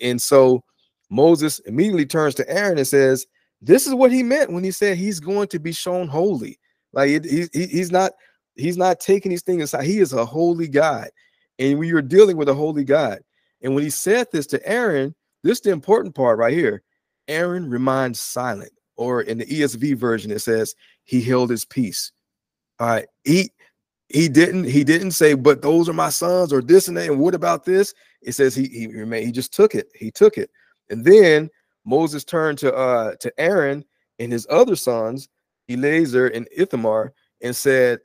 And 0.00 0.20
so 0.20 0.64
Moses 1.10 1.58
immediately 1.60 2.06
turns 2.06 2.34
to 2.36 2.50
Aaron 2.50 2.78
and 2.78 2.86
says, 2.86 3.26
"This 3.60 3.86
is 3.86 3.94
what 3.94 4.12
he 4.12 4.22
meant 4.22 4.52
when 4.52 4.64
he 4.64 4.70
said 4.70 4.96
he's 4.96 5.20
going 5.20 5.48
to 5.48 5.58
be 5.58 5.72
shown 5.72 6.08
holy. 6.08 6.58
Like 6.92 7.10
it, 7.10 7.24
he, 7.24 7.48
he's 7.52 7.92
not 7.92 8.12
he's 8.56 8.76
not 8.76 9.00
taking 9.00 9.30
these 9.30 9.42
things 9.42 9.62
aside. 9.62 9.84
He 9.84 9.98
is 9.98 10.12
a 10.12 10.24
holy 10.24 10.68
God, 10.68 11.08
and 11.58 11.78
we 11.78 11.92
are 11.92 12.02
dealing 12.02 12.36
with 12.36 12.48
a 12.48 12.54
holy 12.54 12.84
God. 12.84 13.20
And 13.62 13.74
when 13.74 13.84
he 13.84 13.90
said 13.90 14.28
this 14.32 14.46
to 14.48 14.68
Aaron, 14.68 15.14
this 15.42 15.58
is 15.58 15.62
the 15.62 15.70
important 15.70 16.14
part 16.14 16.38
right 16.38 16.52
here. 16.52 16.82
Aaron 17.28 17.68
remained 17.68 18.16
silent, 18.16 18.72
or 18.96 19.22
in 19.22 19.38
the 19.38 19.46
ESV 19.46 19.96
version, 19.96 20.30
it 20.30 20.40
says 20.40 20.74
he 21.04 21.20
held 21.20 21.50
his 21.50 21.64
peace. 21.64 22.12
He 23.24 23.50
he 24.08 24.28
didn't 24.28 24.64
he 24.64 24.82
didn't 24.84 25.12
say, 25.12 25.34
but 25.34 25.62
those 25.62 25.88
are 25.88 25.94
my 25.94 26.10
sons 26.10 26.52
or 26.52 26.60
this 26.60 26.88
and 26.88 26.96
that. 26.96 27.08
And 27.08 27.20
what 27.20 27.34
about 27.34 27.64
this? 27.64 27.94
It 28.22 28.32
says 28.32 28.54
he 28.54 28.66
he 28.66 28.86
remained, 28.88 29.26
he 29.26 29.32
just 29.32 29.52
took 29.52 29.74
it. 29.74 29.88
He 29.94 30.10
took 30.10 30.36
it. 30.36 30.50
And 30.90 31.04
then 31.04 31.48
Moses 31.84 32.24
turned 32.24 32.58
to 32.58 32.74
uh 32.74 33.14
to 33.20 33.32
Aaron 33.38 33.84
and 34.18 34.32
his 34.32 34.46
other 34.50 34.76
sons, 34.76 35.28
Eleazar 35.68 36.28
and 36.28 36.48
Ithamar, 36.56 37.12
and 37.40 37.54
said, 37.54 38.00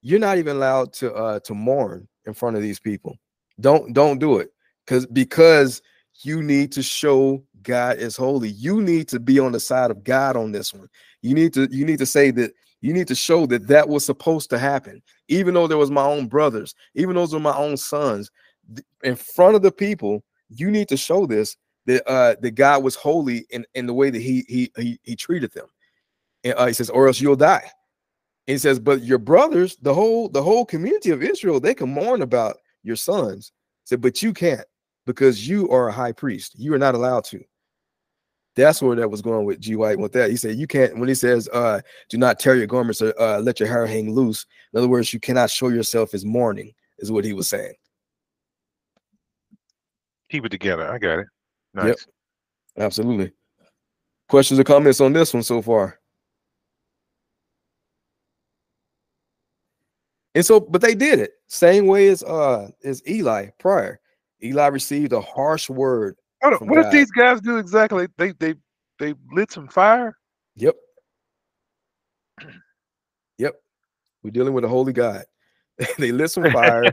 You're 0.00 0.18
not 0.18 0.38
even 0.38 0.56
allowed 0.56 0.92
to 0.94 1.12
uh 1.12 1.40
to 1.40 1.54
mourn 1.54 2.08
in 2.26 2.34
front 2.34 2.56
of 2.56 2.62
these 2.62 2.80
people. 2.80 3.16
Don't 3.60 3.92
don't 3.92 4.18
do 4.18 4.38
it. 4.38 4.50
Because 4.86 5.06
because 5.06 5.82
you 6.22 6.42
need 6.42 6.72
to 6.72 6.82
show 6.82 7.44
God 7.62 7.98
is 7.98 8.16
holy. 8.16 8.50
You 8.50 8.80
need 8.80 9.08
to 9.08 9.20
be 9.20 9.38
on 9.38 9.52
the 9.52 9.60
side 9.60 9.90
of 9.90 10.04
God 10.04 10.36
on 10.36 10.52
this 10.52 10.72
one. 10.72 10.88
You 11.22 11.34
need 11.34 11.52
to 11.54 11.68
you 11.70 11.84
need 11.84 11.98
to 11.98 12.06
say 12.06 12.30
that 12.32 12.52
you 12.84 12.92
need 12.92 13.08
to 13.08 13.14
show 13.14 13.46
that 13.46 13.66
that 13.66 13.88
was 13.88 14.04
supposed 14.04 14.50
to 14.50 14.58
happen, 14.58 15.00
even 15.28 15.54
though 15.54 15.66
there 15.66 15.78
was 15.78 15.90
my 15.90 16.04
own 16.04 16.26
brothers, 16.26 16.74
even 16.94 17.16
those 17.16 17.32
were 17.32 17.40
my 17.40 17.56
own 17.56 17.78
sons. 17.78 18.30
In 19.02 19.16
front 19.16 19.56
of 19.56 19.62
the 19.62 19.72
people, 19.72 20.22
you 20.50 20.70
need 20.70 20.88
to 20.88 20.96
show 20.98 21.24
this 21.24 21.56
that 21.86 22.06
uh 22.06 22.34
that 22.42 22.50
God 22.50 22.82
was 22.82 22.94
holy 22.94 23.46
in, 23.48 23.64
in 23.72 23.86
the 23.86 23.94
way 23.94 24.10
that 24.10 24.20
he 24.20 24.44
he 24.48 24.70
he, 24.76 25.00
he 25.02 25.16
treated 25.16 25.50
them. 25.54 25.66
And 26.44 26.52
uh, 26.58 26.66
he 26.66 26.74
says, 26.74 26.90
or 26.90 27.06
else 27.06 27.22
you'll 27.22 27.36
die. 27.36 27.70
And 28.46 28.52
he 28.52 28.58
says, 28.58 28.78
but 28.78 29.02
your 29.02 29.16
brothers, 29.16 29.78
the 29.80 29.94
whole 29.94 30.28
the 30.28 30.42
whole 30.42 30.66
community 30.66 31.08
of 31.08 31.22
Israel, 31.22 31.60
they 31.60 31.72
can 31.72 31.88
mourn 31.88 32.20
about 32.20 32.58
your 32.82 32.96
sons. 32.96 33.52
He 33.84 33.88
said, 33.88 34.02
but 34.02 34.22
you 34.22 34.34
can't 34.34 34.66
because 35.06 35.48
you 35.48 35.70
are 35.70 35.88
a 35.88 35.92
high 35.92 36.12
priest. 36.12 36.58
You 36.58 36.74
are 36.74 36.78
not 36.78 36.94
allowed 36.94 37.24
to. 37.32 37.42
That's 38.56 38.80
where 38.80 38.96
that 38.96 39.10
was 39.10 39.20
going 39.22 39.44
with 39.44 39.60
G 39.60 39.74
White 39.74 39.98
with 39.98 40.12
that. 40.12 40.30
He 40.30 40.36
said 40.36 40.56
you 40.56 40.66
can't 40.66 40.98
when 40.98 41.08
he 41.08 41.14
says 41.14 41.48
uh 41.48 41.80
do 42.08 42.18
not 42.18 42.38
tear 42.38 42.54
your 42.54 42.66
garments 42.66 43.02
or 43.02 43.18
uh, 43.20 43.40
let 43.40 43.58
your 43.58 43.68
hair 43.68 43.86
hang 43.86 44.12
loose. 44.12 44.46
In 44.72 44.78
other 44.78 44.88
words, 44.88 45.12
you 45.12 45.20
cannot 45.20 45.50
show 45.50 45.68
yourself 45.68 46.14
as 46.14 46.24
mourning, 46.24 46.72
is 46.98 47.10
what 47.10 47.24
he 47.24 47.32
was 47.32 47.48
saying. 47.48 47.74
Keep 50.30 50.46
it 50.46 50.50
together. 50.50 50.90
I 50.90 50.98
got 50.98 51.20
it. 51.20 51.26
Nice. 51.74 51.86
Yep. 51.86 51.96
Absolutely. 52.78 53.32
Questions 54.28 54.58
or 54.58 54.64
comments 54.64 55.00
on 55.00 55.12
this 55.12 55.34
one 55.34 55.42
so 55.42 55.60
far? 55.60 55.98
And 60.34 60.44
so, 60.44 60.58
but 60.58 60.80
they 60.80 60.94
did 60.94 61.18
it 61.18 61.32
same 61.48 61.86
way 61.86 62.08
as 62.08 62.22
uh 62.22 62.68
as 62.84 63.02
Eli 63.08 63.48
prior. 63.58 64.00
Eli 64.42 64.66
received 64.66 65.12
a 65.12 65.20
harsh 65.20 65.70
word 65.70 66.16
what 66.50 66.60
God. 66.60 66.82
did 66.82 66.92
these 66.92 67.10
guys 67.10 67.40
do 67.40 67.58
exactly? 67.58 68.08
They 68.16 68.32
they 68.32 68.54
they 68.98 69.14
lit 69.32 69.50
some 69.50 69.68
fire. 69.68 70.16
Yep. 70.56 70.76
Yep. 73.38 73.54
We're 74.22 74.30
dealing 74.30 74.54
with 74.54 74.64
a 74.64 74.68
holy 74.68 74.92
God. 74.92 75.24
they 75.98 76.12
lit 76.12 76.30
some 76.30 76.50
fire. 76.50 76.84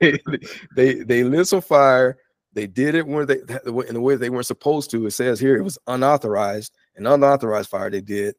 they, 0.00 0.20
they 0.76 0.94
they 0.94 1.24
lit 1.24 1.48
some 1.48 1.60
fire. 1.60 2.18
They 2.52 2.66
did 2.66 2.94
it 2.94 3.06
when 3.06 3.26
they 3.26 3.38
in 3.38 3.94
the 3.94 4.00
way 4.00 4.16
they 4.16 4.30
weren't 4.30 4.46
supposed 4.46 4.90
to. 4.92 5.06
It 5.06 5.12
says 5.12 5.38
here 5.38 5.56
it 5.56 5.62
was 5.62 5.78
unauthorized, 5.86 6.72
an 6.96 7.06
unauthorized 7.06 7.68
fire 7.68 7.90
they 7.90 8.00
did, 8.00 8.34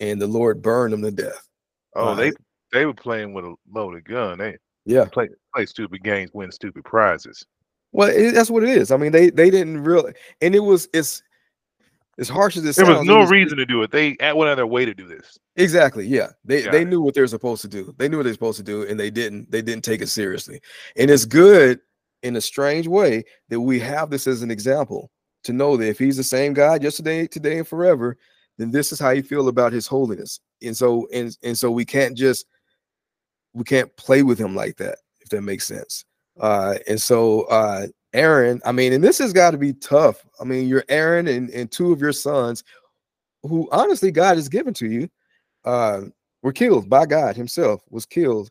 and 0.00 0.20
the 0.20 0.26
Lord 0.26 0.62
burned 0.62 0.92
them 0.92 1.02
to 1.02 1.10
death. 1.10 1.48
Oh, 1.94 2.16
right. 2.16 2.34
they 2.72 2.78
they 2.78 2.86
were 2.86 2.94
playing 2.94 3.34
with 3.34 3.44
a 3.44 3.54
loaded 3.70 4.04
gun. 4.04 4.38
They 4.38 4.56
yeah 4.84 5.04
play 5.04 5.28
play 5.54 5.66
stupid 5.66 6.02
games, 6.02 6.30
win 6.32 6.50
stupid 6.50 6.84
prizes. 6.84 7.46
Well, 7.92 8.08
it, 8.08 8.32
that's 8.32 8.50
what 8.50 8.62
it 8.62 8.70
is. 8.70 8.90
I 8.90 8.96
mean, 8.96 9.12
they 9.12 9.30
they 9.30 9.50
didn't 9.50 9.82
really, 9.84 10.14
and 10.40 10.54
it 10.54 10.60
was 10.60 10.88
it's 10.92 11.22
as 12.18 12.28
harsh 12.28 12.56
as 12.56 12.62
it 12.62 12.76
there 12.76 12.86
sounds. 12.86 12.98
was 13.00 13.06
no 13.06 13.20
was, 13.20 13.30
reason 13.30 13.56
to 13.58 13.66
do 13.66 13.82
it. 13.82 13.90
They 13.90 14.16
went 14.20 14.50
out 14.50 14.56
their 14.56 14.66
way 14.66 14.84
to 14.84 14.94
do 14.94 15.06
this. 15.06 15.38
Exactly. 15.56 16.06
Yeah. 16.06 16.28
They 16.44 16.62
Got 16.62 16.72
they 16.72 16.82
it. 16.82 16.88
knew 16.88 17.00
what 17.00 17.14
they 17.14 17.20
were 17.20 17.26
supposed 17.26 17.62
to 17.62 17.68
do. 17.68 17.94
They 17.98 18.08
knew 18.08 18.18
what 18.18 18.24
they 18.24 18.30
were 18.30 18.34
supposed 18.34 18.58
to 18.58 18.64
do, 18.64 18.86
and 18.86 18.98
they 18.98 19.10
didn't. 19.10 19.50
They 19.50 19.62
didn't 19.62 19.84
take 19.84 20.02
it 20.02 20.08
seriously. 20.08 20.60
And 20.96 21.10
it's 21.10 21.24
good 21.24 21.80
in 22.22 22.36
a 22.36 22.40
strange 22.40 22.86
way 22.86 23.24
that 23.48 23.60
we 23.60 23.80
have 23.80 24.10
this 24.10 24.26
as 24.26 24.42
an 24.42 24.50
example 24.50 25.10
to 25.44 25.52
know 25.52 25.76
that 25.76 25.88
if 25.88 25.98
he's 25.98 26.16
the 26.16 26.22
same 26.24 26.54
God 26.54 26.82
yesterday, 26.82 27.26
today, 27.26 27.58
and 27.58 27.66
forever, 27.66 28.16
then 28.58 28.70
this 28.70 28.92
is 28.92 29.00
how 29.00 29.10
you 29.10 29.22
feel 29.22 29.48
about 29.48 29.72
his 29.72 29.86
holiness. 29.86 30.38
And 30.62 30.76
so 30.76 31.08
and 31.12 31.36
and 31.42 31.58
so 31.58 31.70
we 31.70 31.84
can't 31.84 32.16
just 32.16 32.46
we 33.54 33.64
can't 33.64 33.94
play 33.96 34.22
with 34.22 34.38
him 34.38 34.54
like 34.54 34.76
that, 34.76 34.98
if 35.20 35.28
that 35.30 35.42
makes 35.42 35.66
sense. 35.66 36.04
Uh, 36.40 36.76
and 36.88 37.00
so 37.00 37.42
uh, 37.42 37.86
Aaron, 38.12 38.60
I 38.64 38.72
mean, 38.72 38.92
and 38.92 39.02
this 39.02 39.18
has 39.18 39.32
got 39.32 39.52
to 39.52 39.58
be 39.58 39.72
tough. 39.74 40.24
I 40.40 40.44
mean, 40.44 40.68
you're 40.68 40.84
Aaron 40.88 41.28
and, 41.28 41.50
and 41.50 41.70
two 41.70 41.92
of 41.92 42.00
your 42.00 42.12
sons, 42.12 42.64
who 43.42 43.68
honestly 43.72 44.10
God 44.10 44.36
has 44.36 44.48
given 44.48 44.74
to 44.74 44.86
you, 44.86 45.08
uh, 45.64 46.02
were 46.42 46.52
killed 46.52 46.88
by 46.88 47.06
God 47.06 47.36
Himself, 47.36 47.82
was 47.90 48.06
killed. 48.06 48.50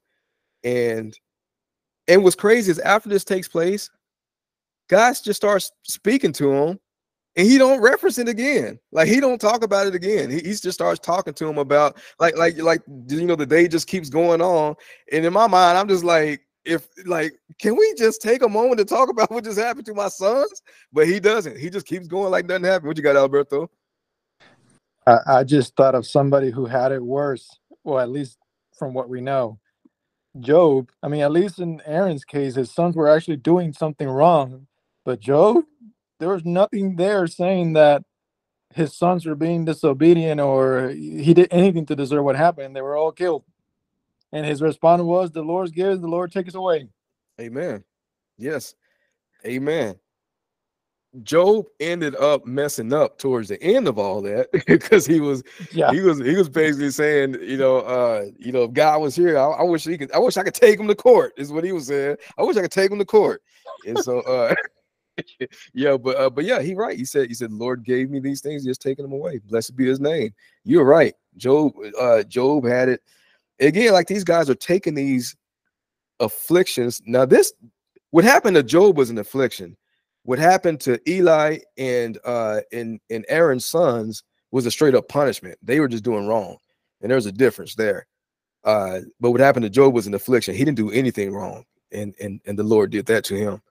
And 0.64 1.18
and 2.08 2.24
what's 2.24 2.36
crazy 2.36 2.72
is 2.72 2.80
after 2.80 3.10
this 3.10 3.24
takes 3.24 3.48
place, 3.48 3.90
God 4.90 5.16
just 5.24 5.38
starts 5.38 5.72
speaking 5.84 6.34
to 6.34 6.52
him 6.52 6.80
and 7.36 7.48
he 7.48 7.58
don't 7.58 7.82
reference 7.82 8.18
it 8.18 8.28
again 8.28 8.78
like 8.92 9.08
he 9.08 9.20
don't 9.20 9.40
talk 9.40 9.64
about 9.64 9.88
it 9.88 9.96
again 9.96 10.30
he, 10.30 10.38
he 10.38 10.54
just 10.54 10.74
starts 10.74 11.00
talking 11.00 11.34
to 11.34 11.48
him 11.48 11.58
about 11.58 11.98
like 12.20 12.36
like 12.38 12.58
like 12.58 12.82
you 13.08 13.26
know 13.26 13.36
the 13.36 13.46
day 13.46 13.68
just 13.68 13.88
keeps 13.88 14.10
going 14.10 14.42
on 14.42 14.76
and 15.12 15.26
in 15.26 15.32
my 15.32 15.48
mind 15.48 15.78
i'm 15.78 15.88
just 15.88 16.04
like 16.04 16.42
if 16.66 16.88
like 17.06 17.34
can 17.60 17.76
we 17.76 17.94
just 17.98 18.22
take 18.22 18.44
a 18.44 18.50
moment 18.50 18.80
to 18.80 18.86
talk 18.86 19.10
about 19.10 19.32
what 19.32 19.44
just 19.44 19.60
happened 19.60 19.86
to 19.88 19.94
my 19.94 20.08
sons? 20.08 20.62
But 20.94 21.08
he 21.08 21.20
doesn't. 21.20 21.58
He 21.58 21.70
just 21.70 21.86
keeps 21.86 22.08
going 22.08 22.32
like 22.32 22.46
nothing 22.46 22.66
happened. 22.66 22.88
What 22.88 22.98
you 22.98 23.04
got 23.04 23.16
alberto? 23.16 23.70
I, 25.08 25.18
I 25.28 25.44
just 25.44 25.76
thought 25.76 25.96
of 25.96 26.06
somebody 26.06 26.52
who 26.52 26.66
had 26.66 26.92
it 26.92 27.04
worse. 27.04 27.50
Well 27.84 28.00
at 28.00 28.10
least 28.10 28.38
from 28.78 28.94
what 28.94 29.10
we 29.10 29.22
know. 29.22 29.60
Job 30.40 30.90
i 31.04 31.08
mean 31.10 31.22
at 31.22 31.32
least 31.32 31.60
in 31.60 31.82
aaron's 31.86 32.24
case 32.24 32.56
his 32.56 32.72
sons 32.72 32.96
were 32.96 33.10
actually 33.10 33.38
doing 33.38 33.74
something 33.74 34.08
wrong. 34.08 34.68
But 35.04 35.20
job 35.20 35.64
there 36.20 36.30
was 36.30 36.46
nothing 36.46 36.96
there 36.96 37.28
saying 37.28 37.74
that 37.74 38.04
his 38.74 38.96
sons 38.96 39.26
were 39.26 39.36
being 39.36 39.66
disobedient 39.66 40.40
or 40.40 40.90
he 40.90 41.34
did 41.34 41.48
anything 41.52 41.86
to 41.88 41.96
deserve 41.96 42.24
what 42.24 42.36
happened. 42.36 42.76
They 42.76 42.82
were 42.82 42.96
all 42.96 43.12
killed 43.12 43.44
and 44.32 44.46
his 44.46 44.62
response 44.62 45.02
was, 45.02 45.32
The 45.32 45.42
Lord 45.42 45.74
gives, 45.74 46.02
the 46.02 46.08
Lord 46.08 46.32
takes 46.32 46.56
away. 46.56 46.88
Amen. 47.40 47.84
Yes. 48.38 48.76
Amen. 49.46 49.96
Job 51.24 51.66
ended 51.82 52.16
up 52.16 52.46
messing 52.46 52.94
up 52.94 53.18
towards 53.18 53.50
the 53.50 53.62
end 53.62 53.88
of 53.88 54.00
all 54.00 54.22
that 54.22 54.48
because 54.68 55.06
he 55.06 55.20
was 55.20 55.44
yeah 55.74 55.92
he 55.92 56.00
was 56.00 56.20
he 56.20 56.36
was 56.36 56.48
basically 56.48 56.90
saying 56.90 57.36
you 57.42 57.58
know 57.58 57.80
uh 57.80 58.28
you 58.40 58.54
know 58.54 58.64
if 58.64 58.74
God 58.74 59.02
was 59.02 59.14
here 59.14 59.38
I, 59.38 59.44
I, 59.44 59.64
wish 59.64 59.84
he 59.84 59.98
could 59.98 60.12
I 60.14 60.20
wish 60.20 60.38
I 60.38 60.44
could 60.44 60.54
take 60.54 60.80
him 60.80 60.88
to 60.88 60.96
court 60.96 61.34
is 61.36 61.52
what 61.52 61.66
he 61.66 61.74
was 61.74 61.88
saying 61.88 62.16
I 62.38 62.44
wish 62.44 62.56
I 62.56 62.62
could 62.62 62.72
take 62.72 62.92
him 62.92 63.00
to 63.00 63.06
court 63.06 63.44
and 63.86 64.00
so 64.00 64.22
uh 64.22 64.56
yeah 65.74 65.98
but 65.98 66.16
uh, 66.16 66.30
but 66.30 66.46
yeah 66.46 66.62
he 66.62 66.76
right 66.76 66.98
he 66.98 67.04
said 67.04 67.28
he 67.28 67.34
said 67.34 67.52
Lord 67.52 67.84
gave 67.84 68.10
me 68.10 68.22
these 68.22 68.40
things 68.40 68.64
just 68.64 68.82
taking 68.82 69.04
them 69.04 69.12
away 69.12 69.40
blessed 69.40 69.76
be 69.76 69.86
his 69.86 70.00
name 70.00 70.34
you're 70.64 70.86
right 70.86 71.14
Job 71.36 71.74
uh 72.00 72.24
Job 72.24 72.66
had 72.66 72.88
it 72.88 73.02
again, 73.62 73.94
like 73.94 74.08
these 74.08 74.24
guys 74.24 74.50
are 74.50 74.56
taking 74.56 74.94
these 74.94 75.36
afflictions. 76.20 77.02
Now, 77.06 77.26
this 77.26 77.54
what 78.10 78.24
happened 78.24 78.56
to 78.56 78.64
Job 78.64 78.98
was 78.98 79.10
an 79.10 79.18
affliction. 79.18 79.78
What 80.24 80.40
happened 80.40 80.82
to 80.82 81.00
Eli 81.10 81.60
and 81.78 82.18
uh 82.26 82.62
and, 82.72 83.00
and 83.10 83.26
Aaron's 83.30 83.66
sons 83.66 84.24
was 84.52 84.66
a 84.66 84.72
straight 84.72 84.96
up 84.96 85.08
punishment. 85.08 85.58
They 85.62 85.80
were 85.80 85.88
just 85.88 86.04
doing 86.04 86.28
wrong. 86.28 86.58
And 87.02 87.10
there's 87.10 87.26
a 87.26 87.32
difference 87.32 87.76
there. 87.76 88.06
Uh, 88.64 89.00
but 89.20 89.32
what 89.32 89.40
happened 89.40 89.64
to 89.64 89.70
Job 89.70 89.94
was 89.94 90.08
an 90.08 90.14
affliction. 90.14 90.54
He 90.54 90.64
didn't 90.64 90.78
do 90.78 90.92
anything 90.92 91.34
wrong, 91.34 91.66
and 91.92 92.14
and 92.22 92.40
and 92.46 92.58
the 92.58 92.64
Lord 92.64 92.92
did 92.92 93.08
that 93.08 93.24
to 93.26 93.36
him. 93.36 93.62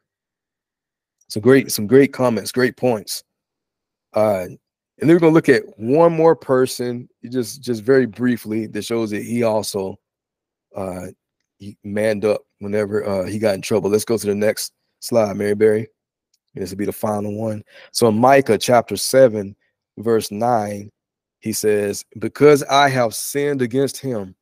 Some 1.29 1.43
great, 1.43 1.71
some 1.71 1.87
great 1.87 2.13
comments, 2.13 2.51
great 2.51 2.77
points. 2.77 3.23
Uh, 4.13 4.47
and 5.01 5.09
then 5.09 5.17
we're 5.17 5.21
gonna 5.21 5.33
look 5.33 5.49
at 5.49 5.63
one 5.79 6.13
more 6.13 6.37
person, 6.37 7.09
just 7.31 7.63
just 7.63 7.83
very 7.83 8.07
briefly, 8.07 8.67
that 8.69 8.85
shows 8.85 9.11
that 9.11 9.23
he 9.23 9.43
also 9.43 9.99
uh 10.77 11.07
he 11.59 11.77
manned 11.85 12.25
up 12.25 12.43
whenever 12.59 13.07
uh 13.07 13.25
he 13.25 13.39
got 13.39 13.55
in 13.55 13.63
trouble. 13.63 13.91
Let's 13.91 14.05
go 14.05 14.19
to 14.19 14.27
the 14.27 14.35
next 14.35 14.73
slide, 15.01 15.37
Mary 15.37 15.55
Berry. 15.55 15.89
This 16.55 16.71
will 16.71 16.79
be 16.79 16.87
the 16.87 16.93
final 16.93 17.35
one. 17.35 17.63
So 17.93 18.09
in 18.09 18.19
Micah 18.19 18.59
chapter 18.59 18.97
7, 18.97 19.55
verse 19.99 20.31
9, 20.31 20.91
he 21.39 21.53
says, 21.53 22.05
Because 22.19 22.63
I 22.65 22.89
have 22.89 23.15
sinned 23.15 23.63
against 23.63 23.99
him, 23.99 24.35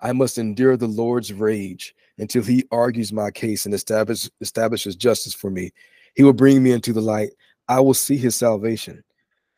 I 0.00 0.12
must 0.12 0.38
endure 0.38 0.76
the 0.76 0.86
Lord's 0.86 1.32
rage 1.32 1.94
until 2.18 2.42
he 2.42 2.64
argues 2.70 3.12
my 3.12 3.30
case 3.30 3.64
and 3.64 3.74
establish, 3.74 4.30
establishes 4.40 4.94
justice 4.94 5.34
for 5.34 5.50
me. 5.50 5.72
He 6.14 6.22
will 6.22 6.32
bring 6.32 6.62
me 6.62 6.72
into 6.72 6.92
the 6.92 7.00
light. 7.00 7.30
I 7.68 7.80
will 7.80 7.94
see 7.94 8.16
his 8.16 8.36
salvation. 8.36 9.02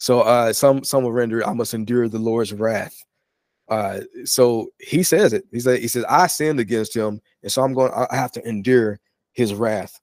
So 0.02 0.22
uh, 0.22 0.52
some 0.52 0.82
some 0.82 1.04
will 1.04 1.12
render, 1.12 1.46
I 1.46 1.52
must 1.52 1.74
endure 1.74 2.08
the 2.08 2.18
Lord's 2.18 2.52
wrath. 2.52 3.04
Uh, 3.68 4.00
so 4.24 4.66
he 4.80 5.04
says 5.04 5.32
it. 5.32 5.44
He 5.52 5.60
said, 5.60 5.78
he 5.78 5.86
says, 5.86 6.04
I 6.08 6.26
sinned 6.26 6.58
against 6.58 6.92
him, 6.92 7.20
and 7.44 7.52
so 7.52 7.62
I'm 7.62 7.72
going, 7.72 7.92
I 7.92 8.16
have 8.16 8.32
to 8.32 8.44
endure 8.44 8.98
his 9.30 9.54
wrath. 9.54 10.00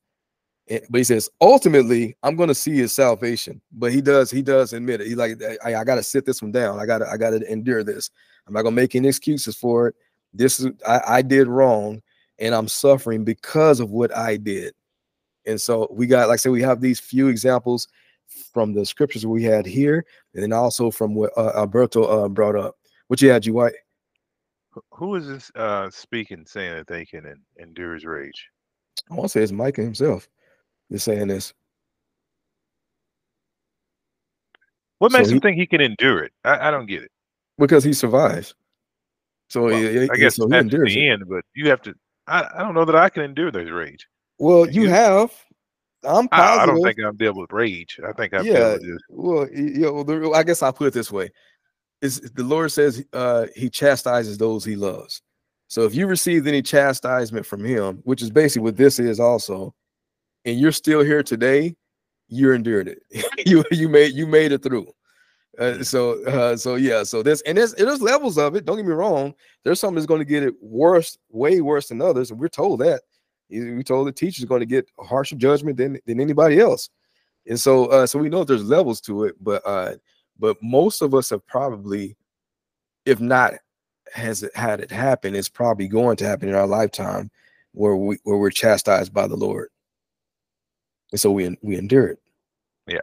And, 0.69 0.81
but 0.89 0.99
he 0.99 1.03
says, 1.03 1.29
ultimately, 1.41 2.15
I'm 2.23 2.37
going 2.37 2.47
to 2.47 2.55
see 2.55 2.77
his 2.77 2.93
salvation. 2.93 3.59
But 3.73 3.91
he 3.91 3.99
does, 3.99 4.31
he 4.31 4.41
does 4.41 4.71
admit 4.71 5.01
it. 5.01 5.07
He 5.07 5.15
like, 5.15 5.37
I, 5.65 5.75
I 5.75 5.83
got 5.83 5.95
to 5.95 6.03
sit 6.03 6.25
this 6.25 6.41
one 6.41 6.53
down. 6.53 6.79
I 6.79 6.85
got 6.85 6.99
to, 6.99 7.09
I 7.09 7.17
got 7.17 7.31
to 7.31 7.51
endure 7.51 7.83
this. 7.83 8.09
I'm 8.47 8.53
not 8.53 8.61
gonna 8.61 8.77
make 8.77 8.95
any 8.95 9.09
excuses 9.09 9.57
for 9.57 9.89
it. 9.89 9.95
This 10.33 10.61
is 10.61 10.71
I, 10.87 11.01
I 11.05 11.21
did 11.23 11.49
wrong, 11.49 12.01
and 12.39 12.55
I'm 12.55 12.69
suffering 12.69 13.25
because 13.25 13.81
of 13.81 13.91
what 13.91 14.15
I 14.15 14.37
did. 14.37 14.73
And 15.45 15.59
so 15.59 15.89
we 15.91 16.07
got, 16.07 16.29
like 16.29 16.35
I 16.35 16.37
said, 16.37 16.53
we 16.53 16.61
have 16.61 16.79
these 16.79 17.01
few 17.01 17.27
examples 17.27 17.89
from 18.53 18.73
the 18.73 18.85
scriptures 18.85 19.25
we 19.25 19.43
had 19.43 19.65
here, 19.65 20.05
and 20.33 20.43
then 20.43 20.53
also 20.53 20.91
from 20.91 21.15
what 21.15 21.31
uh, 21.37 21.51
Alberto 21.55 22.03
uh, 22.03 22.27
brought 22.27 22.55
up. 22.55 22.75
What 23.07 23.21
you 23.21 23.29
had, 23.29 23.45
you 23.45 23.53
white? 23.53 23.73
Who 24.91 25.15
is 25.15 25.27
this 25.27 25.51
uh, 25.55 25.89
speaking, 25.89 26.45
saying 26.45 26.75
that 26.75 26.87
they 26.87 27.05
can 27.05 27.41
endure 27.59 27.95
his 27.95 28.05
rage? 28.05 28.47
I 29.09 29.15
want 29.15 29.25
to 29.25 29.29
say 29.29 29.41
it's 29.41 29.51
Micah 29.51 29.81
himself. 29.81 30.27
Is 30.89 31.03
saying 31.03 31.27
this. 31.27 31.53
What 34.97 35.11
makes 35.11 35.29
so 35.29 35.35
him 35.35 35.41
think 35.41 35.57
he 35.57 35.65
can 35.65 35.81
endure 35.81 36.23
it? 36.23 36.31
I, 36.43 36.67
I, 36.67 36.71
don't 36.71 36.87
get 36.87 37.03
it. 37.03 37.11
Because 37.57 37.83
he 37.83 37.93
survives. 37.93 38.53
So 39.47 39.65
well, 39.65 39.77
he, 39.77 40.09
I 40.09 40.15
guess 40.15 40.35
so 40.35 40.47
he 40.47 40.57
endures 40.57 40.93
the 40.93 41.07
it. 41.07 41.11
end, 41.11 41.23
but 41.27 41.45
you 41.55 41.69
have 41.69 41.81
to. 41.83 41.93
I, 42.27 42.47
I 42.55 42.59
don't 42.59 42.73
know 42.73 42.85
that 42.85 42.95
I 42.95 43.09
can 43.09 43.23
endure 43.23 43.51
this 43.51 43.69
rage. 43.69 44.07
Well, 44.39 44.69
you, 44.69 44.83
you 44.83 44.89
have. 44.89 45.31
I'm 46.03 46.27
positive. 46.27 46.59
I, 46.59 46.63
I, 46.63 46.65
don't 46.65 46.83
think 46.83 46.99
I'm 46.99 47.17
dealing 47.17 47.41
with 47.41 47.51
rage. 47.51 47.99
I 48.07 48.13
think 48.13 48.33
I'm 48.33 48.45
yeah. 48.45 48.77
Well, 49.09 49.47
you 49.51 50.05
know, 50.05 50.33
I 50.33 50.43
guess 50.43 50.61
I'll 50.61 50.73
put 50.73 50.87
it 50.87 50.93
this 50.93 51.11
way: 51.11 51.29
is 52.01 52.21
the 52.21 52.43
Lord 52.43 52.71
says 52.71 53.03
uh, 53.13 53.47
He 53.55 53.69
chastises 53.69 54.37
those 54.37 54.63
He 54.63 54.75
loves. 54.75 55.21
So 55.67 55.83
if 55.83 55.93
you 55.93 56.07
received 56.07 56.47
any 56.47 56.61
chastisement 56.61 57.45
from 57.45 57.63
Him, 57.63 57.99
which 58.03 58.21
is 58.21 58.31
basically 58.31 58.63
what 58.63 58.77
this 58.77 58.99
is 58.99 59.19
also, 59.19 59.73
and 60.45 60.59
you're 60.59 60.71
still 60.71 61.03
here 61.03 61.21
today, 61.21 61.75
you 62.27 62.51
endured 62.53 62.87
it. 62.87 62.99
you 63.45 63.63
you 63.71 63.89
made 63.89 64.13
you 64.13 64.25
made 64.25 64.51
it 64.51 64.63
through. 64.63 64.87
Uh, 65.57 65.83
so 65.83 66.23
uh, 66.25 66.55
so 66.55 66.75
yeah, 66.75 67.03
so 67.03 67.21
this 67.21 67.41
and 67.41 67.57
there's 67.57 67.73
there's 67.73 68.01
levels 68.01 68.37
of 68.37 68.55
it. 68.55 68.65
Don't 68.65 68.77
get 68.77 68.85
me 68.85 68.93
wrong. 68.93 69.33
There's 69.65 69.79
some 69.79 69.95
that's 69.95 70.07
going 70.07 70.19
to 70.19 70.25
get 70.25 70.43
it 70.43 70.53
worse, 70.61 71.17
way 71.29 71.59
worse 71.59 71.89
than 71.89 72.01
others, 72.01 72.31
and 72.31 72.39
we're 72.39 72.47
told 72.47 72.79
that. 72.79 73.01
We 73.49 73.83
told 73.83 74.07
the 74.07 74.11
teacher's 74.11 74.45
going 74.45 74.59
to 74.59 74.65
get 74.65 74.89
a 74.99 75.03
harsher 75.03 75.35
judgment 75.35 75.77
than 75.77 75.99
than 76.05 76.19
anybody 76.19 76.59
else, 76.59 76.89
and 77.47 77.59
so 77.59 77.87
uh, 77.87 78.05
so 78.05 78.19
we 78.19 78.29
know 78.29 78.43
there's 78.43 78.63
levels 78.63 79.01
to 79.01 79.25
it. 79.25 79.35
But 79.41 79.63
uh, 79.65 79.95
but 80.37 80.57
most 80.61 81.01
of 81.01 81.13
us 81.15 81.31
have 81.31 81.45
probably, 81.47 82.15
if 83.05 83.19
not 83.19 83.53
has 84.13 84.43
it 84.43 84.55
had 84.55 84.79
it 84.79 84.91
happen, 84.91 85.35
it's 85.35 85.49
probably 85.49 85.87
going 85.87 86.17
to 86.17 86.27
happen 86.27 86.49
in 86.49 86.55
our 86.55 86.67
lifetime, 86.67 87.31
where 87.73 87.95
we 87.95 88.17
where 88.23 88.37
we're 88.37 88.51
chastised 88.51 89.13
by 89.13 89.27
the 89.27 89.35
Lord. 89.35 89.69
And 91.11 91.19
so 91.19 91.31
we 91.31 91.57
we 91.61 91.75
endure 91.75 92.07
it. 92.07 92.19
Yeah. 92.87 92.99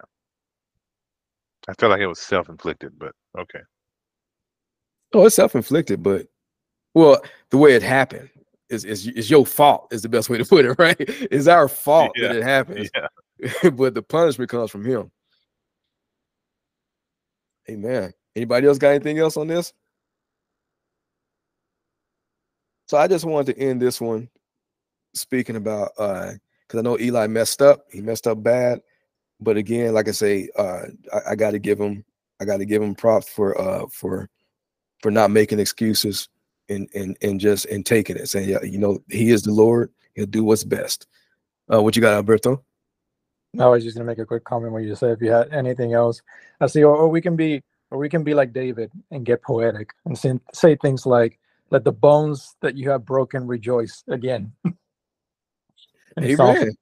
I 1.68 1.74
felt 1.74 1.90
like 1.90 2.00
it 2.00 2.06
was 2.06 2.20
self-inflicted, 2.20 2.96
but 2.96 3.12
okay. 3.36 3.60
Oh, 5.12 5.26
it's 5.26 5.34
self-inflicted, 5.34 6.02
but 6.02 6.28
well, 6.94 7.20
the 7.50 7.58
way 7.58 7.74
it 7.74 7.82
happened 7.82 8.30
is 8.68 8.84
is 8.84 9.06
is 9.08 9.30
your 9.30 9.46
fault 9.46 9.88
is 9.92 10.02
the 10.02 10.08
best 10.08 10.28
way 10.28 10.38
to 10.38 10.44
put 10.44 10.64
it, 10.64 10.72
right? 10.78 10.96
It's 10.98 11.46
our 11.46 11.68
fault 11.68 12.12
yeah. 12.16 12.28
that 12.28 12.36
it 12.36 12.42
happens. 12.42 12.90
Yeah. 12.94 13.70
but 13.70 13.94
the 13.94 14.02
punishment 14.02 14.50
comes 14.50 14.70
from 14.70 14.84
him. 14.84 15.10
Amen. 17.68 18.12
Anybody 18.34 18.66
else 18.66 18.78
got 18.78 18.90
anything 18.90 19.18
else 19.18 19.36
on 19.36 19.48
this? 19.48 19.72
So 22.86 22.96
I 22.96 23.08
just 23.08 23.24
wanted 23.24 23.54
to 23.54 23.60
end 23.60 23.82
this 23.82 24.00
one 24.00 24.28
speaking 25.14 25.56
about 25.56 25.90
uh 25.98 26.32
because 26.66 26.78
I 26.80 26.82
know 26.82 26.98
Eli 26.98 27.26
messed 27.26 27.62
up. 27.62 27.84
He 27.90 28.00
messed 28.00 28.26
up 28.26 28.42
bad. 28.42 28.80
But 29.40 29.56
again, 29.56 29.94
like 29.94 30.08
I 30.08 30.12
say, 30.12 30.48
uh, 30.56 30.82
I, 31.12 31.32
I 31.32 31.34
got 31.36 31.52
to 31.52 31.58
give 31.58 31.78
him, 31.78 32.04
I 32.40 32.44
got 32.44 32.56
to 32.58 32.64
give 32.64 32.82
him 32.82 32.94
props 32.94 33.28
for, 33.28 33.60
uh, 33.60 33.86
for, 33.90 34.28
for 35.02 35.10
not 35.10 35.30
making 35.30 35.60
excuses 35.60 36.28
and 36.68 36.88
and 36.94 37.16
and 37.22 37.40
just 37.40 37.66
and 37.66 37.84
taking 37.84 38.16
it, 38.16 38.28
saying, 38.28 38.48
yeah, 38.48 38.62
you 38.62 38.78
know, 38.78 39.02
he 39.10 39.30
is 39.30 39.42
the 39.42 39.52
Lord. 39.52 39.90
He'll 40.14 40.26
do 40.26 40.44
what's 40.44 40.64
best. 40.64 41.06
Uh, 41.72 41.82
what 41.82 41.96
you 41.96 42.02
got, 42.02 42.14
Alberto? 42.14 42.62
I 43.58 43.66
was 43.66 43.84
just 43.84 43.96
gonna 43.96 44.06
make 44.06 44.18
a 44.18 44.26
quick 44.26 44.44
comment 44.44 44.72
where 44.72 44.82
you 44.82 44.94
said, 44.94 45.10
if 45.10 45.22
you 45.22 45.30
had 45.30 45.52
anything 45.52 45.94
else, 45.94 46.22
I 46.60 46.66
see, 46.66 46.84
or, 46.84 46.94
or 46.94 47.08
we 47.08 47.20
can 47.20 47.36
be, 47.36 47.62
or 47.90 47.98
we 47.98 48.08
can 48.08 48.22
be 48.22 48.34
like 48.34 48.52
David 48.52 48.90
and 49.10 49.24
get 49.24 49.42
poetic 49.42 49.90
and 50.04 50.16
say, 50.16 50.38
say 50.52 50.76
things 50.76 51.06
like, 51.06 51.38
"Let 51.70 51.84
the 51.84 51.92
bones 51.92 52.56
that 52.60 52.76
you 52.76 52.90
have 52.90 53.04
broken 53.04 53.46
rejoice 53.46 54.02
again." 54.08 54.52
Amen. 56.20 56.72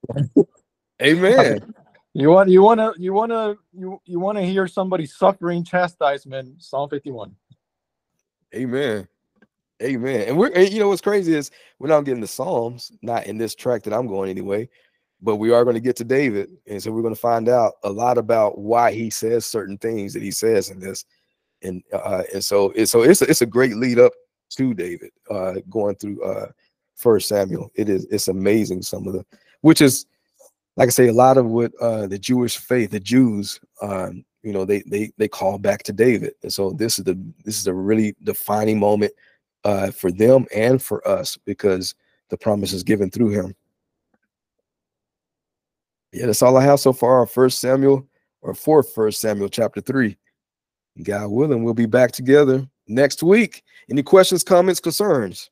Amen. 1.03 1.75
You 2.17 2.31
want 2.31 2.49
you 2.49 2.63
want 2.63 2.79
to 2.79 2.95
you 2.97 3.13
want 3.13 3.33
to 3.33 3.59
you 3.73 4.01
you 4.05 4.21
want 4.21 4.39
to 4.39 4.47
hear 4.47 4.69
somebody 4.69 5.05
suffering 5.05 5.65
chastisement? 5.65 6.63
Psalm 6.63 6.89
fifty 6.89 7.11
one. 7.11 7.35
Amen. 8.55 9.09
Amen. 9.85 10.29
And 10.29 10.39
we're 10.39 10.57
you 10.59 10.79
know 10.79 10.89
what's 10.89 11.01
crazy 11.01 11.35
is 11.35 11.51
we're 11.79 11.89
not 11.89 12.05
getting 12.05 12.21
the 12.21 12.27
Psalms, 12.27 12.91
not 13.03 13.27
in 13.27 13.37
this 13.37 13.55
track 13.55 13.83
that 13.83 13.93
I'm 13.93 14.07
going 14.07 14.31
anyway, 14.31 14.69
but 15.21 15.37
we 15.37 15.53
are 15.53 15.65
going 15.65 15.75
to 15.75 15.81
get 15.81 15.97
to 15.97 16.05
David, 16.05 16.51
and 16.67 16.83
so 16.83 16.91
we're 16.91 17.03
going 17.03 17.15
to 17.15 17.21
find 17.21 17.49
out 17.49 17.75
a 17.83 17.91
lot 17.91 18.17
about 18.17 18.59
why 18.59 18.93
he 18.93 19.11
says 19.11 19.45
certain 19.45 19.77
things 19.79 20.15
that 20.15 20.23
he 20.23 20.31
says 20.31 20.71
in 20.71 20.81
this, 20.81 21.05
and 21.63 21.83
uh, 21.93 22.23
and 22.33 22.43
so 22.43 22.71
it, 22.71 22.87
so 22.87 23.03
it's 23.03 23.21
a, 23.23 23.27
it's 23.27 23.43
a 23.43 23.47
great 23.47 23.77
lead 23.77 23.99
up 23.99 24.13
to 24.51 24.73
David, 24.73 25.11
uh, 25.31 25.55
going 25.69 25.97
through 25.97 26.23
uh, 26.23 26.47
First 26.97 27.29
Samuel. 27.29 27.71
It 27.75 27.89
is 27.89 28.07
it's 28.11 28.29
amazing 28.29 28.83
some 28.83 29.07
of 29.07 29.13
the 29.13 29.25
which 29.61 29.83
is 29.83 30.07
like 30.77 30.89
I 30.89 30.91
say, 30.91 31.09
a 31.09 31.13
lot 31.13 31.37
of 31.37 31.47
what 31.47 31.73
uh, 31.81 32.07
the 32.07 32.19
Jewish 32.19 32.57
faith, 32.57 32.91
the 32.91 33.01
Jews, 33.01 33.61
um, 33.81 34.25
you 34.43 34.53
know, 34.53 34.65
they 34.65 34.83
they 34.87 35.13
they 35.19 35.29
call 35.29 35.59
back 35.59 35.83
to 35.85 35.93
David, 35.93 36.35
and 36.43 36.53
so 36.53 36.71
this 36.71 36.99
is 36.99 37.05
the 37.05 37.19
this 37.45 37.59
is 37.59 37.67
a 37.67 37.75
really 37.75 38.15
defining 38.23 38.79
moment 38.79 39.13
uh, 39.65 39.91
for 39.91 40.13
them 40.13 40.47
and 40.55 40.83
for 40.83 41.07
us 41.07 41.37
because 41.45 41.95
the 42.31 42.37
promise 42.37 42.73
is 42.73 42.83
given 42.83 43.11
through 43.11 43.31
him. 43.31 43.55
Yeah, 46.13 46.27
that's 46.27 46.43
all 46.43 46.57
I 46.57 46.65
have 46.65 46.81
so 46.81 46.93
far 46.93 47.27
First 47.27 47.59
Samuel 47.59 48.07
or 48.41 48.55
for 48.55 48.83
First 48.83 49.21
Samuel 49.21 49.49
chapter 49.49 49.81
three. 49.81 50.17
God 51.03 51.29
willing, 51.29 51.65
we'll 51.65 51.75
be 51.75 51.87
back 51.87 52.13
together 52.13 52.69
next 52.87 53.23
week. 53.23 53.65
Any 53.91 54.03
questions, 54.03 54.45
comments, 54.45 54.81
concerns? 54.81 55.51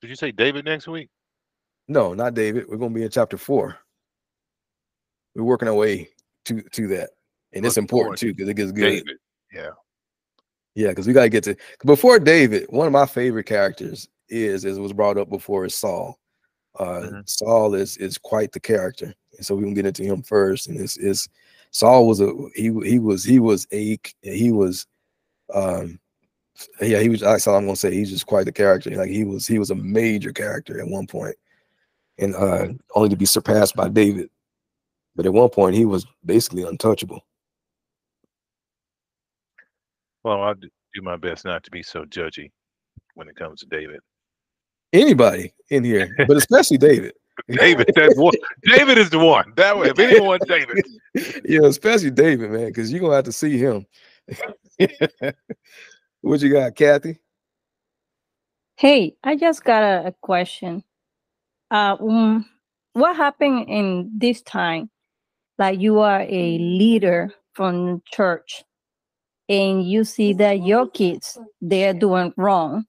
Did 0.00 0.10
you 0.10 0.16
say 0.16 0.30
David 0.30 0.66
next 0.66 0.88
week? 0.88 1.08
No, 1.88 2.12
not 2.12 2.34
David. 2.34 2.66
We're 2.68 2.76
going 2.76 2.92
to 2.92 2.98
be 2.98 3.04
in 3.04 3.10
chapter 3.10 3.38
four. 3.38 3.78
We're 5.34 5.44
working 5.44 5.68
our 5.68 5.74
way 5.74 6.10
to 6.44 6.60
to 6.60 6.88
that, 6.88 7.10
and 7.52 7.64
it's 7.64 7.78
important 7.78 8.18
too 8.18 8.34
because 8.34 8.48
it 8.48 8.54
gets 8.54 8.72
good. 8.72 8.90
David. 8.90 9.16
Yeah, 9.52 9.70
yeah, 10.78 10.90
because 10.90 11.08
we 11.08 11.12
got 11.12 11.22
to 11.22 11.28
get 11.28 11.42
to 11.42 11.56
before 11.84 12.20
David. 12.20 12.66
One 12.68 12.86
of 12.86 12.92
my 12.92 13.04
favorite 13.04 13.46
characters 13.46 14.08
is, 14.28 14.64
as 14.64 14.78
was 14.78 14.92
brought 14.92 15.18
up 15.18 15.28
before, 15.28 15.64
is 15.64 15.74
Saul. 15.74 16.16
Uh, 16.78 16.84
mm-hmm. 16.84 17.20
Saul 17.24 17.74
is 17.74 17.96
is 17.96 18.16
quite 18.16 18.52
the 18.52 18.60
character, 18.60 19.12
and 19.36 19.44
so 19.44 19.56
we 19.56 19.64
can 19.64 19.74
get 19.74 19.86
into 19.86 20.04
him 20.04 20.22
first. 20.22 20.68
And 20.68 20.78
this 20.78 20.96
is 20.96 21.28
Saul 21.72 22.06
was 22.06 22.20
a 22.20 22.32
he 22.54 22.72
he 22.84 23.00
was 23.00 23.24
he 23.24 23.40
was 23.40 23.66
a 23.72 23.98
he 24.22 24.52
was 24.52 24.86
um 25.52 25.98
yeah 26.80 27.00
he 27.00 27.08
was 27.08 27.22
that's 27.22 27.48
all 27.48 27.56
I'm 27.56 27.64
gonna 27.64 27.74
say 27.74 27.92
he's 27.92 28.10
just 28.10 28.26
quite 28.26 28.44
the 28.44 28.52
character 28.52 28.90
like 28.90 29.10
he 29.10 29.24
was 29.24 29.48
he 29.48 29.58
was 29.58 29.72
a 29.72 29.74
major 29.74 30.32
character 30.32 30.80
at 30.80 30.86
one 30.86 31.08
point 31.08 31.34
and 32.18 32.36
uh, 32.36 32.68
only 32.94 33.08
to 33.08 33.16
be 33.16 33.26
surpassed 33.26 33.74
by 33.74 33.88
David. 33.88 34.30
But 35.16 35.26
at 35.26 35.32
one 35.32 35.48
point, 35.48 35.74
he 35.74 35.84
was 35.84 36.06
basically 36.24 36.62
untouchable. 36.62 37.24
Well, 40.24 40.42
I'll 40.42 40.54
do 40.54 40.68
my 41.02 41.16
best 41.16 41.44
not 41.44 41.64
to 41.64 41.70
be 41.70 41.82
so 41.82 42.04
judgy 42.04 42.50
when 43.14 43.28
it 43.28 43.36
comes 43.36 43.60
to 43.60 43.66
David. 43.66 44.00
Anybody 44.92 45.54
in 45.70 45.84
here, 45.84 46.14
but 46.26 46.36
especially 46.36 46.78
David. 46.78 47.12
David, 47.48 47.90
that's 47.94 48.16
one. 48.16 48.34
David 48.64 48.98
is 48.98 49.10
the 49.10 49.18
one. 49.18 49.52
That 49.56 49.78
way, 49.78 49.90
if 49.90 49.98
anyone, 49.98 50.40
David. 50.46 50.84
Yeah, 51.44 51.64
especially 51.64 52.10
David, 52.10 52.50
man, 52.50 52.66
because 52.66 52.92
you're 52.92 53.00
gonna 53.00 53.16
have 53.16 53.24
to 53.24 53.32
see 53.32 53.58
him. 53.58 53.86
what 56.20 56.40
you 56.40 56.52
got, 56.52 56.76
Kathy? 56.76 57.18
Hey, 58.76 59.16
I 59.24 59.34
just 59.34 59.64
got 59.64 59.82
a, 59.82 60.08
a 60.08 60.12
question 60.20 60.84
uh, 61.70 61.96
um, 62.00 62.46
what 62.92 63.16
happened 63.16 63.68
in 63.68 64.10
this 64.16 64.42
time? 64.42 64.90
Like 65.58 65.80
you 65.80 65.98
are 66.00 66.20
a 66.20 66.58
leader 66.58 67.32
from 67.52 68.02
church, 68.10 68.64
and 69.48 69.88
you 69.88 70.04
see 70.04 70.32
that 70.34 70.62
your 70.62 70.88
kids 70.88 71.38
they're 71.60 71.94
doing 71.94 72.32
wrong, 72.36 72.84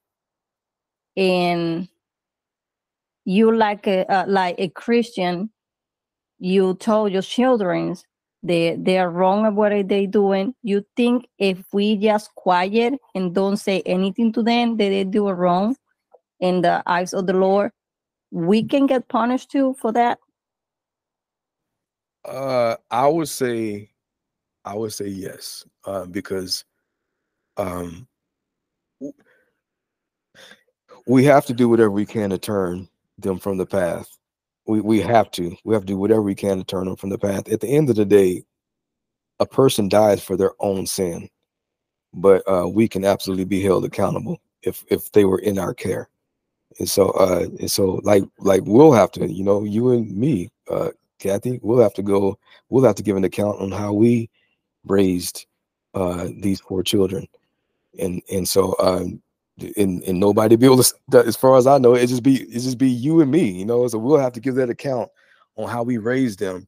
and 1.15 1.87
you 3.25 3.55
like 3.55 3.87
a 3.87 4.05
uh, 4.11 4.25
like 4.27 4.55
a 4.57 4.69
Christian, 4.69 5.49
you 6.39 6.75
told 6.75 7.11
your 7.11 7.21
children 7.21 7.95
they 8.43 8.75
they 8.75 8.97
are 8.97 9.09
wrong 9.09 9.45
at 9.45 9.53
what 9.53 9.87
they 9.87 10.05
doing. 10.05 10.53
You 10.63 10.85
think 10.95 11.27
if 11.37 11.63
we 11.73 11.97
just 11.97 12.33
quiet 12.35 12.93
and 13.15 13.35
don't 13.35 13.57
say 13.57 13.81
anything 13.85 14.31
to 14.33 14.43
them 14.43 14.77
that 14.77 14.89
they 14.89 15.03
do 15.03 15.29
wrong 15.29 15.75
in 16.39 16.61
the 16.61 16.81
eyes 16.85 17.13
of 17.13 17.27
the 17.27 17.33
Lord, 17.33 17.71
we 18.31 18.63
can 18.63 18.85
get 18.85 19.07
punished 19.07 19.51
too 19.51 19.75
for 19.79 19.91
that? 19.91 20.19
Uh, 22.25 22.75
I 22.91 23.07
would 23.07 23.29
say, 23.29 23.88
I 24.69 24.75
would 24.75 24.93
say 24.93 25.07
yes, 25.07 25.65
uh, 25.85 26.05
because, 26.05 26.63
um, 27.57 28.07
we 31.07 31.23
have 31.23 31.43
to 31.47 31.53
do 31.53 31.67
whatever 31.67 31.89
we 31.89 32.05
can 32.05 32.29
to 32.29 32.37
turn 32.37 32.87
them 33.17 33.39
from 33.39 33.57
the 33.57 33.65
path. 33.65 34.07
We 34.67 34.79
we 34.81 35.01
have 35.01 35.31
to. 35.31 35.55
We 35.63 35.73
have 35.73 35.83
to 35.83 35.87
do 35.87 35.97
whatever 35.97 36.21
we 36.21 36.35
can 36.35 36.59
to 36.59 36.63
turn 36.63 36.85
them 36.85 36.97
from 36.97 37.09
the 37.09 37.17
path. 37.17 37.51
At 37.51 37.61
the 37.61 37.67
end 37.67 37.89
of 37.89 37.95
the 37.95 38.05
day, 38.05 38.43
a 39.39 39.45
person 39.47 39.89
dies 39.89 40.23
for 40.23 40.37
their 40.37 40.51
own 40.59 40.85
sin, 40.85 41.29
but 42.13 42.43
uh, 42.47 42.67
we 42.67 42.87
can 42.87 43.03
absolutely 43.05 43.45
be 43.45 43.63
held 43.63 43.85
accountable 43.85 44.39
if 44.61 44.85
if 44.89 45.11
they 45.13 45.25
were 45.25 45.39
in 45.39 45.57
our 45.57 45.73
care. 45.73 46.09
And 46.77 46.87
so 46.87 47.09
uh 47.11 47.47
and 47.59 47.71
so 47.71 48.01
like 48.03 48.23
like 48.37 48.61
we'll 48.65 48.93
have 48.93 49.11
to, 49.13 49.27
you 49.27 49.43
know, 49.43 49.63
you 49.63 49.91
and 49.93 50.15
me, 50.15 50.49
uh 50.69 50.89
Kathy, 51.17 51.59
we'll 51.63 51.81
have 51.81 51.95
to 51.95 52.03
go, 52.03 52.37
we'll 52.69 52.83
have 52.85 52.95
to 52.97 53.03
give 53.03 53.17
an 53.17 53.23
account 53.23 53.59
on 53.59 53.71
how 53.71 53.93
we 53.93 54.29
raised 54.85 55.45
uh 55.93 56.27
these 56.39 56.59
four 56.61 56.83
children. 56.83 57.27
And 57.99 58.21
and 58.31 58.47
so 58.47 58.75
um 58.79 59.21
and, 59.77 60.01
and 60.03 60.19
nobody 60.19 60.55
be 60.55 60.65
able 60.65 60.81
to 60.81 60.93
as 61.25 61.35
far 61.35 61.57
as 61.57 61.67
I 61.67 61.77
know, 61.77 61.95
it 61.95 62.07
just 62.07 62.23
be 62.23 62.43
it 62.43 62.59
just 62.59 62.77
be 62.77 62.89
you 62.89 63.21
and 63.21 63.31
me, 63.31 63.49
you 63.49 63.65
know. 63.65 63.87
So 63.87 63.97
we'll 63.97 64.19
have 64.19 64.33
to 64.33 64.39
give 64.39 64.55
that 64.55 64.69
account 64.69 65.09
on 65.55 65.69
how 65.69 65.83
we 65.83 65.97
raised 65.97 66.39
them. 66.39 66.67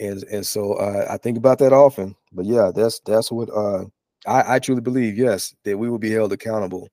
And 0.00 0.22
and 0.24 0.46
so 0.46 0.74
uh, 0.74 1.06
I 1.10 1.16
think 1.16 1.38
about 1.38 1.58
that 1.58 1.72
often. 1.72 2.14
But 2.32 2.46
yeah, 2.46 2.70
that's 2.74 3.00
that's 3.00 3.30
what 3.30 3.50
uh 3.50 3.84
I, 4.26 4.56
I 4.56 4.58
truly 4.58 4.80
believe, 4.80 5.16
yes, 5.16 5.54
that 5.64 5.78
we 5.78 5.88
will 5.88 5.98
be 5.98 6.10
held 6.10 6.32
accountable. 6.32 6.88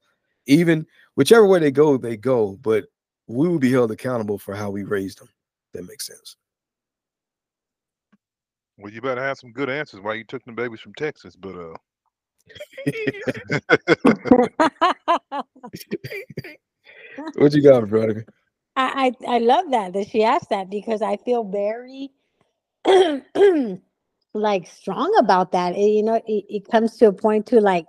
Even 0.45 0.85
whichever 1.15 1.45
way 1.47 1.59
they 1.59 1.71
go, 1.71 1.97
they 1.97 2.17
go, 2.17 2.57
but 2.61 2.85
we 3.27 3.47
will 3.47 3.59
be 3.59 3.71
held 3.71 3.91
accountable 3.91 4.37
for 4.37 4.53
how 4.55 4.69
we 4.69 4.83
raised 4.83 5.19
them. 5.19 5.29
That 5.73 5.87
makes 5.87 6.05
sense. 6.05 6.37
Well, 8.77 8.91
you 8.91 9.01
better 9.01 9.23
have 9.23 9.37
some 9.37 9.51
good 9.51 9.69
answers 9.69 10.01
why 10.01 10.15
you 10.15 10.25
took 10.25 10.43
the 10.43 10.51
babies 10.51 10.81
from 10.81 10.93
Texas, 10.95 11.35
but 11.35 11.55
uh 11.55 11.75
what 17.35 17.53
you 17.53 17.63
got, 17.63 17.89
brother? 17.89 18.25
I, 18.75 19.13
I 19.27 19.35
I 19.35 19.37
love 19.39 19.71
that 19.71 19.93
that 19.93 20.09
she 20.09 20.23
asked 20.23 20.49
that 20.49 20.69
because 20.69 21.01
I 21.01 21.17
feel 21.17 21.43
very 21.43 22.11
like 24.33 24.67
strong 24.67 25.15
about 25.19 25.51
that. 25.53 25.75
It, 25.75 25.91
you 25.91 26.03
know, 26.03 26.21
it, 26.27 26.45
it 26.49 26.69
comes 26.69 26.97
to 26.97 27.07
a 27.07 27.13
point 27.13 27.45
to 27.47 27.61
like 27.61 27.85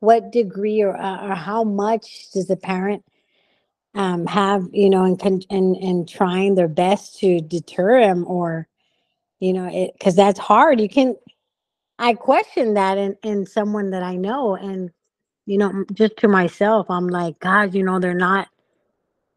what 0.00 0.30
degree 0.30 0.82
or 0.82 0.96
uh, 0.96 1.28
or 1.28 1.34
how 1.34 1.64
much 1.64 2.30
does 2.32 2.46
the 2.46 2.56
parent 2.56 3.04
um 3.94 4.26
have 4.26 4.68
you 4.72 4.90
know 4.90 5.04
and 5.04 5.46
and 5.50 5.76
and 5.76 6.08
trying 6.08 6.54
their 6.54 6.68
best 6.68 7.18
to 7.18 7.40
deter 7.40 7.98
him 7.98 8.24
or 8.26 8.68
you 9.40 9.52
know 9.52 9.68
it 9.72 9.92
because 9.98 10.16
that's 10.16 10.38
hard 10.38 10.80
you 10.80 10.88
can 10.88 11.14
I 11.98 12.14
question 12.14 12.74
that 12.74 12.96
in, 12.96 13.16
in 13.22 13.46
someone 13.46 13.90
that 13.90 14.02
I 14.02 14.16
know. 14.16 14.54
And, 14.54 14.90
you 15.46 15.58
know, 15.58 15.84
just 15.92 16.16
to 16.18 16.28
myself, 16.28 16.88
I'm 16.90 17.08
like, 17.08 17.38
God, 17.40 17.74
you 17.74 17.82
know, 17.82 17.98
they're 17.98 18.14
not 18.14 18.48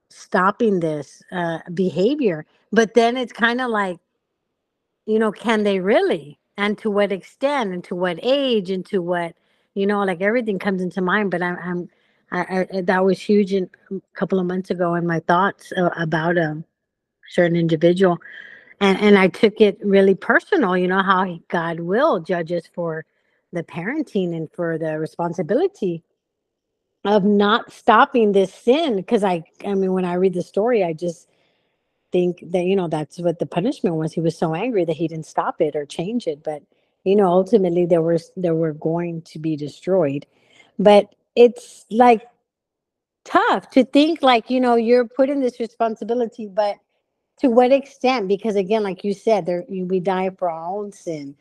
stopping 0.09 0.79
this 0.79 1.23
uh, 1.31 1.59
behavior. 1.73 2.45
But 2.71 2.93
then 2.93 3.17
it's 3.17 3.33
kind 3.33 3.61
of 3.61 3.69
like, 3.71 3.97
you 5.05 5.17
know, 5.17 5.31
can 5.31 5.63
they 5.63 5.79
really? 5.79 6.39
And 6.57 6.77
to 6.79 6.91
what 6.91 7.11
extent 7.11 7.73
and 7.73 7.83
to 7.85 7.95
what 7.95 8.19
age 8.21 8.69
and 8.69 8.85
to 8.87 8.99
what, 9.01 9.35
you 9.73 9.87
know, 9.87 10.03
like 10.03 10.21
everything 10.21 10.59
comes 10.59 10.81
into 10.81 11.01
mind. 11.01 11.31
But 11.31 11.41
I'm, 11.41 11.57
I'm 11.63 11.89
I, 12.31 12.67
I, 12.73 12.81
that 12.81 13.03
was 13.03 13.19
huge 13.19 13.53
in, 13.53 13.69
a 13.91 13.99
couple 14.13 14.39
of 14.39 14.45
months 14.45 14.69
ago 14.69 14.95
in 14.95 15.07
my 15.07 15.19
thoughts 15.21 15.73
uh, 15.75 15.89
about 15.97 16.37
a 16.37 16.63
certain 17.29 17.57
individual 17.57 18.19
and 18.81 18.99
and 19.01 19.19
I 19.19 19.29
took 19.29 19.61
it 19.61 19.79
really 19.83 20.15
personal. 20.15 20.77
You 20.77 20.89
know 20.89 21.03
how 21.03 21.39
God 21.49 21.81
will 21.81 22.21
judge 22.21 22.53
us 22.53 22.67
for 22.73 23.05
the 23.53 23.63
parenting 23.63 24.35
and 24.35 24.51
for 24.51 24.79
the 24.79 24.99
responsibility 24.99 26.03
of 27.05 27.23
not 27.25 27.71
stopping 27.71 28.33
this 28.33 28.53
sin. 28.53 28.97
Because 28.97 29.23
I, 29.23 29.43
I 29.65 29.75
mean, 29.75 29.93
when 29.93 30.05
I 30.05 30.15
read 30.15 30.33
the 30.35 30.43
story, 30.43 30.83
I 30.83 30.93
just 30.93 31.29
think 32.11 32.43
that 32.51 32.65
you 32.65 32.75
know 32.75 32.89
that's 32.89 33.19
what 33.19 33.39
the 33.39 33.47
punishment 33.47 33.97
was. 33.97 34.13
He 34.13 34.21
was 34.21 34.37
so 34.37 34.55
angry 34.55 34.85
that 34.85 34.97
he 34.97 35.07
didn't 35.07 35.27
stop 35.27 35.61
it 35.61 35.75
or 35.75 35.85
change 35.85 36.27
it. 36.27 36.43
But 36.43 36.63
you 37.05 37.15
know, 37.15 37.27
ultimately, 37.27 37.85
there 37.85 38.03
was 38.03 38.31
there 38.37 38.55
were 38.55 38.73
going 38.73 39.23
to 39.23 39.39
be 39.39 39.55
destroyed. 39.57 40.25
But 40.79 41.15
it's 41.35 41.85
like 41.91 42.23
tough 43.25 43.69
to 43.71 43.85
think 43.85 44.23
like 44.23 44.49
you 44.49 44.61
know 44.61 44.75
you're 44.75 45.07
putting 45.07 45.41
this 45.41 45.59
responsibility, 45.59 46.47
but 46.47 46.77
to 47.41 47.49
what 47.49 47.71
extent? 47.71 48.27
Because 48.27 48.55
again 48.55 48.83
like 48.83 49.03
you 49.03 49.13
said 49.13 49.45
there 49.45 49.65
we 49.67 49.99
die 49.99 50.29
for 50.37 50.49
our 50.49 50.65
own 50.65 50.91
sin. 50.91 51.35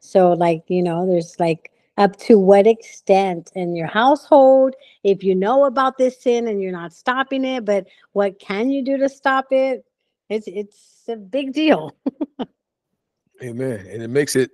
So 0.00 0.32
like 0.32 0.64
you 0.66 0.82
know 0.82 1.06
there's 1.06 1.38
like 1.38 1.70
up 1.96 2.16
to 2.16 2.38
what 2.40 2.66
extent 2.66 3.52
in 3.54 3.76
your 3.76 3.86
household 3.86 4.74
if 5.04 5.22
you 5.22 5.32
know 5.32 5.64
about 5.64 5.96
this 5.96 6.20
sin 6.20 6.48
and 6.48 6.60
you're 6.60 6.72
not 6.72 6.92
stopping 6.92 7.44
it 7.44 7.64
but 7.64 7.86
what 8.14 8.40
can 8.40 8.68
you 8.68 8.82
do 8.84 8.96
to 8.98 9.08
stop 9.08 9.46
it? 9.52 9.84
It's 10.28 10.48
it's 10.48 11.04
a 11.08 11.16
big 11.16 11.52
deal. 11.52 11.94
Amen. 13.42 13.86
And 13.88 14.02
it 14.02 14.08
makes 14.08 14.34
it 14.36 14.50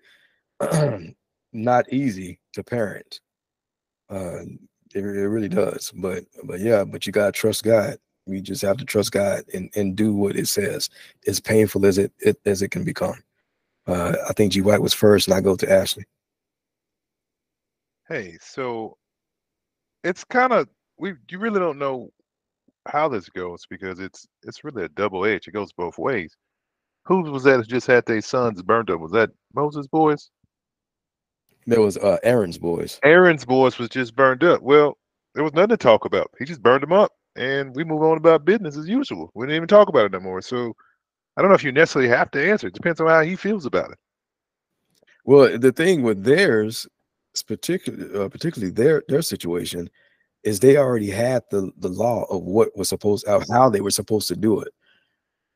not 1.55 1.91
easy 1.91 2.39
to 2.53 2.63
parent. 2.63 3.21
Uh 4.11 4.43
it, 4.95 5.05
it 5.05 5.29
really 5.29 5.49
does. 5.49 5.93
But 5.95 6.25
but 6.45 6.61
yeah 6.61 6.85
but 6.85 7.07
you 7.07 7.13
gotta 7.13 7.33
trust 7.33 7.65
god 7.65 7.97
we 8.27 8.41
just 8.41 8.63
have 8.63 8.77
to 8.79 8.85
trust 8.85 9.13
God 9.13 9.43
and, 9.55 9.71
and 9.75 9.97
do 9.97 10.15
what 10.15 10.37
it 10.37 10.49
says, 10.49 10.89
as 11.27 11.41
painful 11.41 11.87
as 11.87 11.99
it, 11.99 12.13
it 12.19 12.39
as 12.47 12.63
it 12.63 12.71
can 12.71 12.85
become. 12.85 13.23
Uh, 13.87 14.15
I 14.29 14.33
think 14.33 14.53
G 14.53 14.61
White 14.61 14.83
was 14.83 14.95
first, 14.95 15.29
and 15.29 15.35
I 15.35 15.41
go 15.41 15.57
to 15.57 15.71
Ashley. 15.71 16.05
Hey, 18.09 18.37
so 18.41 18.97
it's 20.05 20.25
kind 20.25 20.53
of 20.53 20.69
we 20.99 21.15
you 21.31 21.39
really 21.39 21.61
don't 21.61 21.79
know 21.79 22.11
how 22.89 23.09
this 23.09 23.29
goes 23.29 23.67
because 23.69 24.01
it's 24.01 24.27
it's 24.43 24.65
really 24.65 24.85
a 24.85 24.89
double 24.91 25.25
edge. 25.25 25.49
It 25.49 25.53
goes 25.53 25.73
both 25.73 25.99
ways. 25.99 26.37
Who 27.07 27.23
was 27.23 27.45
that 27.45 27.67
just 27.67 27.87
had 27.87 28.05
their 28.07 28.21
sons 28.21 28.63
burned 28.63 28.91
up? 28.91 29.01
Was 29.01 29.13
that 29.13 29.31
Moses' 29.55 29.87
boys? 29.87 30.31
There 31.67 31.81
was 31.81 31.97
uh, 31.97 32.19
Aaron's 32.23 32.59
boys. 32.59 32.99
Aaron's 33.03 33.45
boys 33.45 33.79
was 33.79 33.89
just 33.89 34.15
burned 34.15 34.45
up. 34.45 34.63
Well, 34.63 34.99
there 35.35 35.45
was 35.45 35.53
nothing 35.53 35.71
to 35.71 35.77
talk 35.77 36.05
about. 36.05 36.31
He 36.39 36.45
just 36.45 36.63
burned 36.63 36.83
them 36.83 36.93
up 36.93 37.13
and 37.37 37.75
we 37.75 37.85
move 37.85 38.03
on 38.03 38.17
about 38.17 38.45
business 38.45 38.77
as 38.77 38.89
usual. 38.89 39.31
We 39.35 39.47
didn't 39.47 39.57
even 39.57 39.69
talk 39.69 39.89
about 39.89 40.07
it 40.07 40.13
no 40.13 40.21
more. 40.21 40.43
So 40.43 40.75
I 41.37 41.43
don't 41.43 41.51
know 41.51 41.57
if 41.57 41.65
you 41.65 41.73
necessarily 41.73 42.11
have 42.11 42.31
to 42.33 42.51
answer. 42.51 42.67
It 42.67 42.75
depends 42.75 43.01
on 43.01 43.09
how 43.09 43.23
he 43.23 43.37
feels 43.37 43.67
about 43.67 43.93
it. 43.93 43.99
Well, 45.25 45.59
the 45.59 45.73
thing 45.73 46.03
with 46.03 46.25
theirs, 46.25 46.87
particularly 47.47 48.19
uh, 48.19 48.29
particularly 48.29 48.73
their 48.73 49.03
their 49.09 49.23
situation, 49.23 49.89
is 50.45 50.61
they 50.61 50.77
already 50.77 51.11
had 51.11 51.43
the 51.51 51.71
the 51.79 51.89
law 51.89 52.25
of 52.25 52.43
what 52.43 52.77
was 52.77 52.89
supposed 52.89 53.27
of 53.27 53.45
how 53.51 53.69
they 53.69 53.81
were 53.81 53.91
supposed 53.91 54.29
to 54.29 54.37
do 54.37 54.61
it, 54.61 54.73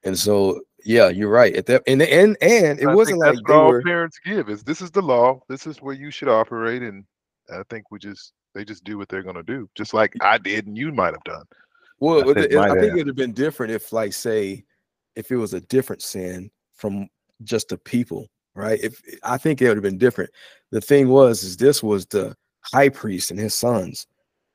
and 0.04 0.18
so 0.18 0.60
yeah, 0.84 1.08
you're 1.08 1.30
right. 1.30 1.56
At 1.56 1.66
that 1.66 1.82
and 1.86 2.02
and 2.02 2.36
and 2.40 2.78
it 2.78 2.86
I 2.86 2.94
wasn't 2.94 3.18
like 3.18 3.50
all 3.50 3.68
were, 3.68 3.82
parents 3.82 4.18
give 4.24 4.48
is 4.48 4.62
this 4.62 4.82
is 4.82 4.90
the 4.90 5.02
law. 5.02 5.40
This 5.48 5.66
is 5.66 5.80
where 5.80 5.94
you 5.94 6.10
should 6.10 6.28
operate, 6.28 6.82
and 6.82 7.04
I 7.50 7.62
think 7.70 7.90
we 7.90 7.98
just 7.98 8.32
they 8.54 8.64
just 8.64 8.84
do 8.84 8.98
what 8.98 9.08
they're 9.08 9.22
going 9.22 9.34
to 9.34 9.42
do, 9.42 9.68
just 9.74 9.94
like 9.94 10.14
I 10.20 10.38
did 10.38 10.66
and 10.66 10.76
you 10.76 10.92
might 10.92 11.14
have 11.14 11.24
done. 11.24 11.44
Well, 12.00 12.28
I 12.28 12.34
think, 12.34 12.54
I 12.54 12.74
think 12.74 12.94
it'd 12.94 13.06
have 13.06 13.16
been 13.16 13.32
different 13.32 13.72
if, 13.72 13.92
like, 13.92 14.12
say, 14.12 14.64
if 15.16 15.30
it 15.30 15.36
was 15.36 15.54
a 15.54 15.60
different 15.62 16.02
sin 16.02 16.50
from 16.74 17.08
just 17.42 17.68
the 17.68 17.78
people, 17.78 18.28
right? 18.54 18.80
If 18.82 19.00
I 19.22 19.38
think 19.38 19.60
it 19.62 19.68
would 19.68 19.76
have 19.76 19.82
been 19.82 19.98
different. 19.98 20.30
The 20.70 20.80
thing 20.80 21.08
was, 21.08 21.42
is 21.42 21.56
this 21.56 21.82
was 21.82 22.06
the 22.06 22.36
high 22.62 22.88
priest 22.88 23.30
and 23.30 23.38
his 23.38 23.54
sons, 23.54 24.06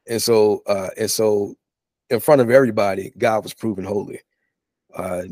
and 0.08 0.22
so, 0.22 0.62
uh, 0.68 0.90
and 0.98 1.10
so, 1.10 1.56
in 2.10 2.20
front 2.20 2.42
of 2.42 2.50
everybody, 2.50 3.12
God 3.18 3.44
was 3.44 3.54
proven 3.54 3.86
holy. 3.86 4.20
Uh, 4.96 5.24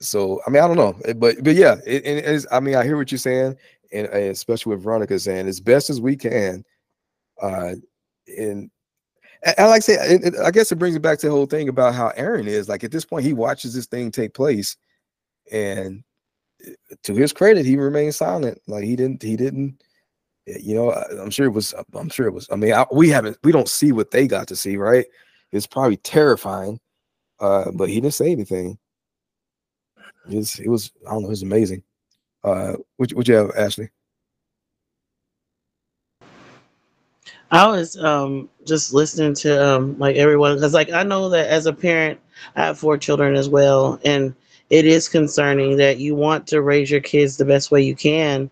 so 0.00 0.40
I 0.46 0.50
mean, 0.50 0.62
I 0.62 0.66
don't 0.66 0.76
know, 0.76 0.96
eh, 1.04 1.12
but 1.12 1.42
but 1.42 1.54
yeah, 1.54 1.76
it, 1.86 2.04
it 2.06 2.46
I 2.50 2.60
mean, 2.60 2.74
I 2.74 2.84
hear 2.84 2.96
what 2.96 3.10
you're 3.10 3.18
saying, 3.18 3.56
and, 3.92 4.06
and 4.08 4.24
especially 4.30 4.74
what 4.74 4.82
Veronica 4.82 5.18
saying, 5.18 5.46
as 5.46 5.60
best 5.60 5.90
as 5.90 6.00
we 6.00 6.16
can, 6.16 6.64
uh, 7.40 7.74
and 8.26 8.70
and 9.58 9.68
like 9.68 9.76
I 9.76 9.80
say, 9.80 9.94
it, 9.94 10.24
it, 10.24 10.34
I 10.36 10.50
guess 10.50 10.72
it 10.72 10.76
brings 10.78 10.96
it 10.96 11.02
back 11.02 11.18
to 11.20 11.26
the 11.26 11.32
whole 11.32 11.46
thing 11.46 11.68
about 11.68 11.94
how 11.94 12.08
Aaron 12.16 12.48
is. 12.48 12.68
Like 12.68 12.84
at 12.84 12.90
this 12.90 13.04
point, 13.04 13.24
he 13.24 13.32
watches 13.32 13.74
this 13.74 13.86
thing 13.86 14.10
take 14.10 14.34
place, 14.34 14.76
and 15.52 16.02
eh, 16.66 16.72
to 17.04 17.14
his 17.14 17.32
credit, 17.32 17.66
he 17.66 17.76
remained 17.76 18.14
silent. 18.14 18.60
Like 18.66 18.84
he 18.84 18.96
didn't, 18.96 19.22
he 19.22 19.36
didn't. 19.36 19.82
Eh, 20.48 20.58
you 20.60 20.74
know, 20.74 20.92
I'm 20.92 21.30
sure 21.30 21.46
it 21.46 21.50
was. 21.50 21.74
I'm 21.94 22.08
sure 22.10 22.26
it 22.26 22.32
was. 22.34 22.48
I 22.50 22.56
mean, 22.56 22.72
I, 22.72 22.86
we 22.92 23.08
haven't, 23.08 23.38
we 23.44 23.52
don't 23.52 23.68
see 23.68 23.92
what 23.92 24.10
they 24.10 24.26
got 24.26 24.48
to 24.48 24.56
see, 24.56 24.76
right? 24.76 25.06
It's 25.52 25.66
probably 25.66 25.98
terrifying, 25.98 26.80
uh, 27.40 27.70
but 27.72 27.88
he 27.88 28.00
didn't 28.00 28.14
say 28.14 28.32
anything. 28.32 28.78
It 30.30 30.36
was, 30.36 30.58
it 30.60 30.68
was. 30.68 30.92
I 31.06 31.12
don't 31.12 31.22
know. 31.22 31.28
It 31.28 31.30
was 31.30 31.42
amazing. 31.42 31.82
Uh, 32.44 32.74
what 32.96 33.12
would 33.12 33.28
you 33.28 33.34
have, 33.34 33.50
Ashley? 33.56 33.90
I 37.50 37.66
was 37.68 37.96
um 37.96 38.48
just 38.66 38.92
listening 38.92 39.34
to 39.36 39.64
um 39.66 39.98
like 39.98 40.16
everyone 40.16 40.54
because 40.56 40.74
like 40.74 40.90
I 40.92 41.02
know 41.02 41.28
that 41.30 41.48
as 41.48 41.66
a 41.66 41.72
parent 41.72 42.20
I 42.56 42.66
have 42.66 42.78
four 42.78 42.98
children 42.98 43.34
as 43.34 43.48
well 43.48 44.00
and 44.04 44.34
it 44.70 44.84
is 44.84 45.08
concerning 45.08 45.76
that 45.76 45.98
you 45.98 46.14
want 46.14 46.46
to 46.48 46.60
raise 46.62 46.90
your 46.90 47.00
kids 47.00 47.36
the 47.36 47.44
best 47.44 47.70
way 47.70 47.82
you 47.82 47.94
can 47.94 48.50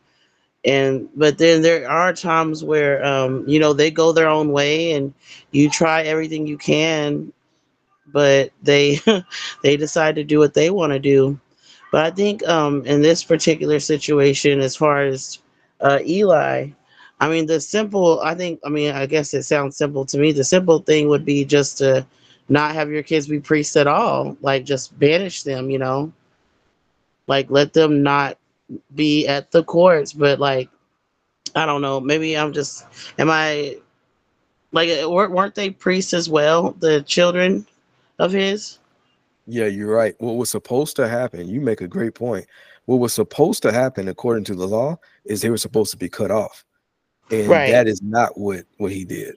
and 0.64 1.08
but 1.16 1.38
then 1.38 1.62
there 1.62 1.88
are 1.90 2.12
times 2.12 2.64
where 2.64 3.04
um 3.04 3.44
you 3.48 3.58
know 3.60 3.72
they 3.72 3.90
go 3.90 4.12
their 4.12 4.28
own 4.28 4.52
way 4.52 4.92
and 4.92 5.14
you 5.52 5.70
try 5.70 6.02
everything 6.02 6.46
you 6.46 6.58
can 6.58 7.32
but 8.12 8.50
they 8.62 8.98
they 9.62 9.76
decide 9.76 10.14
to 10.16 10.24
do 10.24 10.38
what 10.38 10.54
they 10.54 10.70
want 10.70 10.92
to 10.92 10.98
do. 10.98 11.38
But 11.92 12.04
I 12.06 12.10
think 12.10 12.46
um, 12.48 12.84
in 12.86 13.02
this 13.02 13.22
particular 13.24 13.78
situation, 13.80 14.60
as 14.60 14.76
far 14.76 15.02
as 15.04 15.38
uh, 15.80 16.00
Eli, 16.04 16.70
I 17.20 17.28
mean, 17.28 17.46
the 17.46 17.60
simple, 17.60 18.20
I 18.20 18.34
think, 18.34 18.60
I 18.64 18.68
mean, 18.68 18.92
I 18.92 19.06
guess 19.06 19.34
it 19.34 19.44
sounds 19.44 19.76
simple 19.76 20.04
to 20.06 20.18
me. 20.18 20.32
The 20.32 20.44
simple 20.44 20.80
thing 20.80 21.08
would 21.08 21.24
be 21.24 21.44
just 21.44 21.78
to 21.78 22.06
not 22.48 22.74
have 22.74 22.90
your 22.90 23.02
kids 23.02 23.28
be 23.28 23.40
priests 23.40 23.76
at 23.76 23.86
all, 23.86 24.36
like 24.40 24.64
just 24.64 24.98
banish 24.98 25.42
them, 25.42 25.70
you 25.70 25.78
know, 25.78 26.12
like 27.26 27.50
let 27.50 27.72
them 27.72 28.02
not 28.02 28.36
be 28.94 29.26
at 29.26 29.50
the 29.52 29.62
courts. 29.62 30.12
But 30.12 30.40
like, 30.40 30.68
I 31.54 31.66
don't 31.66 31.82
know, 31.82 32.00
maybe 32.00 32.36
I'm 32.36 32.52
just, 32.52 32.84
am 33.18 33.30
I 33.30 33.78
like, 34.72 34.88
eh, 34.88 35.04
weren't 35.04 35.54
they 35.54 35.70
priests 35.70 36.12
as 36.14 36.28
well, 36.28 36.72
the 36.80 37.02
children 37.02 37.64
of 38.18 38.32
his? 38.32 38.78
Yeah, 39.46 39.66
you're 39.66 39.94
right. 39.94 40.14
What 40.18 40.32
was 40.32 40.50
supposed 40.50 40.96
to 40.96 41.06
happen, 41.06 41.48
you 41.48 41.60
make 41.60 41.80
a 41.80 41.88
great 41.88 42.14
point. 42.14 42.46
What 42.86 42.96
was 42.96 43.12
supposed 43.12 43.62
to 43.62 43.72
happen 43.72 44.08
according 44.08 44.44
to 44.44 44.54
the 44.54 44.66
law 44.66 44.98
is 45.24 45.40
they 45.40 45.50
were 45.50 45.58
supposed 45.58 45.92
to 45.92 45.96
be 45.96 46.08
cut 46.08 46.30
off 46.30 46.64
and 47.30 47.48
right. 47.48 47.70
that 47.70 47.88
is 47.88 48.02
not 48.02 48.38
what 48.38 48.64
what 48.78 48.92
he 48.92 49.04
did. 49.04 49.36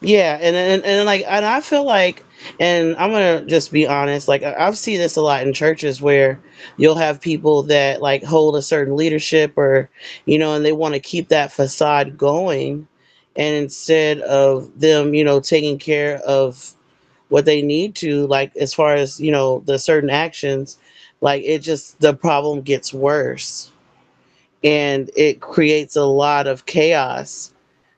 Yeah 0.00 0.38
and, 0.40 0.54
and 0.54 0.84
and 0.84 1.06
like 1.06 1.24
and 1.26 1.44
i 1.44 1.60
feel 1.60 1.84
like 1.84 2.24
and 2.60 2.94
i'm 2.98 3.10
gonna 3.10 3.44
just 3.46 3.72
be 3.72 3.84
honest 3.84 4.28
like 4.28 4.44
i've 4.44 4.78
seen 4.78 4.98
this 4.98 5.16
a 5.16 5.20
lot 5.20 5.44
in 5.44 5.52
churches 5.52 6.00
where 6.00 6.40
you'll 6.76 6.94
have 6.94 7.20
people 7.20 7.64
that 7.64 8.00
like 8.00 8.22
hold 8.22 8.54
a 8.54 8.62
certain 8.62 8.96
leadership 8.96 9.52
or 9.56 9.90
you 10.26 10.38
know 10.38 10.54
and 10.54 10.64
they 10.64 10.72
want 10.72 10.94
to 10.94 11.00
keep 11.00 11.28
that 11.28 11.52
facade 11.52 12.16
going. 12.16 12.86
And 13.36 13.54
instead 13.56 14.20
of 14.20 14.70
them 14.78 15.14
you 15.14 15.24
know 15.24 15.40
taking 15.40 15.78
care 15.78 16.18
of 16.18 16.74
what 17.28 17.44
they 17.44 17.60
need 17.60 17.94
to 17.96 18.26
like 18.28 18.56
as 18.56 18.72
far 18.72 18.94
as 18.94 19.20
you 19.20 19.32
know 19.32 19.60
the 19.66 19.78
certain 19.78 20.10
actions 20.10 20.78
like 21.20 21.42
it 21.44 21.58
just 21.58 21.98
the 22.00 22.14
problem 22.14 22.62
gets 22.62 22.94
worse 22.94 23.72
and 24.64 25.10
it 25.16 25.40
creates 25.40 25.96
a 25.96 26.04
lot 26.04 26.46
of 26.46 26.66
chaos 26.66 27.52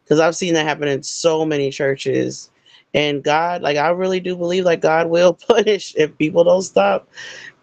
because 0.04 0.20
I've 0.20 0.36
seen 0.36 0.54
that 0.54 0.66
happen 0.66 0.88
in 0.88 1.02
so 1.02 1.44
many 1.44 1.70
churches. 1.70 2.50
And 2.92 3.22
God, 3.22 3.62
like 3.62 3.76
I 3.76 3.90
really 3.90 4.20
do 4.20 4.36
believe 4.36 4.64
like 4.64 4.80
God 4.80 5.08
will 5.08 5.34
punish 5.48 5.94
if 5.96 6.16
people 6.18 6.44
don't 6.44 6.62
stop 6.62 7.08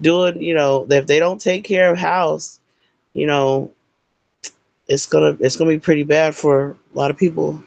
doing, 0.01 0.41
you 0.41 0.53
know, 0.53 0.87
if 0.89 1.07
they 1.07 1.19
don't 1.19 1.41
take 1.41 1.63
care 1.63 1.91
of 1.91 1.97
house, 1.97 2.59
you 3.13 3.27
know, 3.27 3.71
it's 4.87 5.05
gonna 5.05 5.35
it's 5.41 5.57
gonna 5.57 5.71
be 5.71 5.79
pretty 5.79 6.03
bad 6.03 6.33
for 6.35 6.77
a 6.93 6.97
lot 6.97 7.11
of 7.11 7.17
people. 7.17 7.61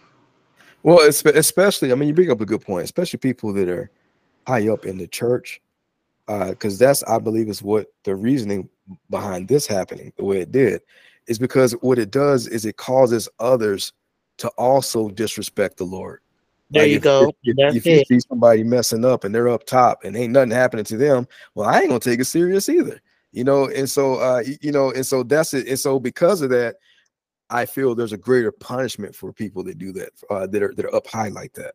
Well, 0.83 1.07
especially, 1.07 1.93
I 1.93 1.95
mean, 1.95 2.09
you 2.09 2.15
bring 2.15 2.31
up 2.31 2.41
a 2.41 2.47
good 2.47 2.63
point, 2.63 2.85
especially 2.85 3.19
people 3.19 3.53
that 3.53 3.69
are 3.69 3.91
high 4.47 4.67
up 4.71 4.87
in 4.87 4.97
the 4.97 5.07
church, 5.07 5.61
because 6.27 6.81
uh, 6.81 6.87
that's 6.87 7.03
I 7.05 7.19
believe 7.19 7.51
is 7.51 7.63
what 7.63 7.89
the 8.05 8.17
reasoning 8.17 8.71
behind 9.11 9.49
this 9.49 9.67
happening 9.67 10.15
the 10.17 10.25
way 10.25 10.41
it 10.41 10.51
did 10.51 10.81
is 11.31 11.39
because 11.39 11.73
what 11.81 11.99
it 11.99 12.11
does 12.11 12.49
is 12.49 12.67
it 12.67 12.77
causes 12.77 13.29
others 13.39 13.93
to 14.39 14.49
also 14.59 15.09
disrespect 15.09 15.77
the 15.77 15.85
Lord. 15.85 16.21
There 16.71 16.83
like 16.83 16.91
you 16.91 16.97
if, 16.97 17.03
go. 17.03 17.33
If, 17.45 17.77
if 17.77 17.87
you 17.87 18.05
see 18.05 18.21
somebody 18.29 18.65
messing 18.65 19.05
up 19.05 19.23
and 19.23 19.33
they're 19.33 19.49
up 19.49 19.65
top 19.65 20.05
and 20.05 20.17
ain't 20.17 20.33
nothing 20.33 20.51
happening 20.51 20.85
to 20.87 20.97
them, 20.97 21.29
well, 21.55 21.69
I 21.69 21.81
ain't 21.81 21.89
gonna 21.89 22.01
take 22.01 22.19
it 22.19 22.25
serious 22.25 22.69
either. 22.69 23.01
You 23.33 23.45
know, 23.45 23.69
and 23.69 23.89
so 23.89 24.15
uh, 24.15 24.43
you 24.61 24.73
know, 24.73 24.91
and 24.91 25.07
so 25.07 25.23
that's 25.23 25.55
it. 25.55 25.69
And 25.69 25.79
so 25.79 26.01
because 26.01 26.43
of 26.43 26.51
that, 26.51 26.77
I 27.49 27.65
feel 27.65 27.95
there's 27.95 28.13
a 28.13 28.19
greater 28.19 28.51
punishment 28.51 29.15
for 29.15 29.33
people 29.33 29.63
that 29.65 29.79
do 29.79 29.93
that, 29.93 30.11
uh, 30.31 30.49
that 30.49 30.63
are 30.63 30.75
that 30.75 30.85
are 30.85 30.95
up 30.95 31.07
high 31.07 31.29
like 31.29 31.53
that. 31.55 31.75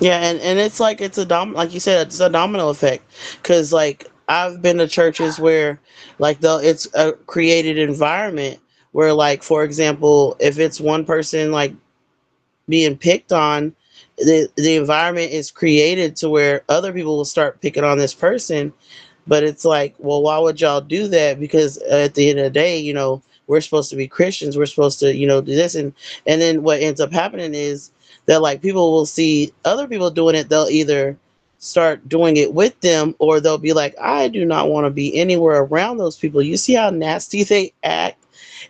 Yeah, 0.00 0.18
and 0.18 0.40
and 0.40 0.60
it's 0.60 0.78
like 0.78 1.00
it's 1.00 1.18
a 1.18 1.26
dom 1.26 1.54
like 1.54 1.74
you 1.74 1.80
said, 1.80 2.06
it's 2.06 2.20
a 2.20 2.30
domino 2.30 2.68
effect. 2.68 3.04
Cause 3.42 3.72
like 3.72 4.06
I've 4.28 4.62
been 4.62 4.78
to 4.78 4.88
churches 4.88 5.38
where 5.38 5.80
like 6.18 6.40
the 6.40 6.60
it's 6.62 6.88
a 6.94 7.12
created 7.12 7.78
environment 7.78 8.60
where 8.92 9.12
like 9.12 9.42
for 9.42 9.64
example, 9.64 10.36
if 10.40 10.58
it's 10.58 10.80
one 10.80 11.04
person 11.04 11.52
like 11.52 11.74
being 12.68 12.96
picked 12.96 13.32
on, 13.32 13.74
the 14.18 14.48
the 14.56 14.76
environment 14.76 15.32
is 15.32 15.50
created 15.50 16.16
to 16.16 16.28
where 16.30 16.62
other 16.68 16.92
people 16.92 17.16
will 17.16 17.24
start 17.24 17.60
picking 17.60 17.84
on 17.84 17.98
this 17.98 18.14
person. 18.14 18.72
But 19.26 19.44
it's 19.44 19.64
like, 19.64 19.94
well, 19.98 20.22
why 20.22 20.38
would 20.38 20.60
y'all 20.60 20.80
do 20.80 21.06
that? 21.08 21.38
Because 21.38 21.78
at 21.78 22.14
the 22.14 22.30
end 22.30 22.40
of 22.40 22.44
the 22.44 22.50
day, 22.50 22.78
you 22.78 22.92
know, 22.92 23.22
we're 23.46 23.60
supposed 23.60 23.90
to 23.90 23.96
be 23.96 24.08
Christians. 24.08 24.56
We're 24.56 24.66
supposed 24.66 24.98
to, 25.00 25.14
you 25.14 25.26
know, 25.26 25.40
do 25.40 25.54
this. 25.54 25.74
And 25.74 25.92
and 26.26 26.40
then 26.40 26.62
what 26.62 26.80
ends 26.80 27.00
up 27.00 27.12
happening 27.12 27.54
is 27.54 27.92
that 28.26 28.42
like 28.42 28.62
people 28.62 28.92
will 28.92 29.06
see 29.06 29.52
other 29.64 29.86
people 29.86 30.10
doing 30.10 30.34
it. 30.34 30.48
They'll 30.48 30.68
either 30.68 31.18
start 31.62 32.08
doing 32.08 32.38
it 32.38 32.54
with 32.54 32.78
them 32.80 33.14
or 33.20 33.38
they'll 33.38 33.56
be 33.56 33.72
like 33.72 33.94
i 34.00 34.26
do 34.26 34.44
not 34.44 34.68
want 34.68 34.84
to 34.84 34.90
be 34.90 35.16
anywhere 35.16 35.62
around 35.62 35.96
those 35.96 36.18
people. 36.18 36.42
You 36.42 36.56
see 36.56 36.74
how 36.74 36.90
nasty 36.90 37.44
they 37.44 37.72
act? 37.84 38.18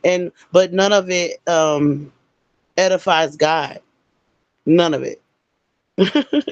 And 0.05 0.31
but 0.53 0.75
none 0.75 0.93
of 0.93 1.09
it 1.09 1.41
um 1.49 2.13
edifies 2.77 3.35
god. 3.37 3.81
None 4.67 4.95
of 4.95 5.03
it. 5.03 5.21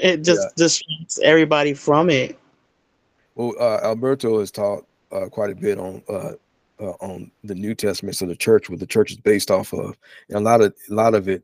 It 0.03 0.24
just 0.24 0.41
yeah. 0.41 0.49
distracts 0.57 1.18
everybody 1.22 1.74
from 1.74 2.09
it. 2.09 2.38
Well 3.34 3.55
uh, 3.61 3.80
alberto 3.82 4.41
has 4.41 4.51
taught 4.51 4.86
uh, 5.12 5.26
quite 5.26 5.51
a 5.51 5.55
bit 5.55 5.78
on 5.78 6.03
uh, 6.09 6.32
uh, 6.80 6.95
on 7.03 7.30
the 7.45 7.55
new 7.55 7.74
testament 7.74 8.16
so 8.16 8.24
the 8.24 8.34
church 8.34 8.70
what 8.70 8.80
the 8.80 8.86
church 8.86 9.11
is 9.11 9.18
based 9.18 9.51
off 9.51 9.74
of. 9.74 9.95
And 10.30 10.38
a 10.38 10.41
lot 10.41 10.62
of 10.62 10.74
a 10.91 10.95
lot 10.95 11.14
of 11.14 11.28
it 11.28 11.43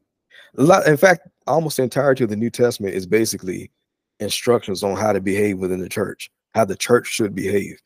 a 0.56 0.62
lot 0.62 0.86
in 0.86 0.96
fact 0.96 1.28
almost 1.46 1.76
the 1.76 1.82
entirety 1.82 2.24
of 2.24 2.30
the 2.30 2.36
new 2.36 2.50
testament 2.50 2.94
is 2.94 3.06
basically 3.06 3.70
instructions 4.20 4.82
on 4.82 4.96
how 4.96 5.12
to 5.12 5.20
behave 5.20 5.58
within 5.58 5.80
the 5.80 5.88
church, 5.88 6.30
how 6.54 6.64
the 6.64 6.76
church 6.76 7.06
should 7.06 7.34
behave. 7.34 7.78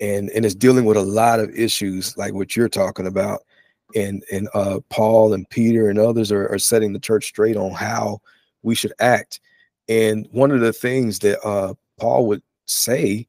And 0.00 0.30
and 0.30 0.44
it's 0.44 0.54
dealing 0.54 0.84
with 0.84 0.96
a 0.96 1.02
lot 1.02 1.40
of 1.40 1.50
issues 1.50 2.16
like 2.16 2.32
what 2.32 2.56
you're 2.56 2.68
talking 2.68 3.06
about. 3.06 3.40
And 3.94 4.24
and 4.32 4.48
uh 4.54 4.80
Paul 4.88 5.34
and 5.34 5.48
Peter 5.50 5.90
and 5.90 5.98
others 5.98 6.32
are, 6.32 6.48
are 6.48 6.58
setting 6.58 6.92
the 6.92 6.98
church 6.98 7.26
straight 7.26 7.56
on 7.56 7.72
how 7.72 8.20
we 8.62 8.74
should 8.74 8.92
act. 8.98 9.40
And 9.88 10.26
one 10.30 10.50
of 10.50 10.60
the 10.60 10.72
things 10.72 11.18
that 11.20 11.44
uh 11.44 11.74
Paul 11.98 12.26
would 12.26 12.42
say 12.66 13.26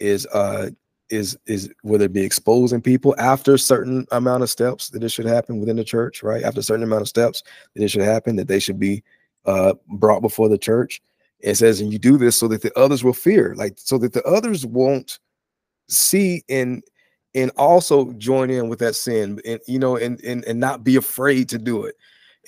is 0.00 0.26
uh 0.28 0.70
is 1.10 1.38
is 1.46 1.70
whether 1.82 2.04
it 2.04 2.12
be 2.12 2.22
exposing 2.22 2.80
people 2.80 3.14
after 3.18 3.54
a 3.54 3.58
certain 3.58 4.06
amount 4.10 4.42
of 4.42 4.50
steps 4.50 4.88
that 4.90 5.02
it 5.02 5.08
should 5.10 5.26
happen 5.26 5.60
within 5.60 5.76
the 5.76 5.84
church, 5.84 6.22
right? 6.22 6.42
After 6.42 6.60
a 6.60 6.62
certain 6.62 6.84
amount 6.84 7.02
of 7.02 7.08
steps 7.08 7.42
that 7.74 7.82
it 7.82 7.88
should 7.88 8.02
happen, 8.02 8.36
that 8.36 8.48
they 8.48 8.60
should 8.60 8.78
be 8.78 9.02
uh 9.44 9.74
brought 9.88 10.20
before 10.20 10.48
the 10.48 10.58
church 10.58 11.02
it 11.40 11.54
says, 11.54 11.80
and 11.80 11.92
you 11.92 11.98
do 11.98 12.16
this 12.16 12.36
so 12.36 12.48
that 12.48 12.62
the 12.62 12.76
others 12.76 13.04
will 13.04 13.12
fear, 13.12 13.54
like 13.56 13.74
so 13.76 13.98
that 13.98 14.12
the 14.12 14.22
others 14.24 14.66
won't 14.66 15.18
see 15.88 16.42
and 16.48 16.82
and 17.34 17.50
also 17.56 18.12
join 18.14 18.50
in 18.50 18.68
with 18.68 18.78
that 18.80 18.94
sin 18.94 19.40
and 19.46 19.60
you 19.66 19.78
know 19.78 19.96
and 19.96 20.20
and, 20.22 20.44
and 20.44 20.58
not 20.58 20.84
be 20.84 20.96
afraid 20.96 21.48
to 21.48 21.58
do 21.58 21.84
it. 21.84 21.94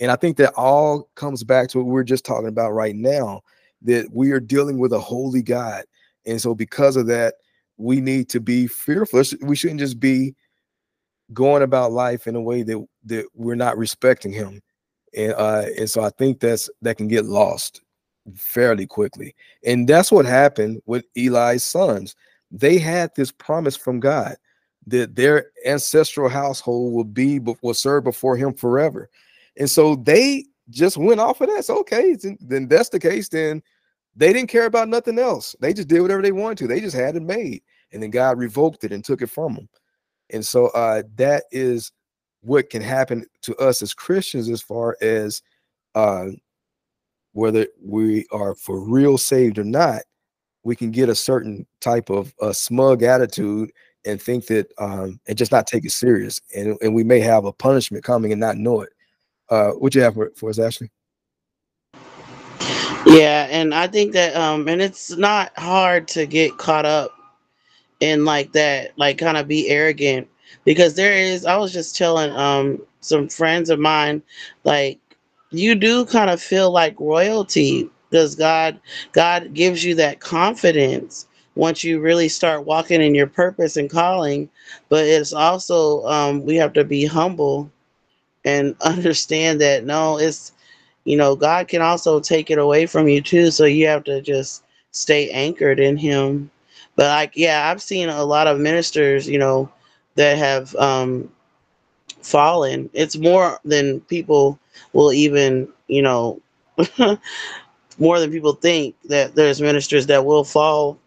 And 0.01 0.11
I 0.11 0.17
think 0.17 0.37
that 0.39 0.55
all 0.57 1.11
comes 1.15 1.45
back 1.45 1.69
to 1.69 1.79
what 1.79 1.87
we're 1.87 2.03
just 2.05 2.25
talking 2.25 2.49
about 2.49 2.73
right 2.73 2.97
now, 2.97 3.43
that 3.83 4.09
we 4.13 4.33
are 4.33 4.41
dealing 4.41 4.79
with 4.79 4.93
a 4.93 4.99
holy 5.01 5.43
God. 5.43 5.85
And 6.27 6.41
so 6.41 6.55
because 6.55 6.97
of 6.97 7.07
that, 7.09 7.35
we 7.77 8.01
need 8.01 8.29
to 8.31 8.41
be 8.41 8.67
fearful. 8.67 9.23
We 9.43 9.57
shouldn't 9.57 9.81
just 9.81 10.01
be 10.01 10.35
going 11.33 11.63
about 11.63 11.93
life 11.93 12.27
in 12.27 12.35
a 12.35 12.41
way 12.41 12.63
that 12.63 12.85
that 13.05 13.27
we're 13.35 13.55
not 13.55 13.79
respecting 13.79 14.33
him. 14.33 14.61
And 15.15 15.33
uh 15.35 15.67
and 15.79 15.89
so 15.89 16.03
I 16.03 16.11
think 16.11 16.41
that's 16.41 16.69
that 16.83 16.97
can 16.97 17.07
get 17.07 17.27
lost 17.27 17.83
fairly 18.37 18.87
quickly. 18.87 19.35
And 19.65 19.89
that's 19.89 20.13
what 20.13 20.27
happened 20.27 20.83
with 20.87 21.05
Eli's 21.17 21.65
sons. 21.65 22.15
They 22.51 22.79
had 22.79 23.11
this 23.15 23.31
promise 23.31 23.77
from 23.77 24.01
God 24.01 24.37
that 24.87 25.15
their 25.15 25.51
ancestral 25.67 26.29
household 26.29 26.93
will 26.93 27.05
be 27.05 27.39
will 27.39 27.75
serve 27.75 28.05
before 28.05 28.37
him 28.37 28.55
forever. 28.55 29.09
And 29.59 29.71
so 29.71 29.97
they 29.97 30.45
just 30.71 30.97
went 30.97 31.21
off 31.21 31.41
of 31.41 31.49
that. 31.49 31.65
So 31.65 31.79
okay, 31.81 32.17
then 32.41 32.69
that's 32.69 32.89
the 32.89 33.01
case. 33.01 33.29
Then 33.29 33.63
they 34.17 34.33
didn't 34.33 34.51
care 34.51 34.67
about 34.67 34.89
nothing 34.89 35.19
else. 35.19 35.55
They 35.61 35.73
just 35.73 35.89
did 35.89 36.01
whatever 36.01 36.23
they 36.23 36.33
wanted 36.33 36.59
to. 36.59 36.67
They 36.67 36.81
just 36.81 36.97
had 36.97 37.17
it 37.17 37.23
made. 37.23 37.63
And 37.93 38.03
then 38.03 38.11
God 38.11 38.39
revoked 38.39 38.85
it 38.85 38.93
and 38.93 39.05
took 39.05 39.23
it 39.23 39.31
from 39.31 39.55
them. 39.55 39.69
And 40.31 40.45
so 40.45 40.69
uh 40.69 41.03
that 41.17 41.45
is 41.51 41.93
what 42.43 42.71
can 42.71 42.83
happen 42.83 43.27
to 43.43 43.55
us 43.57 43.83
as 43.83 43.95
Christians 43.95 44.49
as 44.49 44.63
far 44.63 44.97
as 45.01 45.43
uh 45.95 46.29
whether 47.33 47.67
we 47.83 48.27
are 48.33 48.55
for 48.55 48.81
real 48.81 49.19
saved 49.19 49.59
or 49.59 49.65
not, 49.65 50.03
we 50.63 50.77
can 50.77 50.91
get 50.91 51.09
a 51.09 51.15
certain 51.15 51.67
type 51.81 52.11
of 52.11 52.35
a 52.41 52.53
smug 52.53 53.03
attitude 53.03 53.71
and 54.07 54.21
think 54.21 54.47
that 54.47 54.71
um, 54.79 55.21
and 55.29 55.37
just 55.37 55.53
not 55.53 55.67
take 55.67 55.85
it 55.85 55.93
serious. 55.93 56.41
And, 56.57 56.77
and 56.83 56.95
we 56.95 57.05
may 57.05 57.21
have 57.21 57.45
a 57.45 57.53
punishment 57.53 58.05
coming 58.05 58.33
and 58.33 58.41
not 58.41 58.57
know 58.57 58.83
it. 58.83 58.91
Uh, 59.49 59.71
what 59.73 59.95
you 59.95 60.03
have 60.03 60.15
for, 60.15 60.31
for 60.37 60.51
us, 60.51 60.59
Ashley? 60.59 60.91
Yeah, 63.07 63.49
and 63.51 63.75
I 63.75 63.87
think 63.87 64.13
that 64.13 64.37
um 64.37 64.69
and 64.69 64.81
it's 64.81 65.17
not 65.17 65.59
hard 65.59 66.07
to 66.09 66.27
get 66.27 66.59
caught 66.59 66.85
up 66.85 67.11
in 68.01 68.25
like 68.25 68.53
that, 68.53 68.93
like 68.97 69.19
kind 69.19 69.37
of 69.37 69.49
be 69.49 69.69
arrogant 69.69 70.29
because 70.65 70.95
there 70.95 71.15
is 71.15 71.47
I 71.47 71.57
was 71.57 71.73
just 71.73 71.97
telling 71.97 72.31
um 72.33 72.81
some 73.01 73.29
friends 73.29 73.71
of 73.71 73.79
mine 73.79 74.23
like 74.65 74.99
you 75.51 75.75
do 75.75 76.05
kind 76.07 76.31
of 76.31 76.41
feel 76.41 76.71
like 76.71 76.99
royalty 77.01 77.91
because 78.11 78.35
God 78.35 78.81
God 79.13 79.55
gives 79.55 79.85
you 79.85 79.95
that 79.97 80.21
confidence 80.21 81.27
once 81.55 81.83
you 81.85 82.01
really 82.01 82.29
start 82.29 82.65
walking 82.65 83.01
in 83.03 83.15
your 83.15 83.27
purpose 83.27 83.77
and 83.77 83.91
calling. 83.91 84.49
But 84.89 85.07
it's 85.07 85.33
also 85.33 86.05
um, 86.07 86.45
we 86.45 86.57
have 86.57 86.73
to 86.75 86.85
be 86.85 87.05
humble 87.05 87.71
and 88.45 88.77
understand 88.83 89.61
that 89.61 89.85
no, 89.85 90.19
it's 90.19 90.53
you 91.05 91.17
know 91.17 91.37
God 91.37 91.69
can 91.69 91.83
also 91.83 92.21
take 92.21 92.51
it 92.51 92.59
away 92.59 92.87
from 92.87 93.09
you 93.09 93.21
too. 93.21 93.51
So 93.51 93.65
you 93.65 93.87
have 93.89 94.05
to 94.05 94.23
just 94.23 94.65
stay 94.93 95.31
anchored 95.31 95.81
in 95.81 95.97
Him. 95.97 96.51
But 96.97 97.07
like 97.07 97.33
yeah, 97.37 97.71
I've 97.71 97.83
seen 97.83 98.09
a 98.09 98.25
lot 98.25 98.47
of 98.47 98.61
ministers, 98.61 99.29
you 99.29 99.39
know, 99.39 99.71
that 100.17 100.39
have 100.39 100.75
um, 100.77 101.31
fallen. 102.23 102.91
It's 102.93 103.17
more 103.17 103.59
than 103.65 104.01
people 104.03 104.59
will 104.93 105.13
even 105.13 105.69
you 105.89 106.03
know. 106.03 106.41
more 107.99 108.19
than 108.19 108.33
people 108.33 108.55
think 108.55 108.97
that 109.05 109.35
there's 109.35 109.61
ministers 109.61 110.07
that 110.07 110.25
will 110.25 110.43
fall 110.43 110.99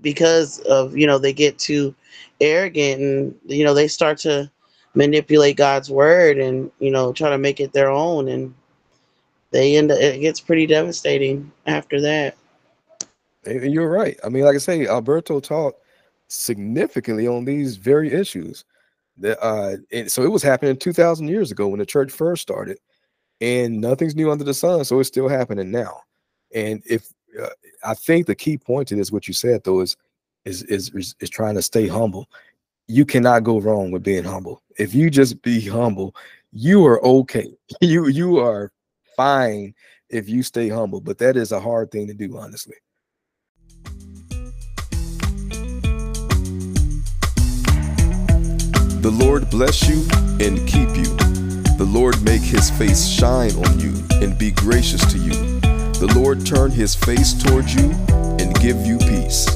because 0.00 0.58
of 0.60 0.96
you 0.96 1.06
know 1.06 1.18
they 1.18 1.32
get 1.32 1.58
too 1.58 1.94
arrogant 2.40 3.00
and 3.00 3.34
you 3.46 3.62
know 3.62 3.74
they 3.74 3.86
start 3.86 4.18
to 4.18 4.50
manipulate 4.94 5.56
God's 5.56 5.90
word 5.90 6.38
and 6.38 6.70
you 6.80 6.90
know 6.90 7.12
try 7.12 7.28
to 7.30 7.38
make 7.38 7.60
it 7.60 7.72
their 7.72 7.90
own 7.90 8.28
and 8.28 8.52
they 9.50 9.76
end 9.76 9.92
up 9.92 9.98
it 9.98 10.20
gets 10.20 10.40
pretty 10.40 10.66
devastating 10.66 11.52
after 11.66 12.00
that. 12.00 12.36
And 13.44 13.72
you're 13.72 13.90
right. 13.90 14.18
I 14.22 14.28
mean, 14.28 14.44
like 14.44 14.54
I 14.54 14.58
say, 14.58 14.86
Alberto 14.86 15.40
taught 15.40 15.74
significantly 16.28 17.26
on 17.26 17.44
these 17.44 17.76
very 17.76 18.12
issues. 18.12 18.64
That 19.20 19.38
uh, 19.44 20.08
so 20.08 20.22
it 20.22 20.30
was 20.32 20.42
happening 20.42 20.76
2,000 20.76 21.28
years 21.28 21.50
ago 21.50 21.68
when 21.68 21.78
the 21.78 21.86
church 21.86 22.10
first 22.10 22.42
started, 22.42 22.78
and 23.40 23.80
nothing's 23.80 24.16
new 24.16 24.30
under 24.30 24.44
the 24.44 24.54
sun. 24.54 24.84
So 24.84 25.00
it's 25.00 25.08
still 25.08 25.28
happening 25.28 25.70
now. 25.70 26.00
And 26.54 26.82
if 26.88 27.12
uh, 27.40 27.48
I 27.84 27.94
think 27.94 28.26
the 28.26 28.34
key 28.34 28.58
point 28.58 28.88
to 28.88 28.96
this, 28.96 29.12
what 29.12 29.28
you 29.28 29.34
said 29.34 29.62
though, 29.64 29.80
is 29.80 29.96
is 30.44 30.62
is 30.64 31.14
is 31.20 31.30
trying 31.30 31.54
to 31.54 31.62
stay 31.62 31.86
humble. 31.86 32.26
You 32.88 33.06
cannot 33.06 33.44
go 33.44 33.60
wrong 33.60 33.90
with 33.90 34.02
being 34.02 34.24
humble. 34.24 34.62
If 34.78 34.94
you 34.94 35.10
just 35.10 35.42
be 35.42 35.60
humble, 35.60 36.14
you 36.52 36.84
are 36.86 37.02
okay. 37.04 37.54
You 37.80 38.08
you 38.08 38.38
are 38.38 38.72
fine 39.16 39.74
if 40.08 40.28
you 40.28 40.42
stay 40.42 40.68
humble, 40.68 41.00
but 41.00 41.18
that 41.18 41.36
is 41.36 41.52
a 41.52 41.60
hard 41.60 41.90
thing 41.90 42.06
to 42.08 42.14
do, 42.14 42.36
honestly. 42.36 42.76
The 49.00 49.10
Lord 49.10 49.48
bless 49.48 49.88
you 49.88 50.06
and 50.46 50.68
keep 50.68 50.94
you. 50.94 51.16
The 51.78 51.88
Lord 51.90 52.22
make 52.22 52.42
his 52.42 52.70
face 52.70 53.06
shine 53.08 53.52
on 53.64 53.80
you 53.80 53.94
and 54.20 54.36
be 54.36 54.50
gracious 54.50 55.00
to 55.12 55.18
you. 55.18 55.32
The 55.60 56.12
Lord 56.14 56.44
turn 56.44 56.70
his 56.70 56.94
face 56.94 57.32
toward 57.32 57.70
you 57.70 57.92
and 58.38 58.54
give 58.60 58.76
you 58.84 58.98
peace. 58.98 59.46